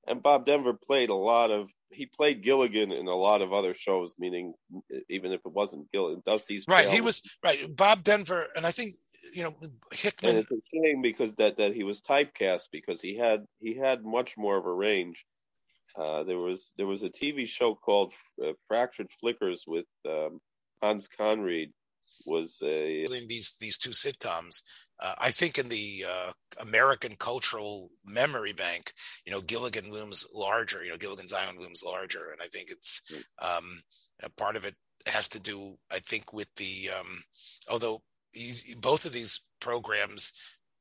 And 0.07 0.23
Bob 0.23 0.47
Denver 0.47 0.73
played 0.73 1.11
a 1.11 1.15
lot 1.15 1.51
of 1.51 1.69
he 1.91 2.07
played 2.07 2.43
Gilligan 2.43 2.93
in 2.93 3.09
a 3.09 3.15
lot 3.15 3.43
of 3.43 3.53
other 3.53 3.75
shows, 3.75 4.15
meaning 4.19 4.55
even 5.09 5.33
if 5.33 5.41
it 5.45 5.53
wasn't 5.53 5.91
Gilligan, 5.91 6.23
Dusty's 6.25 6.65
right. 6.69 6.89
He 6.89 7.01
was 7.01 7.23
right. 7.45 7.75
Bob 7.75 8.05
Denver, 8.05 8.47
and 8.55 8.65
I 8.65 8.71
think 8.71 8.95
you 9.33 9.43
know 9.45 9.55
Hickman. 9.93 10.37
And 10.37 10.39
it's 10.39 10.53
a 10.53 10.77
shame 10.77 11.03
because 11.03 11.35
that 11.35 11.59
that 11.59 11.75
he 11.75 11.85
was 11.85 12.01
typecast 12.01 12.69
because 12.73 13.01
he 13.01 13.17
had 13.17 13.45
he 13.61 13.75
had 13.75 14.05
much 14.05 14.37
more 14.37 14.57
of 14.57 14.67
a 14.67 14.73
range. 14.73 15.25
Uh, 15.97 16.23
there 16.23 16.39
was 16.39 16.73
there 16.77 16.87
was 16.87 17.03
a 17.03 17.11
TV 17.11 17.47
show 17.47 17.75
called 17.75 18.13
uh, 18.43 18.53
Fractured 18.69 19.11
Flickers 19.21 19.65
with 19.67 19.87
um, 20.09 20.41
Hans 20.83 21.09
Conried 21.09 21.73
was 22.27 22.59
a 22.63 23.07
these 23.27 23.57
these 23.61 23.79
two 23.79 23.91
sitcoms. 23.91 24.63
Uh, 25.01 25.15
I 25.19 25.31
think 25.31 25.59
in 25.59 25.69
the 25.69 26.05
uh, 26.09 26.33
American 26.61 27.15
cultural 27.15 27.91
memory 28.05 28.53
bank, 28.53 28.93
you 29.25 29.31
know, 29.33 29.41
Gilligan 29.41 29.93
looms 29.93 30.27
larger. 30.35 30.83
You 30.83 30.91
know, 30.91 30.97
Gilligan's 30.97 31.33
Island 31.33 31.59
looms 31.61 31.83
larger, 31.85 32.31
and 32.31 32.41
I 32.43 32.47
think 32.47 32.71
it's 32.71 33.03
hmm. 33.09 33.47
um, 33.47 33.81
part 34.37 34.57
of 34.57 34.65
it 34.65 34.75
has 35.07 35.29
to 35.29 35.41
do, 35.41 35.77
I 35.91 36.01
think, 36.01 36.33
with 36.33 36.49
the 36.57 36.91
um, 36.99 37.19
although 37.71 38.03
both 38.81 39.05
of 39.05 39.13
these 39.13 39.41
programs 39.61 40.33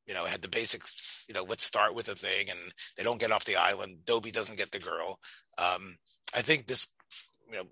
you 0.06 0.14
know 0.14 0.24
had 0.24 0.42
the 0.42 0.48
basics 0.48 1.24
you 1.28 1.34
know 1.34 1.44
let's 1.44 1.64
start 1.64 1.94
with 1.94 2.08
a 2.08 2.14
thing 2.14 2.48
and 2.50 2.58
they 2.96 3.02
don't 3.02 3.20
get 3.20 3.32
off 3.32 3.44
the 3.44 3.56
island. 3.56 3.98
Dobie 4.04 4.30
doesn't 4.30 4.58
get 4.58 4.70
the 4.70 4.78
girl. 4.78 5.18
Um, 5.58 5.96
i 6.34 6.42
think 6.42 6.66
this 6.66 6.88
you 7.50 7.56
know 7.56 7.64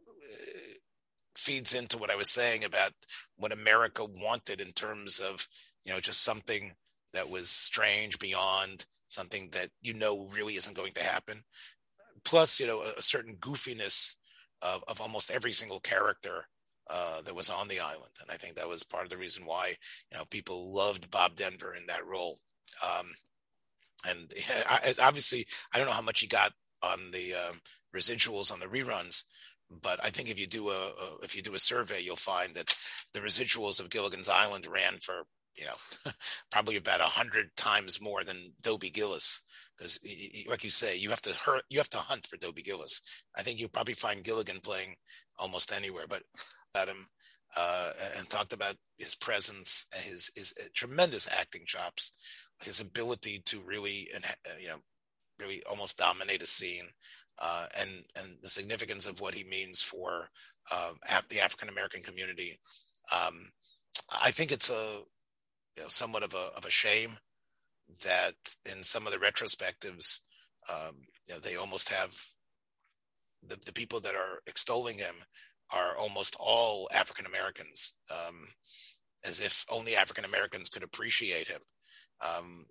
feeds 1.37 1.75
into 1.75 1.99
what 1.99 2.11
i 2.11 2.17
was 2.17 2.31
saying 2.31 2.65
about 2.65 2.93
what 3.37 3.53
america 3.53 4.03
wanted 4.03 4.59
in 4.59 4.69
terms 4.69 5.21
of 5.21 5.47
you 5.85 5.93
know 5.93 6.01
just 6.01 6.25
something 6.25 6.73
that 7.17 7.31
was 7.31 7.49
strange 7.49 8.19
beyond 8.19 8.85
something 9.09 9.49
that 9.53 9.71
you 9.81 9.95
know 9.95 10.29
really 10.33 10.55
isn't 10.55 10.77
going 10.77 10.93
to 10.93 11.03
happen. 11.03 11.43
Plus 12.25 12.61
you 12.61 12.67
know 12.67 12.83
a, 12.83 12.99
a 12.99 13.03
certain 13.03 13.37
goofiness 13.37 14.17
of, 14.63 14.85
of 14.89 15.01
almost 15.01 15.31
every 15.31 15.53
single 15.53 15.81
character 15.81 16.47
uh, 16.89 17.23
that 17.23 17.35
was 17.35 17.51
on 17.51 17.69
the 17.69 17.81
island, 17.81 18.13
and 18.21 18.31
I 18.31 18.37
think 18.37 18.57
that 18.57 18.69
was 18.69 18.83
part 18.83 19.05
of 19.05 19.11
the 19.11 19.17
reason 19.17 19.45
why 19.45 19.75
you 20.11 20.19
know 20.19 20.25
people 20.31 20.75
loved 20.75 21.11
Bob 21.11 21.37
Denver 21.37 21.75
in 21.75 21.87
that 21.87 22.07
role. 22.07 22.39
Um, 22.85 23.07
and 24.09 24.33
I, 24.69 24.95
obviously, 25.03 25.47
I 25.73 25.79
don't 25.79 25.87
know 25.87 25.93
how 25.93 26.03
much 26.03 26.21
he 26.21 26.27
got 26.27 26.53
on 26.83 27.11
the 27.13 27.35
um, 27.35 27.61
residuals 27.95 28.53
on 28.53 28.61
the 28.61 28.67
reruns, 28.67 29.25
but 29.83 29.99
I 30.05 30.11
think 30.11 30.31
if 30.31 30.39
you 30.39 30.47
do 30.47 30.71
a, 30.71 30.89
a, 30.89 31.17
if 31.23 31.35
you 31.35 31.43
do 31.43 31.55
a 31.55 31.59
survey, 31.59 32.01
you'll 32.01 32.17
find 32.17 32.55
that 32.55 32.75
the 33.13 33.21
residuals 33.21 33.81
of 33.81 33.91
Gilligan's 33.91 34.29
Island 34.29 34.67
ran 34.67 34.99
for 34.99 35.25
you 35.57 35.65
know 35.65 36.13
probably 36.51 36.77
about 36.77 37.01
a 37.01 37.05
hundred 37.05 37.57
times 37.57 38.01
more 38.01 38.25
than 38.25 38.37
Dobie 38.63 38.91
Gillis 38.91 39.41
because 39.77 39.99
like 40.49 40.65
you 40.65 40.71
say 40.71 40.97
you 40.97 41.11
have 41.11 41.23
to 41.23 41.33
hurt 41.35 41.63
you 41.69 41.79
have 41.79 41.91
to 41.91 41.99
hunt 41.99 42.27
for 42.27 42.37
Dobie 42.37 42.63
Gillis. 42.63 43.01
I 43.37 43.43
think 43.43 43.59
you'll 43.59 43.69
probably 43.69 43.95
find 43.95 44.25
Gilligan 44.25 44.61
playing 44.61 44.95
almost 45.39 45.73
anywhere, 45.73 46.07
but 46.09 46.23
about 46.77 46.89
him 46.89 47.07
uh, 47.57 47.91
and 48.19 48.29
talked 48.29 48.53
about 48.53 48.77
his 48.99 49.15
presence, 49.15 49.87
his 49.95 50.31
his 50.37 50.55
uh, 50.61 50.69
tremendous 50.75 51.29
acting 51.39 51.63
chops, 51.67 52.13
his 52.63 52.81
ability 52.81 53.43
to 53.47 53.61
really 53.61 54.09
uh, 54.15 54.29
you 54.61 54.69
know 54.69 54.79
really 55.41 55.63
almost 55.69 55.99
dominate 55.99 56.43
a 56.43 56.47
scene, 56.47 56.87
uh, 57.41 57.67
and 57.79 57.91
and 58.17 58.37
the 58.43 58.49
significance 58.49 59.07
of 59.07 59.21
what 59.21 59.35
he 59.35 59.45
means 59.45 59.83
for 59.83 60.29
uh, 60.71 60.93
the 61.31 61.41
African 61.41 61.69
American 61.69 62.03
community. 62.03 62.59
Um, 63.13 63.35
I 64.11 64.31
think 64.31 64.53
it's 64.53 64.71
a 64.71 65.01
you 65.77 65.83
know, 65.83 65.89
somewhat 65.89 66.23
of 66.23 66.35
a 66.35 66.51
of 66.57 66.67
a 66.67 66.71
shame 66.71 67.13
that 68.05 68.35
in 68.71 68.83
some 68.83 69.07
of 69.07 69.13
the 69.13 69.19
retrospectives, 69.19 70.21
um, 70.69 70.97
you 71.29 71.35
know, 71.35 71.41
they 71.41 71.55
almost 71.55 71.89
have 71.89 72.13
the, 73.47 73.57
the 73.65 73.73
people 73.73 74.01
that 74.01 74.15
are 74.15 74.41
extolling 74.47 74.99
him 74.99 75.15
are 75.73 75.97
almost 75.97 76.37
all 76.39 76.89
African 76.93 77.27
Americans, 77.27 77.95
um, 78.11 78.35
as 79.25 79.41
if 79.41 79.65
only 79.69 79.97
African 79.97 80.25
Americans 80.25 80.69
could 80.69 80.83
appreciate 80.83 81.49
him. 81.49 81.61
Um, 82.21 82.65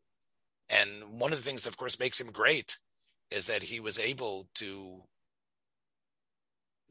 and 0.69 0.89
one 1.19 1.31
of 1.31 1.37
the 1.37 1.43
things 1.43 1.63
that, 1.63 1.69
of 1.69 1.77
course, 1.77 1.99
makes 1.99 2.19
him 2.19 2.31
great 2.31 2.77
is 3.31 3.47
that 3.47 3.63
he 3.63 3.79
was 3.79 3.99
able 3.99 4.47
to 4.55 5.01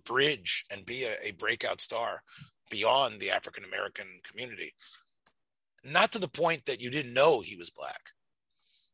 bridge 0.05 0.65
and 0.71 0.85
be 0.85 1.05
a, 1.05 1.17
a 1.23 1.33
breakout 1.33 1.81
star 1.81 2.23
beyond 2.71 3.21
the 3.21 3.31
African 3.31 3.65
American 3.65 4.07
community. 4.31 4.75
Not 5.85 6.13
to 6.13 6.19
the 6.19 6.29
point 6.29 6.67
that 6.67 6.81
you 6.81 6.91
didn't 6.91 7.15
know 7.15 7.41
he 7.41 7.57
was 7.57 7.71
black, 7.71 8.01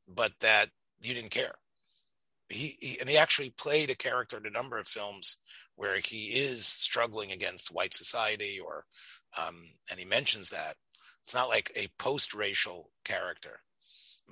but 0.09 0.33
that 0.41 0.69
you 1.01 1.15
didn't 1.15 1.31
care. 1.31 1.55
He, 2.49 2.77
he, 2.81 2.99
and 3.01 3.09
he 3.09 3.17
actually 3.17 3.51
played 3.51 3.91
a 3.91 3.97
character 3.97 4.37
in 4.37 4.47
a 4.47 4.51
number 4.51 4.77
of 4.79 4.87
films 4.87 5.39
where 5.81 5.97
he 6.05 6.27
is 6.27 6.67
struggling 6.67 7.33
against 7.33 7.75
white 7.75 7.95
society, 7.95 8.61
or 8.63 8.85
um, 9.39 9.55
and 9.91 9.99
he 9.99 10.05
mentions 10.05 10.51
that 10.51 10.75
it's 11.25 11.33
not 11.35 11.49
like 11.49 11.73
a 11.75 11.89
post-racial 11.99 12.91
character, 13.03 13.61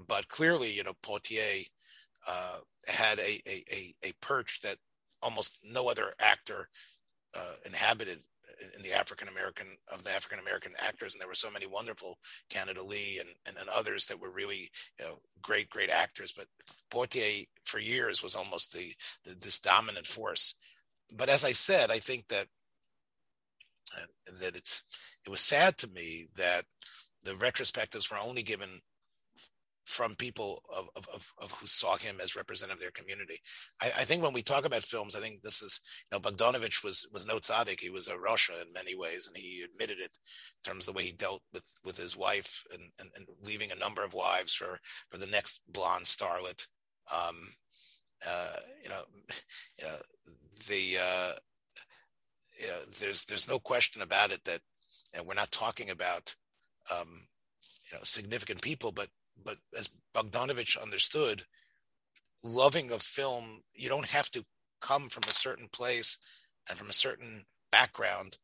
but 0.07 0.29
clearly, 0.29 0.71
you 0.71 0.85
know, 0.85 0.93
Poitier 1.03 1.65
uh, 2.29 2.59
had 2.87 3.19
a, 3.19 3.41
a, 3.49 3.65
a 3.73 3.95
a 4.09 4.13
perch 4.21 4.61
that 4.61 4.77
almost 5.23 5.59
no 5.65 5.89
other 5.89 6.13
actor 6.21 6.69
uh, 7.35 7.55
inhabited 7.65 8.19
in 8.77 8.83
the 8.83 8.93
African 8.93 9.29
American 9.29 9.69
of 9.91 10.05
the 10.05 10.11
African 10.11 10.41
American 10.41 10.73
actors, 10.87 11.15
and 11.15 11.21
there 11.21 11.29
were 11.29 11.35
so 11.35 11.51
many 11.51 11.67
wonderful 11.67 12.19
Canada 12.51 12.83
Lee 12.83 13.21
and, 13.21 13.31
and, 13.47 13.57
and 13.57 13.71
others 13.71 14.05
that 14.07 14.21
were 14.21 14.31
really 14.31 14.69
you 15.01 15.07
know 15.07 15.15
great 15.41 15.71
great 15.71 15.89
actors. 15.89 16.35
But 16.37 16.47
Poitier 16.91 17.47
for 17.65 17.79
years 17.79 18.23
was 18.23 18.35
almost 18.35 18.75
the, 18.75 18.93
the 19.25 19.35
this 19.35 19.61
dominant 19.61 20.07
force. 20.07 20.55
But 21.17 21.29
as 21.29 21.45
I 21.45 21.53
said, 21.53 21.91
I 21.91 21.99
think 21.99 22.29
that 22.29 22.47
uh, 23.97 24.35
that 24.41 24.57
it's 24.57 24.85
it 25.25 25.31
was 25.31 25.41
sad 25.41 25.79
to 25.79 25.89
me 25.89 26.27
that 26.37 26.65
the 27.23 27.33
retrospectives 27.33 28.11
were 28.11 28.19
only 28.19 28.43
given 28.43 28.69
from 29.89 30.15
people 30.17 30.63
of, 30.75 30.91
of, 30.97 31.33
of, 31.39 31.51
who 31.53 31.67
saw 31.67 31.97
him 31.97 32.17
as 32.23 32.37
representative 32.37 32.77
of 32.77 32.81
their 32.81 32.91
community. 32.91 33.41
I, 33.81 33.87
I, 33.87 34.05
think 34.05 34.23
when 34.23 34.35
we 34.35 34.43
talk 34.43 34.67
about 34.67 34.83
films, 34.83 35.17
I 35.17 35.21
think 35.21 35.41
this 35.41 35.63
is, 35.63 35.81
you 36.13 36.19
know, 36.19 36.21
Bogdanovich 36.21 36.85
was, 36.85 37.09
was 37.11 37.27
no 37.27 37.39
tzaddik. 37.39 37.81
He 37.81 37.89
was 37.89 38.07
a 38.07 38.15
rasha 38.15 38.61
in 38.61 38.73
many 38.75 38.95
ways, 38.95 39.27
and 39.27 39.35
he 39.35 39.63
admitted 39.63 39.99
it 39.99 40.13
in 40.13 40.71
terms 40.71 40.87
of 40.87 40.93
the 40.93 40.99
way 40.99 41.05
he 41.05 41.13
dealt 41.13 41.41
with, 41.55 41.67
with 41.85 41.97
his 41.97 42.19
wife 42.19 42.65
and, 42.71 42.83
and, 43.01 43.09
and 43.17 43.27
leaving 43.43 43.73
a 43.73 43.79
number 43.79 44.05
of 44.05 44.13
wives 44.13 44.53
for, 44.53 44.79
for 45.11 45.17
the 45.17 45.27
next 45.27 45.61
blonde 45.67 46.05
starlet. 46.05 46.67
Um, 47.11 47.37
uh, 48.27 48.57
you 48.83 48.89
know, 48.89 49.03
know, 49.83 49.97
the, 50.69 50.99
uh, 50.99 51.33
you 52.61 52.67
know, 52.67 52.81
there's, 53.01 53.25
there's 53.27 53.49
no 53.49 53.59
question 53.59 54.03
about 54.03 54.33
it 54.33 54.45
that 54.45 54.61
know, 55.19 55.25
we're 55.25 55.35
not 55.35 55.51
talking 55.51 55.91
about, 55.91 56.35
um, 56.91 57.09
you 57.91 57.97
know, 57.97 58.03
significant 58.03 58.63
people, 58.63 58.93
but 58.93 59.09
but 59.45 59.59
as 59.77 59.91
Bogdanovich 60.15 60.81
understood, 60.83 61.43
loving 62.43 62.91
a 62.91 62.99
film, 62.99 63.45
you 63.75 63.89
don't 63.89 64.09
have 64.09 64.31
to 64.33 64.45
come 64.81 65.09
from 65.09 65.25
a 65.29 65.33
certain 65.33 65.69
place 65.73 66.19
and 66.69 66.77
from 66.77 66.89
a 66.89 66.95
certain 66.95 67.45
background 67.71 68.39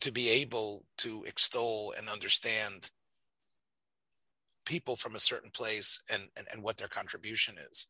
to 0.00 0.10
be 0.10 0.30
able 0.30 0.84
to 0.98 1.24
extol 1.24 1.92
and 1.98 2.08
understand 2.08 2.90
people 4.64 4.96
from 4.96 5.14
a 5.14 5.20
certain 5.20 5.50
place 5.50 6.02
and, 6.12 6.24
and, 6.36 6.46
and 6.52 6.62
what 6.62 6.78
their 6.78 6.88
contribution 6.88 7.56
is. 7.70 7.88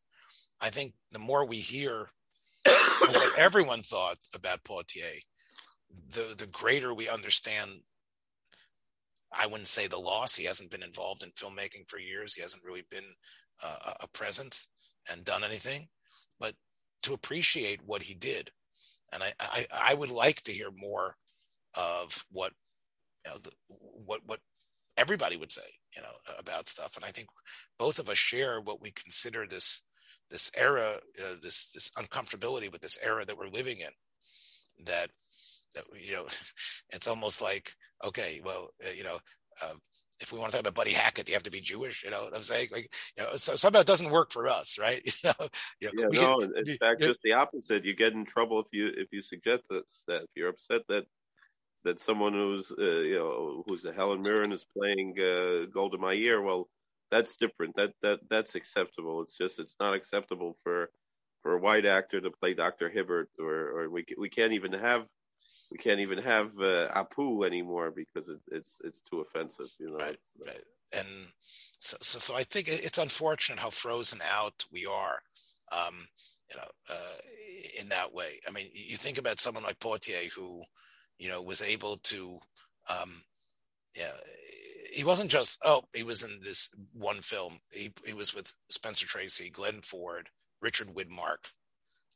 I 0.61 0.69
think 0.69 0.93
the 1.11 1.19
more 1.19 1.45
we 1.45 1.57
hear 1.57 2.09
what 2.65 3.37
everyone 3.37 3.81
thought 3.81 4.17
about 4.33 4.63
Poitier, 4.63 5.21
the, 6.09 6.35
the 6.37 6.47
greater 6.47 6.93
we 6.93 7.07
understand 7.07 7.71
I 9.31 9.45
wouldn't 9.45 9.67
say 9.67 9.87
the 9.87 9.97
loss. 9.97 10.35
He 10.35 10.45
hasn't 10.45 10.71
been 10.71 10.83
involved 10.83 11.23
in 11.23 11.31
filmmaking 11.31 11.89
for 11.89 11.99
years. 11.99 12.33
He 12.33 12.41
hasn't 12.41 12.63
really 12.63 12.83
been 12.89 13.03
uh, 13.63 13.93
a 14.01 14.07
presence 14.07 14.67
and 15.11 15.25
done 15.25 15.43
anything, 15.43 15.87
but 16.39 16.53
to 17.03 17.13
appreciate 17.13 17.81
what 17.85 18.03
he 18.03 18.13
did. 18.13 18.51
And 19.13 19.23
I, 19.23 19.33
I, 19.39 19.67
I 19.71 19.93
would 19.93 20.11
like 20.11 20.41
to 20.43 20.51
hear 20.51 20.69
more 20.75 21.15
of 21.73 22.25
what, 22.31 22.53
you 23.25 23.31
know, 23.31 23.37
the, 23.37 23.51
what, 23.67 24.21
what 24.25 24.39
everybody 24.97 25.37
would 25.37 25.51
say, 25.51 25.61
you 25.95 26.01
know, 26.01 26.11
about 26.37 26.67
stuff. 26.67 26.95
And 26.95 27.05
I 27.05 27.09
think 27.09 27.27
both 27.77 27.99
of 27.99 28.09
us 28.09 28.17
share 28.17 28.59
what 28.59 28.81
we 28.81 28.91
consider 28.91 29.45
this, 29.47 29.83
this 30.29 30.51
era, 30.55 30.97
uh, 31.19 31.35
this, 31.41 31.71
this 31.71 31.91
uncomfortability 31.91 32.71
with 32.71 32.81
this 32.81 32.97
era 33.03 33.25
that 33.25 33.37
we're 33.37 33.47
living 33.47 33.79
in 33.79 34.85
that, 34.85 35.09
that, 35.75 35.85
you 35.99 36.13
know, 36.13 36.25
it's 36.91 37.07
almost 37.07 37.41
like, 37.41 37.71
okay, 38.03 38.41
well, 38.43 38.69
uh, 38.85 38.91
you 38.95 39.03
know, 39.03 39.19
uh, 39.61 39.73
if 40.19 40.31
we 40.31 40.39
want 40.39 40.51
to 40.51 40.57
talk 40.57 40.61
about 40.61 40.73
Buddy 40.73 40.93
Hackett, 40.93 41.27
you 41.27 41.35
have 41.35 41.43
to 41.43 41.51
be 41.51 41.61
Jewish. 41.61 42.03
You 42.03 42.09
know 42.09 42.23
what 42.23 42.35
I'm 42.35 42.41
saying? 42.41 42.69
Like, 42.71 42.91
you 43.17 43.23
know, 43.23 43.35
so 43.35 43.55
somehow 43.55 43.81
it 43.81 43.87
doesn't 43.87 44.09
work 44.09 44.31
for 44.31 44.47
us, 44.47 44.79
right? 44.79 45.01
You 45.23 45.29
know, 45.29 45.47
you 45.79 45.91
know 45.93 46.09
yeah, 46.11 46.21
no. 46.21 46.37
Can, 46.39 46.53
in 46.65 46.77
fact, 46.77 47.01
just 47.01 47.21
the 47.21 47.33
opposite. 47.33 47.85
You 47.85 47.95
get 47.95 48.13
in 48.13 48.25
trouble 48.25 48.59
if 48.59 48.67
you 48.71 48.91
if 48.97 49.09
you 49.11 49.21
suggest 49.21 49.63
that, 49.69 49.83
that 50.07 50.23
if 50.23 50.29
you're 50.35 50.49
upset 50.49 50.81
that 50.89 51.05
that 51.83 51.99
someone 51.99 52.33
who's 52.33 52.71
uh, 52.71 53.01
you 53.01 53.15
know 53.15 53.63
who's 53.67 53.85
a 53.85 53.93
Helen 53.93 54.21
Mirren 54.21 54.51
is 54.51 54.65
playing 54.65 55.15
uh, 55.19 55.65
Golda 55.71 55.97
Meir. 55.97 56.41
Well, 56.41 56.67
that's 57.11 57.37
different. 57.37 57.75
That 57.75 57.93
that 58.01 58.19
that's 58.29 58.55
acceptable. 58.55 59.21
It's 59.21 59.37
just 59.37 59.59
it's 59.59 59.77
not 59.79 59.93
acceptable 59.93 60.57
for 60.63 60.89
for 61.41 61.53
a 61.53 61.59
white 61.59 61.85
actor 61.85 62.19
to 62.21 62.31
play 62.31 62.53
Dr. 62.53 62.89
Hibbert, 62.89 63.29
or 63.39 63.81
or 63.81 63.89
we 63.89 64.05
we 64.17 64.29
can't 64.29 64.53
even 64.53 64.73
have 64.73 65.05
we 65.71 65.77
can't 65.77 65.99
even 65.99 66.19
have 66.19 66.47
uh, 66.59 66.89
Apu 66.95 67.45
anymore 67.45 67.91
because 67.91 68.29
it, 68.29 68.39
it's 68.51 68.79
it's 68.83 69.01
too 69.01 69.21
offensive. 69.21 69.69
You 69.79 69.91
know, 69.91 69.97
right, 69.97 70.19
right. 70.45 70.63
And 70.93 71.07
so, 71.79 71.97
so, 71.99 72.19
so 72.19 72.35
I 72.35 72.43
think 72.43 72.67
it's 72.69 72.97
unfortunate 72.97 73.59
how 73.59 73.69
frozen 73.69 74.19
out 74.31 74.65
we 74.71 74.85
are. 74.85 75.19
Um, 75.71 76.07
you 76.49 76.55
know, 76.55 76.67
uh, 76.89 77.17
in 77.81 77.89
that 77.89 78.13
way. 78.13 78.39
I 78.47 78.51
mean, 78.51 78.67
you 78.73 78.95
think 78.95 79.17
about 79.17 79.39
someone 79.39 79.63
like 79.63 79.79
Poitier, 79.79 80.31
who, 80.31 80.63
you 81.17 81.29
know, 81.29 81.41
was 81.41 81.61
able 81.61 81.97
to, 81.97 82.39
um, 82.89 83.11
yeah, 83.95 84.11
he 84.91 85.03
wasn't 85.03 85.31
just 85.31 85.59
oh, 85.65 85.83
he 85.93 86.03
was 86.03 86.23
in 86.23 86.39
this 86.43 86.69
one 86.93 87.17
film. 87.17 87.59
He 87.71 87.91
he 88.05 88.13
was 88.13 88.33
with 88.33 88.53
Spencer 88.69 89.07
Tracy, 89.07 89.49
Glenn 89.49 89.81
Ford, 89.81 90.29
Richard 90.61 90.93
Widmark, 90.93 91.51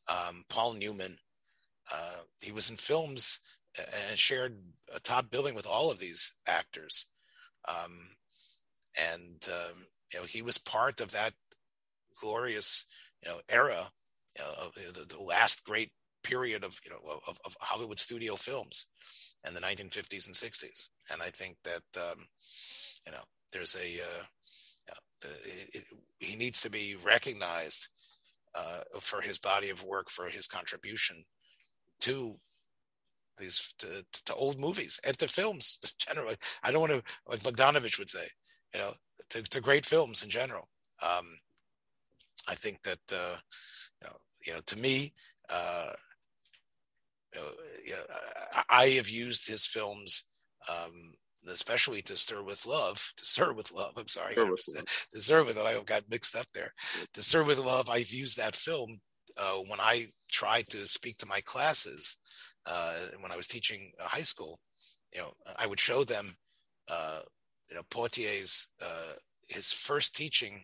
um, 0.07 0.43
Paul 0.49 0.74
Newman. 0.74 1.17
Uh, 1.93 2.22
he 2.41 2.51
was 2.51 2.69
in 2.69 2.78
films 2.78 3.39
and 3.78 4.17
shared 4.17 4.57
a 4.93 4.99
top 4.99 5.30
billing 5.30 5.55
with 5.55 5.67
all 5.67 5.91
of 5.91 5.99
these 5.99 6.34
actors. 6.47 7.05
Um, 7.67 7.91
and 8.99 9.47
um, 9.49 9.86
you 10.13 10.19
know 10.19 10.26
he 10.26 10.41
was 10.41 10.57
part 10.57 11.01
of 11.01 11.11
that 11.11 11.34
glorious 12.19 12.86
you 13.24 13.32
know 13.32 13.39
era, 13.49 13.89
you 14.38 14.43
know, 14.43 14.91
the, 14.93 15.05
the, 15.05 15.22
last 15.22 15.63
great 15.63 15.91
period 16.24 16.63
of 16.63 16.80
you 16.84 16.91
know 16.91 17.19
of, 17.28 17.39
of, 17.45 17.55
Hollywood 17.61 17.99
studio 17.99 18.36
films 18.36 18.88
in 19.48 19.54
the 19.54 19.60
1950s 19.60 20.28
and 20.28 20.36
60s. 20.36 20.89
And 21.12 21.22
I 21.22 21.30
think 21.30 21.58
that 21.64 21.84
um, 21.98 22.28
you 23.06 23.12
know 23.12 23.24
there's 23.52 23.76
a 23.76 24.02
uh, 24.02 24.24
it, 25.24 25.70
it, 25.74 25.84
he 26.20 26.36
needs 26.36 26.62
to 26.62 26.70
be 26.70 26.96
recognized 27.04 27.89
uh, 28.56 28.82
for 29.00 29.22
his 29.22 29.38
body 29.38 29.70
of 29.70 29.84
work, 29.84 30.10
for 30.10 30.26
his 30.26 30.48
contribution 30.48 31.18
to 32.02 32.38
these 33.38 33.74
to, 33.80 34.06
to, 34.26 34.36
old 34.36 34.60
movies 34.60 35.00
and 35.06 35.18
to 35.18 35.28
films 35.28 35.80
generally. 35.98 36.36
I 36.64 36.72
don't 36.72 36.82
want 36.82 36.94
to, 36.94 37.04
like 37.28 37.42
Bogdanovich 37.42 37.98
would 37.98 38.10
say, 38.10 38.28
you 38.74 38.82
know, 38.82 38.94
to, 39.30 39.42
to 39.44 39.62
great 39.62 39.86
films 39.86 40.24
in 40.24 40.30
general. 40.30 40.68
Um, 41.02 41.26
I 42.48 42.56
think 42.56 42.82
that, 42.84 43.00
uh, 43.12 43.38
you 44.02 44.08
know, 44.08 44.16
you 44.46 44.54
know, 44.54 44.60
to 44.66 44.80
me, 44.80 45.14
uh, 45.50 45.54
you 45.54 45.89
know, 45.89 45.89
you 45.89 45.89
know, 45.89 47.20
I, 47.38 48.63
I 48.69 48.86
have 48.89 49.09
used 49.09 49.47
his 49.47 49.65
films, 49.65 50.25
um, 50.69 50.91
especially 51.49 52.01
to 52.03 52.15
stir 52.17 52.43
with 52.43 52.65
love, 52.65 53.13
to 53.17 53.25
serve 53.25 53.55
with 53.55 53.71
love. 53.71 53.93
I'm 53.97 54.07
sorry, 54.07 54.34
stir 54.34 54.51
with 54.51 54.65
love. 54.75 54.86
to 55.13 55.19
serve 55.19 55.47
with 55.47 55.57
love. 55.57 55.67
I 55.67 55.84
got 55.84 56.09
mixed 56.09 56.36
up 56.36 56.47
there. 56.53 56.71
To 57.13 57.21
serve 57.21 57.47
with 57.47 57.59
love, 57.59 57.89
I've 57.89 58.11
used 58.11 58.38
that 58.38 58.55
film 58.55 58.99
uh, 59.38 59.57
when 59.67 59.79
I 59.79 60.07
tried 60.32 60.67
to 60.69 60.86
speak 60.88 61.17
to 61.17 61.25
my 61.25 61.41
classes 61.41 62.17
uh, 62.65 62.93
when 63.21 63.32
I 63.32 63.38
was 63.38 63.47
teaching 63.47 63.91
high 63.99 64.21
school, 64.21 64.59
you 65.13 65.21
know, 65.21 65.32
I 65.57 65.67
would 65.67 65.79
show 65.79 66.03
them, 66.03 66.36
uh, 66.88 67.19
you 67.69 67.75
know, 67.75 67.84
Poitier's 67.89 68.69
uh, 68.82 69.13
his 69.47 69.73
first 69.73 70.15
teaching 70.15 70.63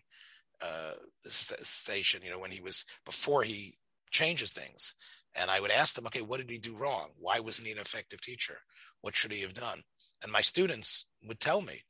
uh, 0.61 0.93
st- 1.26 1.59
station. 1.61 2.22
You 2.24 2.32
know, 2.32 2.39
when 2.39 2.51
he 2.51 2.61
was 2.61 2.86
before 3.05 3.43
he 3.43 3.78
changes 4.11 4.51
things, 4.51 4.93
and 5.40 5.50
I 5.52 5.60
would 5.60 5.72
ask 5.72 5.96
them, 5.96 6.08
okay, 6.08 6.22
what 6.22 6.40
did 6.40 6.50
he 6.50 6.58
do 6.58 6.76
wrong? 6.76 7.10
Why 7.18 7.40
wasn't 7.40 7.68
he 7.68 7.74
an 7.74 7.80
effective 7.80 8.22
teacher? 8.22 8.58
What 9.02 9.16
should 9.16 9.32
he 9.32 9.42
have 9.42 9.54
done? 9.54 9.82
And 10.24 10.32
my 10.32 10.42
students 10.42 11.08
would 11.24 11.40
tell 11.40 11.62
me, 11.62 11.82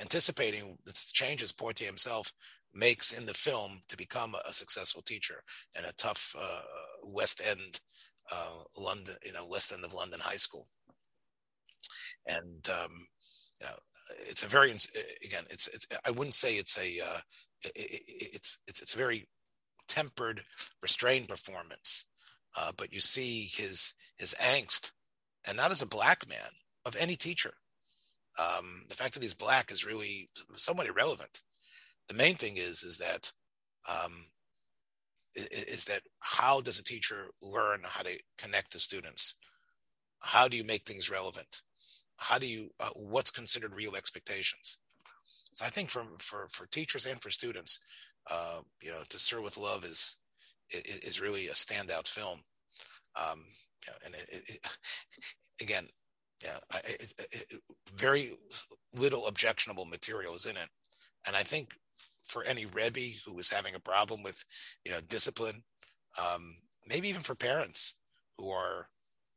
anticipating 0.00 0.78
the 0.84 0.92
changes 1.12 1.52
Poitier 1.52 1.86
himself 1.86 2.32
makes 2.74 3.12
in 3.12 3.26
the 3.26 3.34
film 3.34 3.80
to 3.88 3.96
become 3.96 4.34
a 4.46 4.52
successful 4.52 5.02
teacher 5.02 5.42
in 5.78 5.84
a 5.84 5.92
tough 5.92 6.34
uh, 6.38 6.60
West 7.02 7.40
End 7.44 7.80
uh, 8.30 8.62
London, 8.76 9.14
you 9.24 9.32
know, 9.32 9.46
West 9.46 9.72
End 9.72 9.84
of 9.84 9.94
London 9.94 10.20
High 10.22 10.36
School. 10.36 10.68
And 12.26 12.68
um, 12.68 13.06
you 13.60 13.66
know, 13.66 13.74
it's 14.28 14.42
a 14.42 14.48
very 14.48 14.70
again, 14.70 15.44
it's 15.50 15.68
it's 15.68 15.86
I 16.04 16.10
wouldn't 16.10 16.34
say 16.34 16.56
it's 16.56 16.78
a 16.78 17.00
uh, 17.00 17.20
it, 17.62 17.72
it, 17.74 18.02
it's 18.34 18.58
it's 18.66 18.82
it's 18.82 18.94
a 18.94 18.98
very 18.98 19.28
tempered, 19.88 20.42
restrained 20.82 21.28
performance, 21.28 22.06
uh, 22.58 22.72
but 22.76 22.92
you 22.92 23.00
see 23.00 23.48
his 23.52 23.94
his 24.16 24.34
angst, 24.40 24.90
and 25.46 25.56
not 25.56 25.70
as 25.70 25.82
a 25.82 25.86
black 25.86 26.28
man 26.28 26.50
of 26.84 26.96
any 26.96 27.14
teacher. 27.14 27.54
Um, 28.38 28.82
the 28.88 28.94
fact 28.94 29.14
that 29.14 29.22
he's 29.22 29.34
black 29.34 29.70
is 29.70 29.86
really 29.86 30.30
somewhat 30.54 30.86
irrelevant. 30.86 31.42
The 32.08 32.14
main 32.14 32.34
thing 32.34 32.56
is 32.56 32.82
is 32.82 32.98
that 32.98 33.32
um, 33.88 34.12
is 35.34 35.84
that 35.84 36.02
how 36.20 36.60
does 36.60 36.78
a 36.78 36.84
teacher 36.84 37.26
learn 37.40 37.82
how 37.84 38.02
to 38.02 38.18
connect 38.36 38.72
to 38.72 38.78
students? 38.78 39.34
How 40.20 40.48
do 40.48 40.56
you 40.56 40.64
make 40.64 40.82
things 40.82 41.10
relevant? 41.10 41.62
How 42.16 42.38
do 42.38 42.46
you 42.46 42.70
uh, 42.80 42.90
what's 42.94 43.30
considered 43.30 43.74
real 43.74 43.94
expectations? 43.94 44.78
So 45.52 45.64
I 45.64 45.68
think 45.68 45.90
for 45.90 46.04
for 46.18 46.48
for 46.48 46.66
teachers 46.66 47.06
and 47.06 47.20
for 47.20 47.30
students, 47.30 47.78
uh, 48.28 48.60
you 48.82 48.90
know, 48.90 49.02
to 49.08 49.18
serve 49.18 49.44
with 49.44 49.56
love 49.56 49.84
is 49.84 50.16
is 50.70 51.20
really 51.20 51.48
a 51.48 51.52
standout 51.52 52.08
film. 52.08 52.40
Um, 53.18 53.40
and 54.04 54.14
it, 54.14 54.28
it, 54.30 54.60
again, 55.62 55.84
yeah, 56.42 56.58
it, 56.84 57.60
very 57.96 58.32
little 58.96 59.26
objectionable 59.26 59.86
material 59.86 60.34
is 60.34 60.46
in 60.46 60.56
it, 60.56 60.68
and 61.26 61.34
I 61.34 61.42
think 61.42 61.74
for 62.28 62.44
any 62.44 62.66
Rebbe 62.66 63.16
who 63.26 63.38
is 63.38 63.50
having 63.50 63.74
a 63.74 63.80
problem 63.80 64.22
with, 64.22 64.44
you 64.84 64.92
know, 64.92 65.00
discipline, 65.08 65.62
um, 66.18 66.54
maybe 66.86 67.08
even 67.08 67.22
for 67.22 67.34
parents 67.34 67.94
who 68.36 68.50
are 68.50 68.88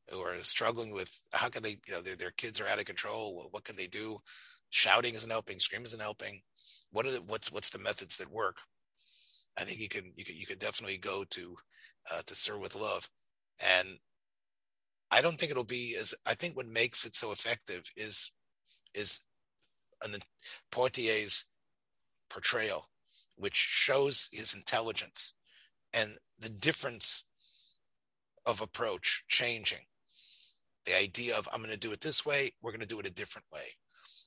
who 0.10 0.20
are 0.20 0.36
struggling 0.42 0.94
with 0.94 1.22
how 1.32 1.48
can 1.48 1.64
they, 1.64 1.78
you 1.88 1.94
know, 1.94 2.02
their 2.02 2.16
their 2.16 2.32
kids 2.32 2.60
are 2.60 2.68
out 2.68 2.80
of 2.80 2.86
control. 2.86 3.36
What, 3.36 3.54
what 3.54 3.64
can 3.64 3.78
they 3.78 3.88
do? 3.88 4.20
Shouting 4.70 5.16
isn't 5.16 5.30
helping. 5.30 5.58
Screaming 5.58 5.86
isn't 5.86 6.02
helping. 6.02 6.42
What 6.92 7.06
are 7.06 7.12
the, 7.12 7.22
what's 7.22 7.52
what's 7.52 7.70
the 7.70 7.80
methods 7.80 8.18
that 8.18 8.32
work? 8.32 8.58
I 9.58 9.64
think 9.64 9.80
you 9.80 9.90
can 9.90 10.12
you 10.16 10.26
can 10.26 10.36
you 10.36 10.46
can 10.46 10.58
definitely 10.58 10.98
go 10.98 11.24
to 11.32 11.56
uh, 12.14 12.22
to 12.26 12.36
serve 12.36 12.60
with 12.60 12.76
love, 12.76 13.10
and 13.62 14.00
I 15.10 15.22
don't 15.22 15.38
think 15.38 15.52
it'll 15.52 15.64
be 15.64 15.96
as 16.00 16.14
I 16.26 16.34
think 16.34 16.56
what 16.56 16.68
makes 16.68 17.06
it 17.06 17.16
so 17.16 17.32
effective 17.32 17.84
is 17.96 18.32
is 18.94 19.22
an 20.04 20.16
Poitier's 20.72 21.46
portrayal, 22.30 22.90
which 23.36 23.56
shows 23.56 24.30
his 24.32 24.54
intelligence 24.54 25.36
and 25.94 26.18
the 26.40 26.50
difference 26.50 27.26
of 28.46 28.62
approach 28.62 29.24
changing. 29.28 29.86
The 30.86 30.98
idea 30.98 31.38
of, 31.38 31.48
I'm 31.52 31.60
going 31.60 31.72
to 31.72 31.78
do 31.78 31.92
it 31.92 32.02
this 32.02 32.26
way, 32.26 32.54
we're 32.62 32.72
going 32.72 32.82
to 32.82 32.88
do 32.88 33.00
it 33.00 33.06
a 33.06 33.14
different 33.14 33.46
way. 33.54 33.76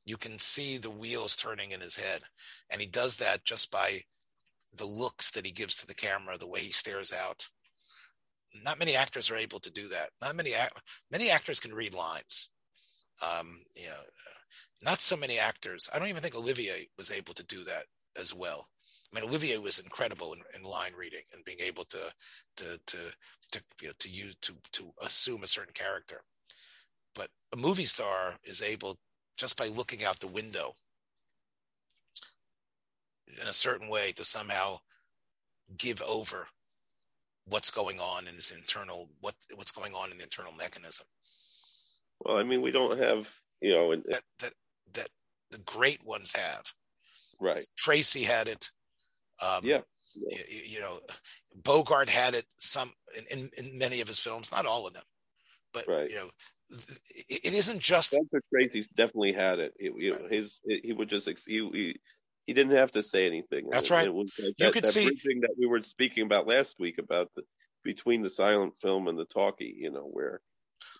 You 0.04 0.16
can 0.16 0.38
see 0.38 0.76
the 0.76 0.90
wheels 0.90 1.34
turning 1.34 1.72
in 1.72 1.80
his 1.80 1.96
head. 1.96 2.20
And 2.70 2.80
he 2.80 2.86
does 2.86 3.16
that 3.16 3.44
just 3.44 3.72
by 3.72 4.02
the 4.72 4.84
looks 4.84 5.30
that 5.32 5.46
he 5.46 5.52
gives 5.52 5.76
to 5.76 5.86
the 5.86 5.94
camera, 5.94 6.38
the 6.38 6.46
way 6.46 6.60
he 6.60 6.70
stares 6.70 7.12
out. 7.12 7.48
Not 8.62 8.78
many 8.78 8.94
actors 8.94 9.30
are 9.30 9.36
able 9.36 9.58
to 9.60 9.70
do 9.70 9.88
that. 9.88 10.10
Not 10.20 10.36
many, 10.36 10.52
many 11.10 11.30
actors 11.30 11.60
can 11.60 11.74
read 11.74 11.94
lines. 11.94 12.50
Um, 13.22 13.48
you 13.74 13.86
know, 13.86 14.00
not 14.82 15.00
so 15.00 15.16
many 15.16 15.38
actors. 15.38 15.88
I 15.92 15.98
don't 15.98 16.08
even 16.08 16.22
think 16.22 16.34
Olivier 16.34 16.88
was 16.96 17.10
able 17.10 17.34
to 17.34 17.44
do 17.44 17.64
that 17.64 17.86
as 18.16 18.34
well. 18.34 18.68
I 19.12 19.20
mean, 19.20 19.28
Olivier 19.28 19.58
was 19.58 19.78
incredible 19.78 20.32
in, 20.32 20.40
in, 20.56 20.62
line 20.68 20.92
reading 20.96 21.22
and 21.32 21.44
being 21.44 21.60
able 21.60 21.84
to 21.84 22.12
to 22.56 22.80
to 22.86 22.98
to 23.52 23.62
you 23.80 23.88
know 23.88 23.94
to 23.98 24.08
use 24.08 24.34
to 24.42 24.54
to 24.72 24.92
assume 25.02 25.42
a 25.42 25.48
certain 25.48 25.72
character. 25.72 26.22
But 27.14 27.28
a 27.52 27.56
movie 27.56 27.84
star 27.84 28.36
is 28.42 28.62
able 28.62 28.98
just 29.36 29.56
by 29.56 29.68
looking 29.68 30.04
out 30.04 30.20
the 30.20 30.26
window 30.26 30.74
in 33.40 33.46
a 33.46 33.52
certain 33.52 33.88
way 33.88 34.12
to 34.12 34.24
somehow 34.24 34.78
give 35.76 36.02
over 36.02 36.48
what's 37.46 37.70
going 37.70 37.98
on 37.98 38.26
in 38.26 38.34
his 38.34 38.50
internal 38.50 39.06
what 39.20 39.34
what's 39.54 39.72
going 39.72 39.92
on 39.94 40.10
in 40.10 40.18
the 40.18 40.24
internal 40.24 40.52
mechanism. 40.52 41.06
Well, 42.20 42.38
I 42.38 42.42
mean, 42.42 42.62
we 42.62 42.70
don't 42.70 42.98
have 42.98 43.28
you 43.60 43.72
know 43.72 43.94
that 43.94 44.22
that 44.40 44.54
that 44.94 45.08
the 45.50 45.58
great 45.58 46.04
ones 46.04 46.34
have 46.34 46.72
Right. 47.40 47.66
Tracy 47.76 48.22
had 48.22 48.48
it. 48.48 48.70
Um, 49.42 49.60
yeah. 49.62 49.80
You, 50.14 50.60
you, 50.64 50.80
know, 50.80 51.00
Bogart 51.64 52.08
had 52.08 52.34
it 52.34 52.44
some 52.58 52.92
in, 53.16 53.38
in, 53.38 53.50
in, 53.58 53.78
many 53.78 54.00
of 54.00 54.08
his 54.08 54.20
films, 54.20 54.52
not 54.52 54.66
all 54.66 54.86
of 54.86 54.94
them, 54.94 55.02
but 55.72 55.88
right. 55.88 56.08
you 56.08 56.16
know, 56.16 56.30
it, 56.70 57.40
it 57.46 57.52
isn't 57.52 57.80
just 57.80 58.12
Spencer 58.12 58.40
Tracy's 58.52 58.86
definitely 58.88 59.32
had 59.32 59.58
it. 59.58 59.74
you 59.78 60.12
know, 60.12 60.28
his 60.28 60.60
he 60.66 60.92
would 60.92 61.08
just 61.08 61.28
he, 61.46 61.68
he, 61.72 61.96
he 62.46 62.52
didn't 62.52 62.76
have 62.76 62.90
to 62.92 63.02
say 63.02 63.26
anything. 63.26 63.68
That's 63.70 63.90
right. 63.90 64.12
Like 64.12 64.26
you 64.38 64.52
that, 64.58 64.72
could 64.72 64.84
that 64.84 64.92
see 64.92 65.06
that 65.06 65.54
we 65.58 65.66
were 65.66 65.82
speaking 65.82 66.24
about 66.24 66.46
last 66.46 66.76
week 66.78 66.98
about 66.98 67.30
the 67.34 67.42
between 67.82 68.22
the 68.22 68.30
silent 68.30 68.74
film 68.80 69.08
and 69.08 69.18
the 69.18 69.26
talkie. 69.26 69.74
You 69.78 69.90
know 69.90 70.08
where 70.12 70.40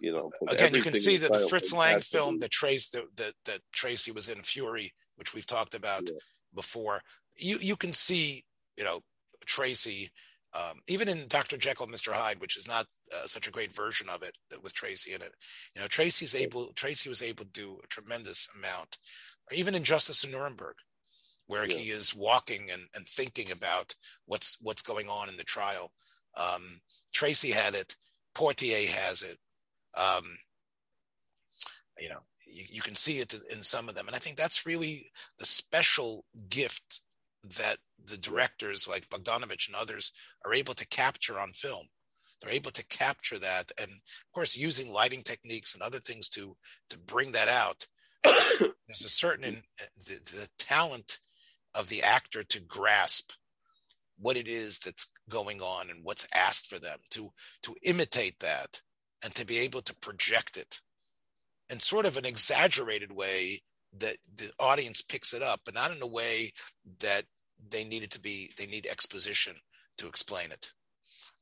you 0.01 0.13
know 0.13 0.31
again 0.49 0.75
you 0.75 0.83
can 0.83 0.95
see 0.95 1.17
that 1.19 1.33
the 1.33 1.47
Fritz 1.49 1.73
Lang 1.73 2.01
film 2.01 2.39
that 2.39 2.51
Trace 2.51 2.89
that, 2.89 3.05
that 3.17 3.33
that 3.45 3.61
Tracy 3.73 4.13
was 4.13 4.29
in 4.29 4.37
Fury, 4.37 4.93
which 5.17 5.35
we've 5.35 5.47
talked 5.47 5.75
about. 5.75 6.03
Yeah 6.07 6.19
before. 6.55 7.03
You 7.37 7.59
you 7.61 7.77
can 7.77 7.93
see 7.93 8.45
you 8.77 8.85
know 8.85 9.01
Tracy 9.47 10.11
um, 10.55 10.79
even 10.87 11.09
in 11.09 11.27
Dr. 11.27 11.57
Jekyll, 11.57 11.89
Mr. 11.89 12.13
Hyde, 12.13 12.41
which 12.41 12.57
is 12.57 12.69
not 12.69 12.87
uh, 13.13 13.27
such 13.27 13.49
a 13.49 13.51
great 13.51 13.75
version 13.75 14.09
of 14.09 14.23
it 14.23 14.39
with 14.63 14.73
Tracy 14.73 15.13
in 15.13 15.21
it. 15.21 15.33
You 15.75 15.83
know, 15.83 15.89
Tracy's 15.89 16.37
able. 16.37 16.73
Tracy 16.77 17.09
was 17.09 17.23
able 17.23 17.45
to 17.45 17.51
do 17.51 17.81
a 17.83 17.89
tremendous 17.89 18.49
amount. 18.57 18.99
Or 19.51 19.57
even 19.57 19.75
in 19.75 19.83
Justice 19.83 20.23
in 20.23 20.31
Nuremberg, 20.31 20.77
where 21.47 21.67
yeah. 21.67 21.77
he 21.77 21.91
is 21.91 22.15
walking 22.15 22.69
and, 22.73 22.83
and 22.95 23.07
thinking 23.07 23.51
about 23.51 23.95
what's 24.27 24.57
what's 24.61 24.83
going 24.83 25.09
on 25.09 25.29
in 25.29 25.37
the 25.37 25.45
trial. 25.45 25.93
Um, 26.37 26.63
Tracy 27.13 27.51
had 27.51 27.75
it. 27.75 27.97
Poitier 28.35 28.89
has 28.89 29.23
it. 29.23 29.39
Um, 29.97 30.25
you 31.99 32.09
know, 32.09 32.21
you, 32.47 32.65
you 32.69 32.83
can 32.83 32.95
see 32.95 33.19
it 33.19 33.35
in 33.53 33.63
some 33.63 33.89
of 33.89 33.95
them. 33.95 34.07
And 34.07 34.17
I 34.17 34.19
think 34.19 34.37
that's 34.37 34.67
really 34.67 35.11
the 35.39 35.47
special 35.47 36.25
gift 36.49 37.03
that 37.57 37.77
the 38.05 38.17
directors 38.17 38.89
like 38.89 39.09
Bogdanovich 39.09 39.69
and 39.69 39.77
others 39.77 40.13
are 40.45 40.55
able 40.55 40.75
to 40.75 40.87
capture 40.89 41.39
on 41.39 41.51
film. 41.51 41.87
They're 42.41 42.53
able 42.53 42.73
to 42.73 42.87
capture 42.87 43.39
that, 43.39 43.73
and 43.79 43.91
of 43.91 44.33
course, 44.33 44.57
using 44.57 44.93
lighting 44.93 45.23
techniques 45.23 45.75
and 45.75 45.83
other 45.83 45.99
things 45.99 46.29
to 46.31 46.57
to 46.91 46.99
bring 46.99 47.33
that 47.33 47.49
out. 47.49 47.87
There's 48.25 49.05
a 49.05 49.09
certain 49.09 49.45
in, 49.45 49.55
the, 50.07 50.21
the 50.25 50.49
talent 50.59 51.21
of 51.75 51.89
the 51.89 52.03
actor 52.03 52.43
to 52.45 52.61
grasp 52.61 53.33
what 54.19 54.37
it 54.37 54.47
is 54.47 54.79
that's 54.79 55.11
going 55.29 55.61
on 55.61 55.91
and 55.91 56.05
what's 56.05 56.29
asked 56.35 56.67
for 56.69 56.79
them 56.79 56.99
to 57.11 57.31
to 57.63 57.75
imitate 57.83 58.39
that 58.41 58.81
and 59.23 59.35
to 59.35 59.45
be 59.45 59.59
able 59.59 59.83
to 59.83 59.97
project 59.97 60.57
it 60.57 60.81
in 61.71 61.81
sort 61.81 62.07
of 62.07 62.17
an 62.17 62.27
exaggerated 62.27 63.13
way 63.13 63.63
that 63.99 64.17
the 64.37 64.51
audience 64.59 65.03
picks 65.03 65.33
it 65.33 65.43
up, 65.43 65.61
but 65.65 65.75
not 65.75 65.91
in 65.91 66.03
a 66.03 66.07
way 66.07 66.53
that 67.01 67.25
they 67.71 67.85
need 67.85 68.03
it 68.03 68.11
to 68.11 68.21
be. 68.21 68.51
They 68.59 68.67
need 68.67 68.87
exposition 68.87 69.55
to 69.99 70.09
explain 70.09 70.53
it. 70.53 70.73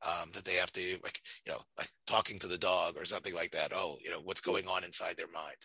Um, 0.04 0.30
that 0.34 0.44
they 0.44 0.54
have 0.54 0.72
to 0.72 0.98
like 1.04 1.20
you 1.46 1.52
know 1.52 1.60
like 1.78 1.88
talking 2.08 2.40
to 2.40 2.48
the 2.48 2.58
dog 2.58 2.96
or 2.96 3.04
something 3.04 3.34
like 3.34 3.52
that. 3.52 3.72
Oh, 3.72 3.98
you 4.02 4.10
know 4.10 4.20
what's 4.22 4.40
going 4.40 4.66
on 4.66 4.82
inside 4.84 5.16
their 5.16 5.30
mind, 5.32 5.56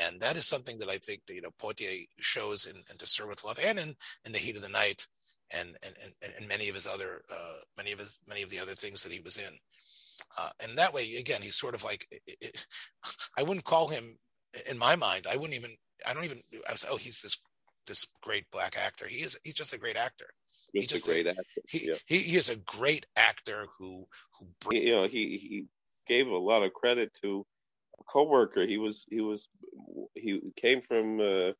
and 0.00 0.20
that 0.20 0.36
is 0.36 0.46
something 0.46 0.78
that 0.78 0.88
I 0.88 0.98
think 0.98 1.22
that 1.26 1.34
you 1.34 1.42
know 1.42 1.50
Poitier 1.60 2.06
shows 2.18 2.66
in, 2.66 2.76
in 2.90 2.96
To 2.98 3.06
Serve 3.06 3.28
with 3.28 3.44
Love 3.44 3.58
and 3.64 3.78
in, 3.78 3.94
in 4.24 4.32
The 4.32 4.38
Heat 4.38 4.56
of 4.56 4.62
the 4.62 4.68
Night, 4.68 5.06
and 5.56 5.68
and, 5.84 5.94
and, 6.22 6.32
and 6.38 6.48
many 6.48 6.68
of 6.68 6.74
his 6.74 6.86
other 6.86 7.22
uh, 7.30 7.58
many 7.76 7.92
of 7.92 7.98
his 7.98 8.18
many 8.28 8.42
of 8.42 8.50
the 8.50 8.58
other 8.58 8.74
things 8.74 9.02
that 9.02 9.12
he 9.12 9.20
was 9.20 9.36
in. 9.36 9.52
Uh, 10.38 10.50
and 10.62 10.78
that 10.78 10.94
way, 10.94 11.16
again, 11.16 11.42
he's 11.42 11.56
sort 11.56 11.74
of 11.74 11.84
like, 11.84 12.06
it, 12.10 12.36
it, 12.40 12.66
I 13.38 13.42
wouldn't 13.42 13.64
call 13.64 13.88
him 13.88 14.04
in 14.70 14.78
my 14.78 14.96
mind. 14.96 15.26
I 15.30 15.36
wouldn't 15.36 15.58
even, 15.58 15.70
I 16.06 16.14
don't 16.14 16.24
even, 16.24 16.40
I 16.68 16.72
was, 16.72 16.86
oh, 16.88 16.96
he's 16.96 17.20
this, 17.20 17.38
this 17.86 18.06
great 18.22 18.50
black 18.50 18.76
actor. 18.78 19.06
He 19.06 19.18
is, 19.18 19.38
he's 19.44 19.54
just 19.54 19.72
a 19.72 19.78
great 19.78 19.96
actor. 19.96 20.26
He's 20.72 20.86
just 20.86 21.06
a 21.06 21.10
great 21.10 21.26
actor. 21.26 21.42
He, 21.68 21.88
yeah. 21.88 21.94
he, 22.06 22.18
he 22.18 22.36
is 22.36 22.48
a 22.48 22.56
great 22.56 23.04
actor 23.16 23.66
who, 23.78 24.06
who, 24.38 24.46
brings, 24.60 24.84
you 24.84 24.92
know, 24.92 25.06
he, 25.06 25.36
he 25.36 25.66
gave 26.06 26.28
a 26.28 26.36
lot 26.36 26.62
of 26.62 26.72
credit 26.72 27.12
to 27.22 27.40
a 27.40 27.44
coworker. 28.02 28.66
He 28.66 28.78
was, 28.78 29.06
he 29.10 29.20
was, 29.20 29.48
he 30.14 30.40
came 30.56 30.80
from, 30.80 31.20
uh, 31.20 31.52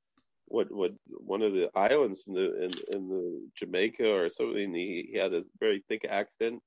what 0.47 0.71
what 0.71 0.93
one 1.07 1.41
of 1.41 1.55
the 1.55 1.71
islands 1.75 2.25
in 2.27 2.35
the 2.35 2.65
in, 2.65 2.71
in 2.93 3.09
the 3.09 3.49
Jamaica 3.57 4.15
or 4.15 4.29
something. 4.29 4.75
He, 4.75 5.09
he 5.13 5.19
had 5.19 5.33
a 5.33 5.45
very 5.61 5.83
thick 5.89 6.05
accent, 6.07 6.61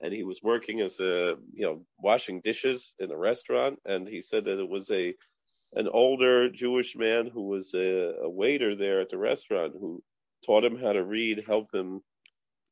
and 0.00 0.12
he 0.12 0.24
was 0.24 0.42
working 0.42 0.80
as 0.80 0.98
a 1.00 1.36
you 1.52 1.64
know 1.66 1.84
washing 1.98 2.40
dishes 2.40 2.94
in 2.98 3.10
a 3.10 3.16
restaurant 3.16 3.78
and 3.84 4.06
he 4.06 4.20
said 4.20 4.44
that 4.44 4.60
it 4.60 4.68
was 4.68 4.90
a 4.90 5.14
an 5.74 5.88
older 5.88 6.48
jewish 6.48 6.96
man 6.96 7.26
who 7.26 7.48
was 7.48 7.74
a, 7.74 8.14
a 8.22 8.28
waiter 8.28 8.74
there 8.76 9.00
at 9.00 9.10
the 9.10 9.18
restaurant 9.18 9.74
who 9.78 10.02
taught 10.46 10.64
him 10.64 10.78
how 10.78 10.92
to 10.92 11.04
read 11.04 11.44
helped 11.46 11.74
him 11.74 12.00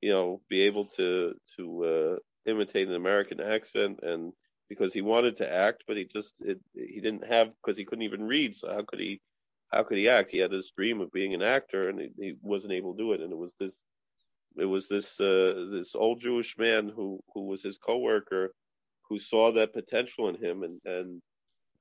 you 0.01 0.11
know 0.11 0.41
be 0.49 0.63
able 0.63 0.85
to 0.85 1.35
to 1.57 1.85
uh, 1.85 2.51
imitate 2.51 2.89
an 2.89 2.95
american 2.95 3.41
accent 3.41 3.99
and 4.03 4.33
because 4.69 4.93
he 4.93 5.01
wanted 5.01 5.37
to 5.37 5.53
act 5.53 5.85
but 5.87 5.97
he 5.97 6.05
just 6.05 6.35
it, 6.41 6.61
he 6.75 7.01
didn't 7.01 7.27
have 7.27 7.51
because 7.63 7.77
he 7.77 7.85
couldn't 7.85 8.05
even 8.05 8.27
read 8.27 8.55
so 8.55 8.73
how 8.73 8.83
could 8.83 9.01
he 9.01 9.21
how 9.73 9.83
could 9.83 9.99
he 9.99 10.09
act 10.09 10.31
he 10.31 10.39
had 10.39 10.51
this 10.51 10.71
dream 10.71 11.01
of 11.01 11.13
being 11.13 11.35
an 11.35 11.43
actor 11.43 11.89
and 11.89 12.01
he, 12.01 12.11
he 12.19 12.35
wasn't 12.43 12.73
able 12.73 12.93
to 12.93 12.99
do 12.99 13.13
it 13.13 13.21
and 13.21 13.33
it 13.33 13.39
was 13.39 13.55
this 13.59 13.85
it 14.59 14.65
was 14.65 14.89
this 14.89 15.21
uh, 15.21 15.67
this 15.71 15.95
old 15.95 16.21
Jewish 16.21 16.57
man 16.59 16.89
who 16.89 17.21
who 17.35 17.47
was 17.47 17.63
his 17.63 17.79
coworker 17.79 18.55
who 19.09 19.19
saw 19.19 19.53
that 19.53 19.73
potential 19.73 20.29
in 20.29 20.37
him 20.37 20.63
and 20.63 20.81
and 20.85 21.23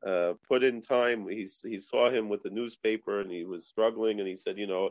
uh, 0.05 0.33
put 0.47 0.63
in 0.63 0.81
time. 0.81 1.27
He 1.27 1.47
he 1.63 1.79
saw 1.79 2.09
him 2.09 2.29
with 2.29 2.43
the 2.43 2.49
newspaper 2.49 3.21
and 3.21 3.31
he 3.31 3.45
was 3.45 3.67
struggling 3.67 4.19
and 4.19 4.27
he 4.27 4.36
said, 4.36 4.57
you 4.57 4.67
know, 4.67 4.89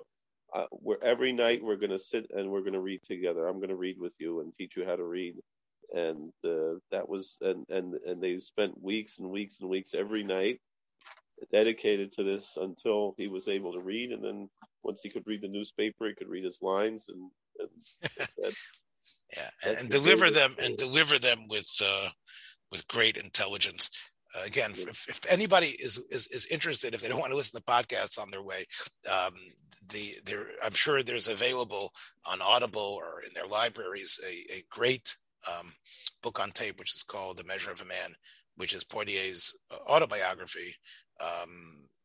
uh, 0.54 0.66
we're 0.72 1.02
every 1.02 1.32
night 1.32 1.62
we're 1.62 1.76
going 1.76 1.90
to 1.90 1.98
sit 1.98 2.26
and 2.34 2.50
we're 2.50 2.60
going 2.60 2.72
to 2.72 2.80
read 2.80 3.02
together. 3.04 3.46
I'm 3.46 3.58
going 3.58 3.68
to 3.68 3.76
read 3.76 3.98
with 3.98 4.14
you 4.18 4.40
and 4.40 4.52
teach 4.56 4.76
you 4.76 4.84
how 4.84 4.96
to 4.96 5.04
read. 5.04 5.34
And 5.92 6.32
uh, 6.44 6.78
that 6.90 7.08
was 7.08 7.36
and 7.40 7.64
and 7.68 7.94
and 8.06 8.22
they 8.22 8.40
spent 8.40 8.82
weeks 8.82 9.18
and 9.18 9.30
weeks 9.30 9.60
and 9.60 9.68
weeks 9.68 9.94
every 9.94 10.24
night 10.24 10.60
dedicated 11.52 12.12
to 12.12 12.22
this 12.22 12.56
until 12.56 13.14
he 13.18 13.28
was 13.28 13.48
able 13.48 13.72
to 13.72 13.80
read. 13.80 14.12
And 14.12 14.24
then 14.24 14.48
once 14.82 15.00
he 15.02 15.10
could 15.10 15.26
read 15.26 15.42
the 15.42 15.48
newspaper, 15.48 16.06
he 16.06 16.14
could 16.14 16.28
read 16.28 16.44
his 16.44 16.62
lines 16.62 17.08
and. 17.08 17.30
and 17.58 17.70
that, 18.38 18.54
yeah, 19.36 19.50
and, 19.66 19.78
and 19.78 19.90
deliver 19.90 20.30
them 20.30 20.54
and 20.62 20.76
deliver 20.76 21.18
them 21.18 21.48
with 21.48 21.70
uh, 21.84 22.08
with 22.70 22.86
great 22.88 23.16
intelligence. 23.16 23.90
Uh, 24.34 24.42
again, 24.44 24.72
if, 24.72 25.08
if, 25.08 25.20
anybody 25.28 25.68
is, 25.68 25.98
is 26.10 26.26
is 26.28 26.46
interested, 26.46 26.94
if 26.94 27.02
they 27.02 27.08
don't 27.08 27.20
want 27.20 27.30
to 27.30 27.36
listen 27.36 27.60
to 27.60 27.64
podcasts 27.64 28.18
on 28.18 28.30
their 28.30 28.42
way, 28.42 28.66
um, 29.10 29.34
the 29.90 30.14
there 30.24 30.46
I'm 30.62 30.72
sure 30.72 31.02
there's 31.02 31.28
available 31.28 31.92
on 32.26 32.42
Audible 32.42 32.80
or 33.00 33.22
in 33.22 33.32
their 33.34 33.46
libraries 33.46 34.20
a, 34.26 34.54
a 34.54 34.64
great 34.70 35.16
um, 35.48 35.72
book 36.22 36.40
on 36.40 36.50
tape, 36.50 36.78
which 36.78 36.94
is 36.94 37.02
called 37.02 37.36
The 37.36 37.44
Measure 37.44 37.70
of 37.70 37.80
a 37.80 37.84
Man, 37.84 38.10
which 38.56 38.74
is 38.74 38.84
Poitier's 38.84 39.56
uh, 39.70 39.76
autobiography. 39.90 40.74
Um, 41.20 41.50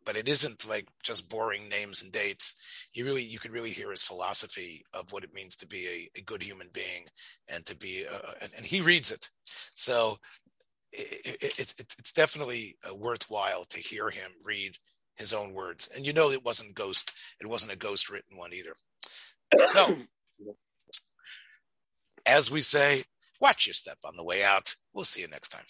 but 0.05 0.15
it 0.15 0.27
isn't 0.27 0.67
like 0.67 0.87
just 1.03 1.29
boring 1.29 1.69
names 1.69 2.01
and 2.01 2.11
dates. 2.11 2.55
You 2.93 3.05
really, 3.05 3.23
you 3.23 3.37
can 3.37 3.51
really 3.51 3.69
hear 3.69 3.91
his 3.91 4.03
philosophy 4.03 4.83
of 4.93 5.11
what 5.11 5.23
it 5.23 5.33
means 5.33 5.55
to 5.57 5.67
be 5.67 5.87
a, 5.87 6.19
a 6.19 6.23
good 6.23 6.41
human 6.41 6.67
being 6.73 7.05
and 7.47 7.65
to 7.65 7.75
be, 7.75 8.05
uh, 8.11 8.31
and, 8.41 8.51
and, 8.57 8.65
he 8.65 8.81
reads 8.81 9.11
it. 9.11 9.29
So 9.73 10.17
it, 10.91 11.37
it, 11.41 11.59
it, 11.59 11.95
it's 11.99 12.11
definitely 12.11 12.77
uh, 12.89 12.95
worthwhile 12.95 13.65
to 13.65 13.77
hear 13.77 14.09
him 14.09 14.31
read 14.43 14.77
his 15.15 15.33
own 15.33 15.53
words. 15.53 15.89
And 15.95 16.05
you 16.05 16.13
know, 16.13 16.31
it 16.31 16.43
wasn't 16.43 16.75
ghost. 16.75 17.13
It 17.39 17.47
wasn't 17.47 17.73
a 17.73 17.77
ghost 17.77 18.09
written 18.09 18.37
one 18.37 18.51
either. 18.53 18.73
So, 19.73 19.95
as 22.25 22.49
we 22.49 22.61
say, 22.61 23.03
watch 23.39 23.67
your 23.67 23.73
step 23.73 23.97
on 24.05 24.15
the 24.17 24.23
way 24.23 24.43
out. 24.43 24.75
We'll 24.93 25.05
see 25.05 25.21
you 25.21 25.27
next 25.27 25.49
time. 25.49 25.65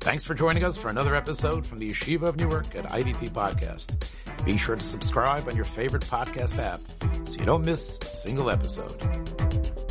Thanks 0.00 0.24
for 0.24 0.34
joining 0.34 0.64
us 0.64 0.76
for 0.76 0.88
another 0.88 1.14
episode 1.14 1.64
from 1.64 1.78
the 1.78 1.88
Yeshiva 1.88 2.22
of 2.22 2.36
Newark 2.36 2.74
at 2.74 2.86
IDT 2.86 3.30
Podcast. 3.30 4.04
Be 4.44 4.56
sure 4.56 4.74
to 4.74 4.82
subscribe 4.82 5.46
on 5.46 5.54
your 5.54 5.64
favorite 5.64 6.02
podcast 6.02 6.58
app 6.58 6.80
so 7.28 7.34
you 7.38 7.46
don't 7.46 7.64
miss 7.64 7.98
a 8.02 8.06
single 8.06 8.50
episode. 8.50 9.81